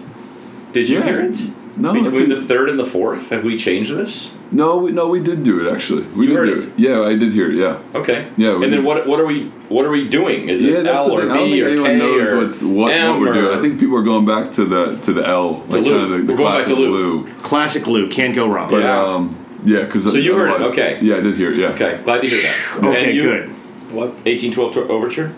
[0.73, 1.05] Did you Yeah.
[1.05, 1.51] hear it?
[1.79, 4.35] No, Between a- the third and the fourth, have we changed this?
[4.51, 6.03] No, we, no, we did do it actually.
[6.17, 6.65] We You did heard do it?
[6.65, 6.73] it.
[6.77, 7.57] Yeah, I did hear it.
[7.57, 7.79] Yeah.
[7.95, 8.27] Okay.
[8.37, 9.07] Yeah, we and then what?
[9.07, 9.45] What are we?
[9.69, 10.49] What are we doing?
[10.49, 11.29] Is Yeah, it that's L or thing.
[11.29, 13.45] Don't B think or anyone K knows or what's, what, M what we're doing.
[13.47, 15.91] or- I think people are going back to the to the L, like Lou.
[15.93, 16.91] kind of the, the We're going back classic to Lou.
[17.25, 17.35] Lou.
[17.43, 18.09] Classic Lou.
[18.09, 18.69] Can't go wrong.
[18.71, 19.01] But Yeah.
[19.05, 20.99] um, yeah, because So you heard it, okay.
[21.03, 21.59] Yeah, I did hear it.
[21.59, 21.69] Yeah.
[21.69, 22.79] Okay, glad to hear that.
[22.85, 23.49] okay, and you, good.
[23.93, 24.09] What?
[24.25, 25.33] 1812 overture.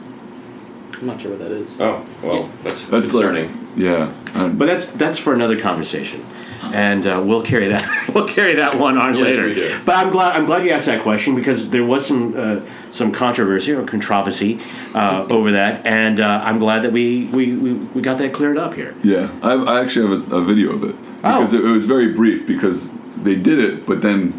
[1.00, 1.80] I'm not sure what that is.
[1.80, 3.50] Oh well, that's, That's concerning.
[3.50, 4.12] like yeah.
[4.34, 6.24] Um, But that's that's for another conversation,
[6.72, 9.46] and uh, we'll carry that we'll carry that one on Yes, later.
[9.46, 9.80] we do.
[9.84, 12.60] But I'm glad I'm glad you asked that question because there was some uh,
[12.90, 14.60] some controversy or controversy
[14.94, 18.58] uh, over that, and uh, I'm glad that we, we, we, we got that cleared
[18.58, 18.94] up here.
[19.02, 21.58] yeah, I, I actually have a, a video of it because Oh.
[21.58, 22.92] it, it was very brief because
[23.22, 24.32] they did it, but then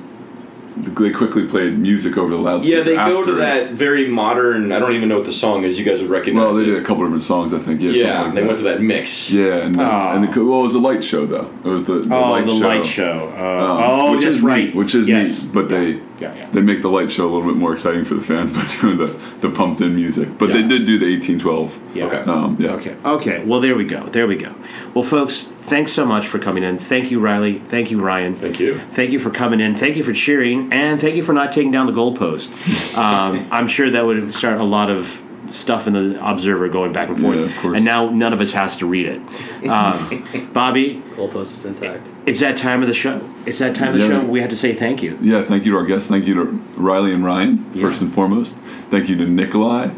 [0.84, 2.78] they quickly played music over the loudspeaker.
[2.78, 4.72] Yeah, they go to that very modern.
[4.72, 5.78] I don't even know what the song is.
[5.80, 6.42] You guys would recognize.
[6.44, 6.66] Well, they it.
[6.66, 7.82] did a couple different songs, I think.
[7.82, 8.48] Yeah, Yeah, like they that.
[8.48, 9.32] went to that mix.
[9.32, 10.12] Yeah, and the, Oh.
[10.16, 11.50] and the well, it was a light show though.
[11.64, 12.68] It was the, the oh, light the show.
[12.68, 13.34] light show.
[13.38, 14.66] Uh, Um, oh, which that's is right.
[14.66, 15.44] neat, which is yes.
[15.44, 16.50] neat, but they Yeah, yeah.
[16.52, 18.98] they make the light show a little bit more exciting for the fans by doing
[18.98, 19.08] the,
[19.42, 20.38] the pumped in music.
[20.38, 21.80] But they did do the eighteen twelve.
[21.96, 22.06] Yeah.
[22.06, 22.18] Okay.
[22.30, 22.72] Um, yeah.
[22.74, 22.96] Okay.
[23.04, 23.46] Okay.
[23.46, 24.06] Well, there we go.
[24.08, 24.54] There we go.
[24.94, 26.78] Well, folks, thanks so much for coming in.
[26.78, 27.60] Thank you, Riley.
[27.60, 28.36] Thank you, Ryan.
[28.36, 28.80] Thank you.
[28.92, 29.76] Thank you for coming in.
[29.76, 32.52] Thank you for cheering, and thank you for not taking down the goalpost.
[32.92, 35.22] Um, I'm sure that would start a lot of
[35.52, 37.36] stuff in the Observer going back and forth.
[37.38, 37.76] Yeah, of course.
[37.78, 39.68] And now none of us has to read it.
[39.70, 42.10] Um, Bobby, Goalpost was intact.
[42.26, 43.22] it's that time of the show.
[43.46, 44.22] It's that time of the Yeah.
[44.22, 44.26] show.
[44.26, 45.18] We have to say thank you.
[45.22, 46.10] Yeah, thank you to our guests.
[46.10, 46.44] Thank you to
[46.76, 48.06] Riley and Ryan, first Yeah.
[48.06, 48.56] and foremost.
[48.90, 49.92] Thank you to Nikolai.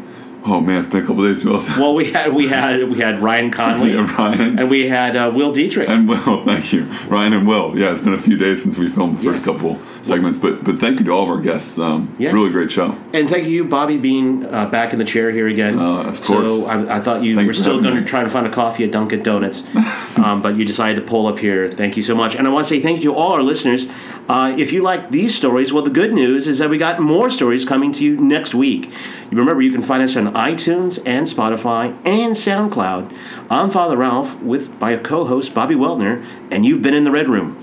[0.46, 1.42] Oh man, it's been a couple days.
[1.42, 1.74] Who else?
[1.78, 4.58] Well, we had we had we had Ryan Conley, Yeah, Ryan.
[4.58, 5.88] and we had uh, Will Dietrich.
[5.88, 7.76] And Will, thank you, Ryan and Will.
[7.78, 9.54] Yeah, it's been a few days since we filmed the first Yes.
[9.54, 11.78] couple segments, but but thank you to all of our guests.
[11.78, 12.34] Um, Yes.
[12.34, 12.96] Really great show.
[13.14, 15.78] And thank you, Bobby, being uh, back in the chair here again.
[15.78, 16.46] Uh, of course.
[16.48, 18.92] So I, I thought you were still going to try to find a coffee at
[18.92, 19.64] Dunkin' Donuts,
[20.18, 21.70] um, but you decided to pull up here.
[21.70, 22.36] Thank you so much.
[22.36, 23.86] And I want to say thank you to all our listeners.
[24.26, 27.28] Uh, if you like these stories, well, the good news is that we got more
[27.28, 28.90] stories coming to you next week.
[29.30, 33.14] Remember, you can find us on iTunes and Spotify and SoundCloud.
[33.50, 37.58] I'm Father Ralph with my co-host Bobby Weltner, and you've been in the Red Room.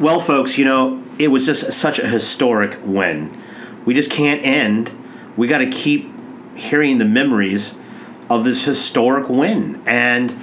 [0.00, 3.36] Well, folks, you know, it was just such a historic win.
[3.84, 4.92] We just can't end.
[5.36, 6.10] We got to keep
[6.56, 7.74] hearing the memories
[8.30, 9.82] of this historic win.
[9.84, 10.34] And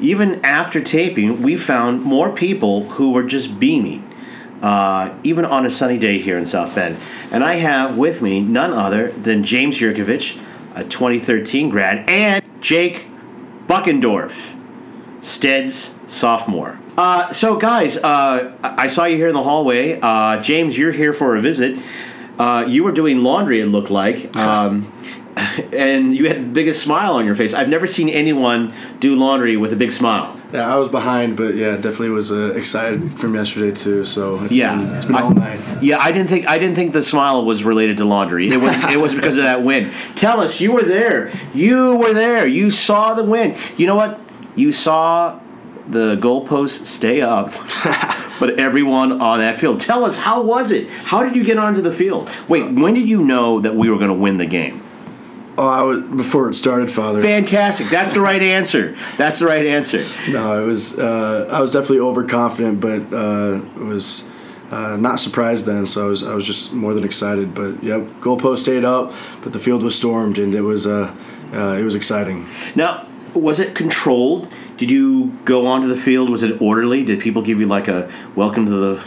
[0.00, 4.07] even after taping, we found more people who were just beaming,
[4.62, 6.96] uh, even on a sunny day here in South Bend.
[7.30, 10.40] And I have with me none other than James Yurkovich,
[10.74, 13.08] a 2013 grad, and Jake
[13.66, 14.54] Buckendorf.
[15.20, 16.78] Steds sophomore.
[16.96, 19.98] Uh, so, guys, uh, I I saw you here in the hallway.
[20.00, 21.78] Uh, James, you're here for a visit.
[22.38, 24.92] Uh, you were doing laundry, it looked like, um,
[25.72, 27.54] and you had the biggest smile on your face.
[27.54, 30.34] I've never seen anyone do laundry with a big smile.
[30.52, 34.04] Yeah, I was behind, but yeah, definitely was uh, excited from yesterday too.
[34.04, 34.76] So it's Yeah.
[34.76, 35.60] been, it's been I- all night.
[35.82, 38.48] Yeah, I didn't think I didn't think the smile was related to laundry.
[38.48, 39.90] It was it was because of that win.
[40.16, 41.30] Tell us, you were there.
[41.54, 42.46] You were there.
[42.46, 43.56] You saw the win.
[43.76, 44.18] You know what?
[44.56, 45.38] You saw
[45.88, 47.52] the goalposts stay up,
[48.40, 49.80] but everyone on that field.
[49.80, 50.88] Tell us, how was it?
[50.90, 52.28] How did you get onto the field?
[52.48, 54.82] Wait, when did you know that we were going to win the game?
[55.58, 57.20] Oh, I was before it started, Father.
[57.20, 57.88] Fantastic.
[57.88, 58.96] That's the right answer.
[59.16, 60.06] That's the right answer.
[60.28, 60.96] No, it was.
[60.96, 64.22] Uh, I was definitely overconfident, but uh, it was
[64.70, 65.84] uh, not surprised then.
[65.84, 66.22] So I was.
[66.22, 67.56] I was just more than excited.
[67.56, 70.86] But yep, goalpost stayed up, but the field was stormed, and it was.
[70.86, 71.12] Uh,
[71.52, 72.46] uh, it was exciting.
[72.76, 73.04] Now,
[73.34, 74.52] was it controlled?
[74.76, 76.30] Did you go onto the field?
[76.30, 77.02] Was it orderly?
[77.02, 79.04] Did people give you like a welcome to the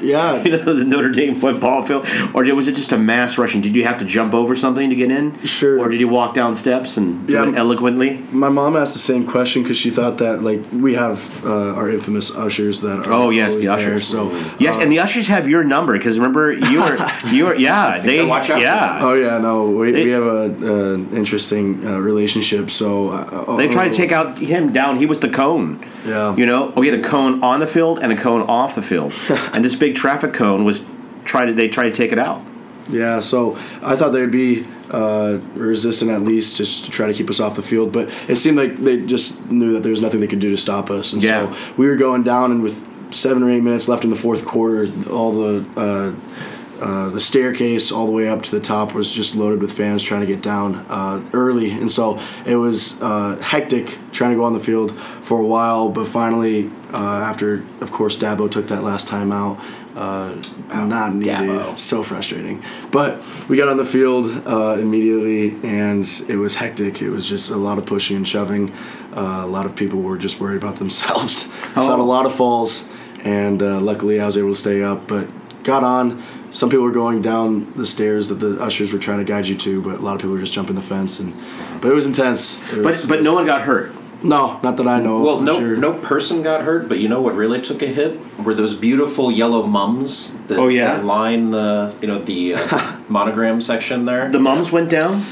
[0.00, 3.60] Yeah, you know, the Notre Dame football field, or was it just a mass rushing?
[3.60, 5.38] Did you have to jump over something to get in?
[5.44, 5.78] Sure.
[5.78, 7.48] Or did you walk down steps and do Yeah.
[7.48, 8.18] it eloquently?
[8.32, 11.90] my mom asked the same question because she thought that like we have uh, our
[11.90, 13.12] infamous ushers that are.
[13.12, 14.06] Oh yes, always the there, ushers.
[14.06, 16.98] so yes, uh, and the ushers have your number because remember you were
[17.30, 20.44] you were yeah they watch out yeah Oh yeah, no, we, They- we have a
[20.44, 22.70] uh, interesting uh, relationship.
[22.70, 24.96] So uh, they tried to take out him down.
[24.98, 25.80] He was the cone.
[26.06, 26.34] Yeah.
[26.36, 29.12] You know, we had a cone on the field and a cone off the field,
[29.52, 30.84] and this big traffic cone was
[31.24, 32.42] trying to they tried to take it out.
[32.88, 37.30] Yeah, so I thought they'd be uh, resistant at least just to try to keep
[37.30, 40.18] us off the field, but it seemed like they just knew that there was nothing
[40.20, 41.52] they could do to stop us, and Yeah.
[41.52, 44.44] so we were going down, and with seven or eight minutes left in the fourth
[44.44, 46.12] quarter, all the uh,
[46.84, 50.02] uh, the staircase all the way up to the top was just loaded with fans
[50.02, 54.44] trying to get down uh, early, and so it was uh, hectic trying to go
[54.44, 55.90] on the field for a while.
[55.90, 59.60] But finally, uh, after of course Dabo took that last time out,
[59.96, 60.34] uh,
[60.72, 61.34] not needed.
[61.34, 61.78] Dabo.
[61.78, 62.62] So frustrating.
[62.90, 67.02] But we got on the field uh, immediately, and it was hectic.
[67.02, 68.72] It was just a lot of pushing and shoving.
[69.14, 71.50] Uh, a lot of people were just worried about themselves.
[71.76, 71.82] Oh.
[71.82, 72.88] Saw a lot of falls,
[73.24, 75.06] and uh, luckily I was able to stay up.
[75.08, 75.28] But
[75.64, 76.22] got on.
[76.52, 79.56] Some people were going down the stairs that the ushers were trying to guide you
[79.58, 81.32] to, but a lot of people were just jumping the fence, and
[81.80, 82.58] but it was intense.
[82.72, 83.92] It But was- but no one got hurt.
[84.22, 85.16] No, not that I know.
[85.18, 85.76] of, Well, no, sure.
[85.76, 89.30] no person got hurt, but you know what really took a hit were those beautiful
[89.30, 90.96] yellow mums that, Oh, yeah?
[90.96, 94.30] that line the you know the uh, monogram section there.
[94.30, 95.24] The mums went down.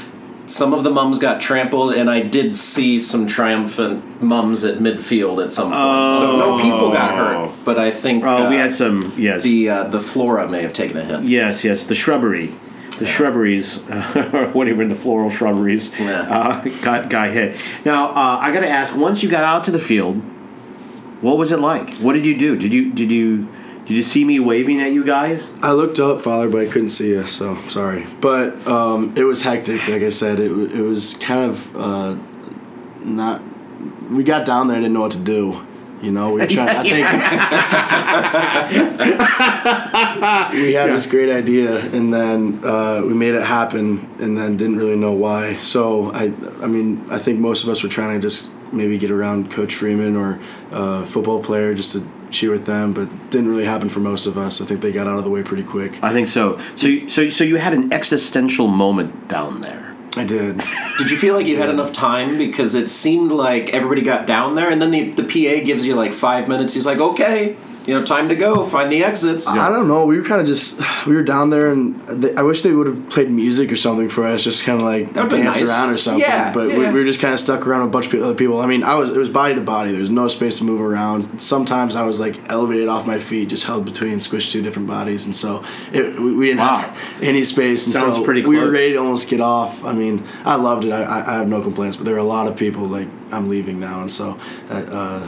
[0.47, 5.43] some of the mums got trampled, and I did see some triumphant mums at midfield
[5.45, 6.19] at some point.
[6.19, 9.43] so no people got hurt, but I think Oh, we uh, had some yes.
[9.43, 11.21] the uh, the flora may have taken a hit.
[11.23, 12.49] Yes, yes, the shrubbery,
[12.99, 13.79] the shrubberies,
[14.15, 16.21] or whatever the floral shrubberies, Yeah.
[16.21, 17.57] uh, got got hit.
[17.85, 20.15] Now uh, I got to ask: once you got out to the field,
[21.21, 21.95] what was it like?
[21.97, 22.55] What did you do?
[22.57, 23.47] Did you did you
[23.85, 25.51] did you see me waving at you guys?
[25.63, 28.05] I looked up, Father, but I couldn't see you, so sorry.
[28.21, 30.39] But um, it was hectic, like I said.
[30.39, 32.15] It, it was kind of uh,
[33.03, 33.41] not.
[34.11, 35.65] We got down there and didn't know what to do.
[36.01, 36.69] You know, we were trying.
[36.69, 36.83] I
[40.51, 44.55] think we had this great idea, and then uh, we made it happen, and then
[44.55, 45.57] didn't really know why.
[45.57, 46.31] So I,
[46.61, 49.75] I mean, I think most of us were trying to just maybe get around Coach
[49.75, 50.39] Freeman or
[50.71, 54.37] a football player just to cheer with them, but didn't really happen for most of
[54.37, 54.61] us.
[54.61, 56.01] I think they got out of the way pretty quick.
[56.03, 56.59] I think so.
[56.75, 59.95] So so so you had an existential moment down there.
[60.15, 60.61] I did.
[60.97, 64.55] Did you feel like you had enough time because it seemed like everybody got down
[64.55, 66.73] there, and then the the PA gives you like five minutes.
[66.73, 67.55] He's like, okay.
[67.89, 68.61] You know, time to go.
[68.61, 69.47] Find the exits.
[69.47, 70.05] I don't know.
[70.05, 72.85] We were kind of just we were down there, and they, I wish they would
[72.85, 75.59] have played music or something for us, just kind of like That would've been dance
[75.59, 75.67] nice.
[75.69, 76.21] around or something.
[76.21, 76.91] Yeah, but we, yeah.
[76.91, 78.61] we were just kind of stuck around with a bunch of other people.
[78.61, 79.89] I mean, I was it was body to body.
[79.91, 81.41] There was no space to move around.
[81.41, 85.25] Sometimes I was like elevated off my feet, just held between squished two different bodies,
[85.25, 86.77] and so it, we, we didn't Wow.
[86.77, 87.87] have any space.
[87.87, 89.83] And Sounds so pretty We were ready to almost get off.
[89.83, 90.91] I mean, I loved it.
[90.91, 93.49] I, I, I have no complaints, but there were a lot of people like I'm
[93.49, 94.37] leaving now, and so
[94.67, 95.27] that uh,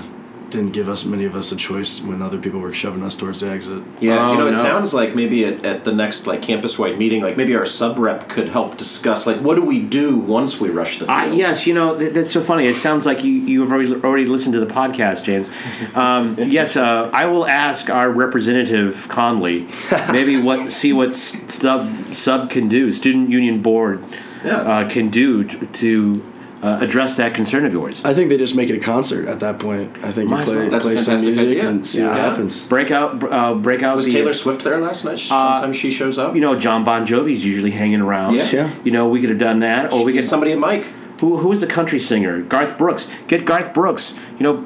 [0.51, 3.39] didn't give us many of us a choice when other people were shoving us towards
[3.41, 3.81] the exit.
[3.99, 4.57] Yeah, Oh, you know, it no.
[4.61, 7.97] sounds like maybe at, at the next like campus wide meeting, like maybe our sub
[7.97, 11.17] rep could help discuss like what do we do once we rush the field.
[11.17, 12.67] I, yes, you know th- that's so funny.
[12.67, 15.49] It sounds like you you have already already listened to the podcast, James.
[15.95, 19.67] Um, yes, uh, I will ask our representative Conley,
[20.11, 24.03] maybe what see what sub sub can do, student union board
[24.43, 24.57] Yeah.
[24.57, 26.23] uh, can do t- to
[26.61, 28.03] uh, address that concern of yours.
[28.05, 29.97] I think they just make it a concert at that point.
[30.03, 30.69] I think Might you play, well.
[30.69, 31.67] That's play some music idea.
[31.67, 32.29] and see what Yeah.
[32.29, 32.63] happens.
[32.65, 33.97] Break out, uh, break out.
[33.97, 35.17] Was the, Taylor Swift there last night?
[35.19, 36.35] Sometimes she shows up.
[36.35, 38.35] You know, John Bon Jovi's usually hanging around.
[38.35, 38.49] Yeah.
[38.51, 38.69] Yeah.
[38.83, 40.29] You know, we could have done that, or we Give could.
[40.29, 40.85] somebody a mic.
[41.19, 42.41] Who who is the country singer?
[42.41, 43.07] Garth Brooks.
[43.27, 44.13] Get Garth Brooks.
[44.39, 44.65] You know,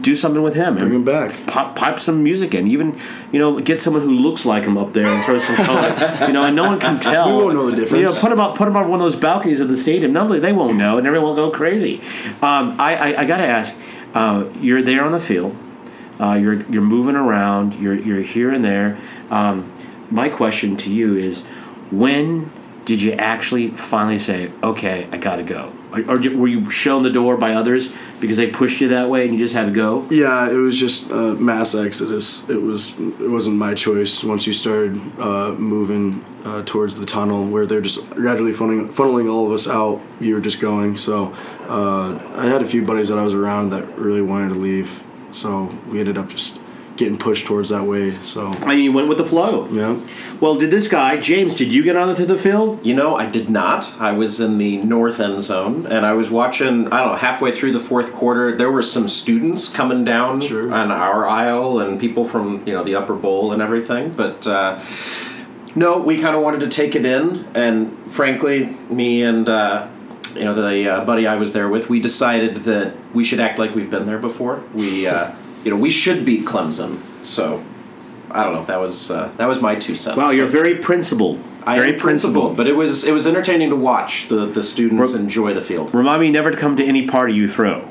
[0.00, 0.76] do something with him.
[0.76, 1.46] Bring him back.
[1.46, 2.66] pop, pipe some music in.
[2.68, 2.98] Even,
[3.32, 5.88] you know, get someone who looks like him up there and throw some color.
[6.26, 7.36] you know, and no one can tell.
[7.36, 8.00] We won't know the difference.
[8.00, 10.12] You know, put him up, put 'em on one of those balconies of the stadium.
[10.12, 12.00] Not they won't know, and everyone will go crazy.
[12.42, 13.74] Um, I, I, I got to ask,
[14.14, 15.56] uh, you're there on the field.
[16.20, 17.74] Uh, you're you're moving around.
[17.76, 18.98] You're you're here and there.
[19.30, 19.72] Um,
[20.10, 21.42] my question to you is,
[21.90, 22.50] when
[22.88, 25.70] did you actually finally say, "Okay, I got to go"?
[25.92, 29.24] Or, or were you shown the door by others because they pushed you that way
[29.24, 30.06] and you just had to go?
[30.10, 32.48] Yeah, it was just a mass exodus.
[32.48, 34.24] It was it wasn't my choice.
[34.24, 39.30] Once you started uh, moving uh, towards the tunnel, where they're just gradually funneling, funneling
[39.30, 40.96] all of us out, you were just going.
[40.96, 41.34] So
[41.68, 45.04] uh, I had a few buddies that I was around that really wanted to leave.
[45.32, 46.58] So we ended up just
[46.98, 48.20] getting pushed towards that way.
[48.22, 49.66] So I mean, you went with the flow.
[49.70, 49.98] yeah,
[50.40, 51.54] Well, did this guy James?
[51.56, 52.84] Did you get onto the field?
[52.84, 53.98] You know, I did not.
[54.00, 56.88] I was in the north end zone, and I was watching.
[56.92, 57.16] I don't know.
[57.16, 60.72] Halfway through the fourth quarter, there were some students coming down Sure.
[60.74, 64.10] on our aisle, and people from you know the upper bowl and everything.
[64.10, 64.80] But uh,
[65.74, 69.86] no, we kind of wanted to take it in, and frankly, me and uh,
[70.34, 73.58] you know the uh, buddy I was there with, we decided that we should act
[73.58, 74.62] like we've been there before.
[74.74, 75.30] We uh,
[75.64, 77.00] you know we should beat Clemson.
[77.24, 77.62] So
[78.30, 78.64] I don't know.
[78.64, 80.16] That was uh, that was my two cents.
[80.16, 81.42] Wow, you're very principled.
[81.66, 85.12] I very am principled, but it was it was entertaining to watch the, the students
[85.12, 85.94] Re- enjoy the field.
[85.94, 87.80] Remind me never to come to any party you throw.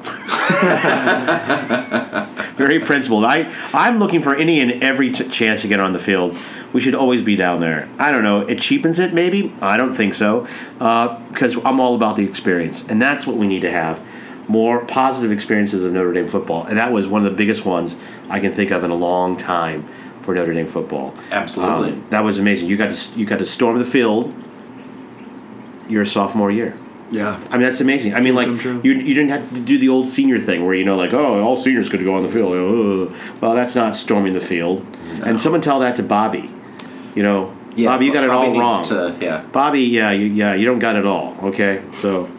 [2.56, 3.24] Very principled.
[3.24, 6.36] I I'm looking for any and every t- chance to get on the field.
[6.74, 7.88] We should always be down there.
[8.00, 8.42] I don't know.
[8.42, 9.54] It cheapens it, maybe.
[9.62, 10.48] I don't think so,
[10.80, 14.04] because I'm all about the experience, and that's what we need to have.
[14.48, 17.98] More positive experiences of Notre Dame football, and that was one of the biggest ones
[18.30, 19.88] I can think of in a long time
[20.22, 21.14] for Notre Dame football.
[21.32, 21.92] Absolutely.
[21.92, 22.70] Um, that was amazing.
[22.70, 24.34] You got to you got to storm the field.
[25.90, 26.78] Your sophomore year.
[27.12, 27.40] yeah.
[27.50, 28.14] I mean, that's amazing.
[28.14, 30.84] I mean, like you, you didn't have to do the old senior thing where you
[30.84, 32.52] know, like, oh, all seniors could go on the field.
[32.54, 33.16] Ugh.
[33.40, 34.86] Well, that's not storming the field.
[35.24, 36.50] And someone tell that to Bobby.
[37.16, 38.84] You know, Bobby, you got it Bobby all wrong.
[38.86, 39.44] To, yeah.
[39.52, 41.38] Bobby, yeah, you, yeah, you don't got it all.
[41.44, 42.30] Okay, so,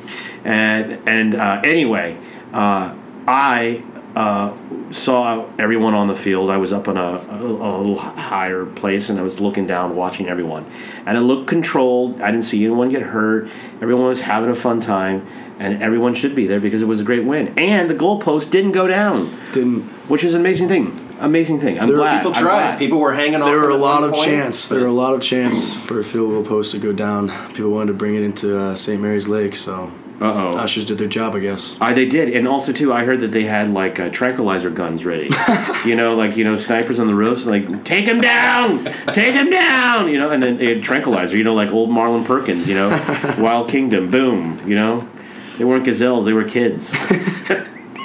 [0.45, 2.17] and and uh, anyway,
[2.53, 2.95] uh,
[3.27, 3.83] I
[4.17, 4.57] uh,
[4.91, 6.51] saw everyone on the field.
[6.51, 9.95] I was up on a, a, a little higher place, and I was looking down,
[9.95, 10.67] watching everyone,
[11.07, 12.21] and it looked controlled.
[12.21, 13.49] I didn't see anyone get hurt.
[13.81, 15.27] Everyone was having a fun time,
[15.59, 17.55] and everyone should be there because it was a great win.
[17.59, 21.05] And the goalpost didn't go down, Didn't which is an amazing thing.
[21.21, 21.81] Amazing thing.
[21.81, 22.19] I'm There were glad.
[22.19, 22.43] People tried.
[22.43, 22.79] glad.
[22.79, 23.51] People were hanging on.
[23.51, 24.69] there were a lot of point, chance.
[24.69, 27.29] There were a lot of chance for a field goal post to go down.
[27.55, 29.03] People wanted to bring it into uh, St.
[29.03, 29.91] Mary's Lake, so
[30.21, 30.57] Uh-oh.
[30.57, 31.77] ushers did their job, I guess.
[31.81, 35.05] Uh, they did, and also too, I heard that they had like uh, tranquilizer guns
[35.05, 35.31] ready.
[35.85, 39.49] you know, like you know, snipers on the roofs, like take him down, take him
[39.49, 40.09] down.
[40.09, 41.37] You know, and then they had tranquilizer.
[41.37, 42.69] You know, like old Marlin Perkins.
[42.69, 42.89] You know,
[43.39, 44.61] Wild Kingdom, boom.
[44.69, 45.09] You know,
[45.57, 46.95] they weren't gazelles; they were kids.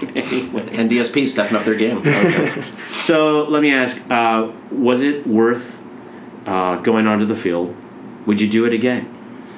[0.05, 1.97] anyway, NDSP stepping up their game.
[1.97, 2.63] okay.
[2.89, 5.81] So let me ask: uh, Was it worth
[6.45, 7.75] uh, going onto the field?
[8.27, 9.09] Would you do it again?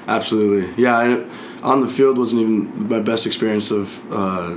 [0.08, 1.02] Absolutely, yeah.
[1.02, 1.28] And it,
[1.66, 4.56] on the field wasn't even my best experience of uh,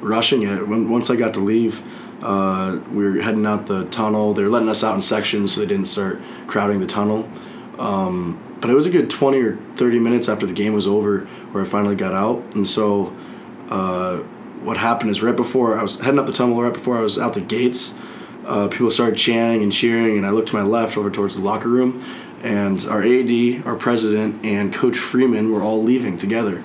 [0.00, 0.68] rushing it.
[0.68, 1.82] When, once I got to leave,
[2.22, 4.34] uh, we were heading out the tunnel.
[4.34, 7.28] They were letting us out in sections so they didn't start crowding the tunnel.
[7.78, 11.20] Um, but it was a good twenty or thirty minutes after the game was over
[11.52, 13.12] where I finally got out, and so.
[13.68, 14.22] Uh,
[14.62, 17.18] what happened is right before I was heading up the tunnel, right before I was
[17.18, 17.94] out the gates,
[18.44, 21.42] uh, people started chanting and cheering, and I looked to my left over towards the
[21.42, 22.02] locker room,
[22.42, 26.62] and our AD, our president, and Coach Freeman were all leaving together.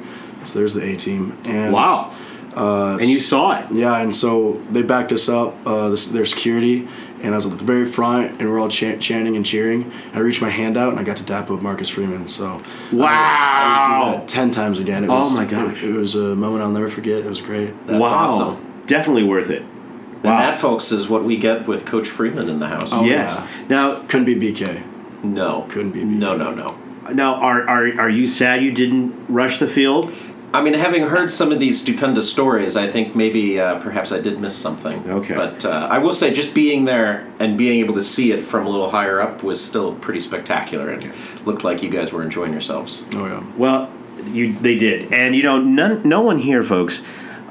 [0.47, 1.37] So there's the A team.
[1.45, 2.11] And Wow.
[2.55, 3.71] and you saw it.
[3.71, 6.87] yeah, and so they backed us up, uh, this, their security,
[7.23, 9.91] and I was at the very front, and we're all chan- chanting and cheering.
[10.13, 12.27] I reached my hand out, and I got to dap up Marcus Freeman.
[12.27, 12.53] So I
[12.91, 14.03] would Wow.
[14.11, 15.03] do that ten times again.
[15.03, 15.83] It Oh was, my gosh.
[15.83, 17.19] It, it was a moment I'll never forget.
[17.19, 17.73] It was great.
[17.87, 18.09] That's wow.
[18.09, 18.57] awesome.
[18.87, 19.61] Definitely worth it.
[19.61, 20.39] And Wow.
[20.39, 22.89] that, folks, is what we get with Coach Freeman in the house.
[22.91, 23.35] Oh, yes.
[23.37, 23.47] yeah.
[23.69, 24.81] Now, Couldn't be BK.
[25.23, 26.03] No, Couldn't be.
[26.03, 26.77] No, no, no.
[27.13, 30.13] Now, are, are are you sad you didn't rush the field?
[30.53, 34.19] I mean, having heard some of these stupendous stories, I think maybe uh, perhaps I
[34.19, 35.09] did miss something.
[35.09, 35.33] Okay.
[35.33, 38.67] But uh, I will say, just being there and being able to see it from
[38.67, 41.11] a little higher up was still pretty spectacular, and
[41.45, 43.03] looked like you guys were enjoying yourselves.
[43.13, 43.43] Oh yeah.
[43.57, 43.89] Well,
[44.31, 47.01] you they did, and you know, none, no one here, folks.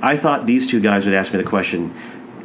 [0.03, 1.95] I thought these two guys would ask me the question,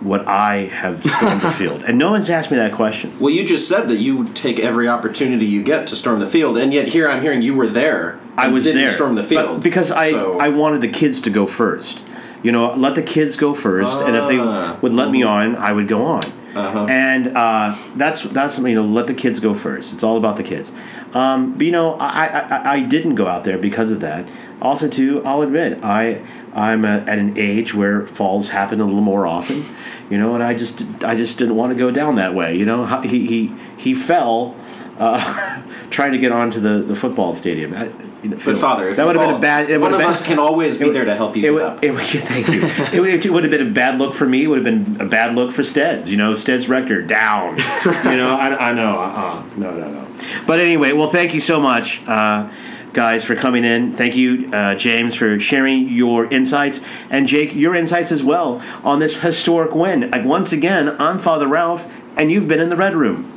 [0.01, 3.11] "What I have stormed the field," and no one's asked me that question.
[3.19, 6.27] Well, you just said that you would take every opportunity you get to storm the
[6.27, 8.19] field, and yet here I'm hearing you were there.
[8.37, 11.21] I was didn't there storm the but- field because I So- I wanted the kids
[11.21, 12.03] to go first.
[12.43, 14.75] You know, let the kids go first, and if they Ah.
[14.81, 16.25] would let me on, I would go on.
[16.55, 16.85] Uh-huh.
[16.85, 19.93] And uh, that's that's you know let the kids go first.
[19.93, 20.71] It's all about the kids.
[21.13, 24.27] Um, but you know I, I, I- didn't go out there because of that.
[24.61, 26.23] Also, too, I'll admit I
[26.53, 29.65] I'm at, at an age where falls happen a little more often.
[30.09, 32.55] You know, and I just I just didn't want to go down that way.
[32.55, 34.55] You know, he he he fell.
[34.97, 37.73] Uh, trying to get onto the, the football stadium.
[37.73, 37.91] I,
[38.25, 39.69] you know, But father, that would have been a bad.
[39.69, 41.43] It one would of have us been, can always be would- there to help you
[41.45, 41.83] it would, up.
[41.83, 42.63] It would, thank you.
[42.65, 44.43] it, would, it would have been a bad look for me.
[44.43, 46.09] It would have been a bad look for Steds.
[46.09, 47.57] You know, Steds Rector down.
[48.03, 48.99] you know, I, I know.
[48.99, 50.07] Uh, no, no, no.
[50.47, 52.49] But anyway, well, thank you so much, uh,
[52.93, 53.93] guys, for coming in.
[53.93, 58.99] Thank you, uh, James, for sharing your insights, and Jake, your insights as well on
[58.99, 60.09] this historic win.
[60.11, 63.31] Like once again, I'm Father Ralph, and you've been in the Red Room.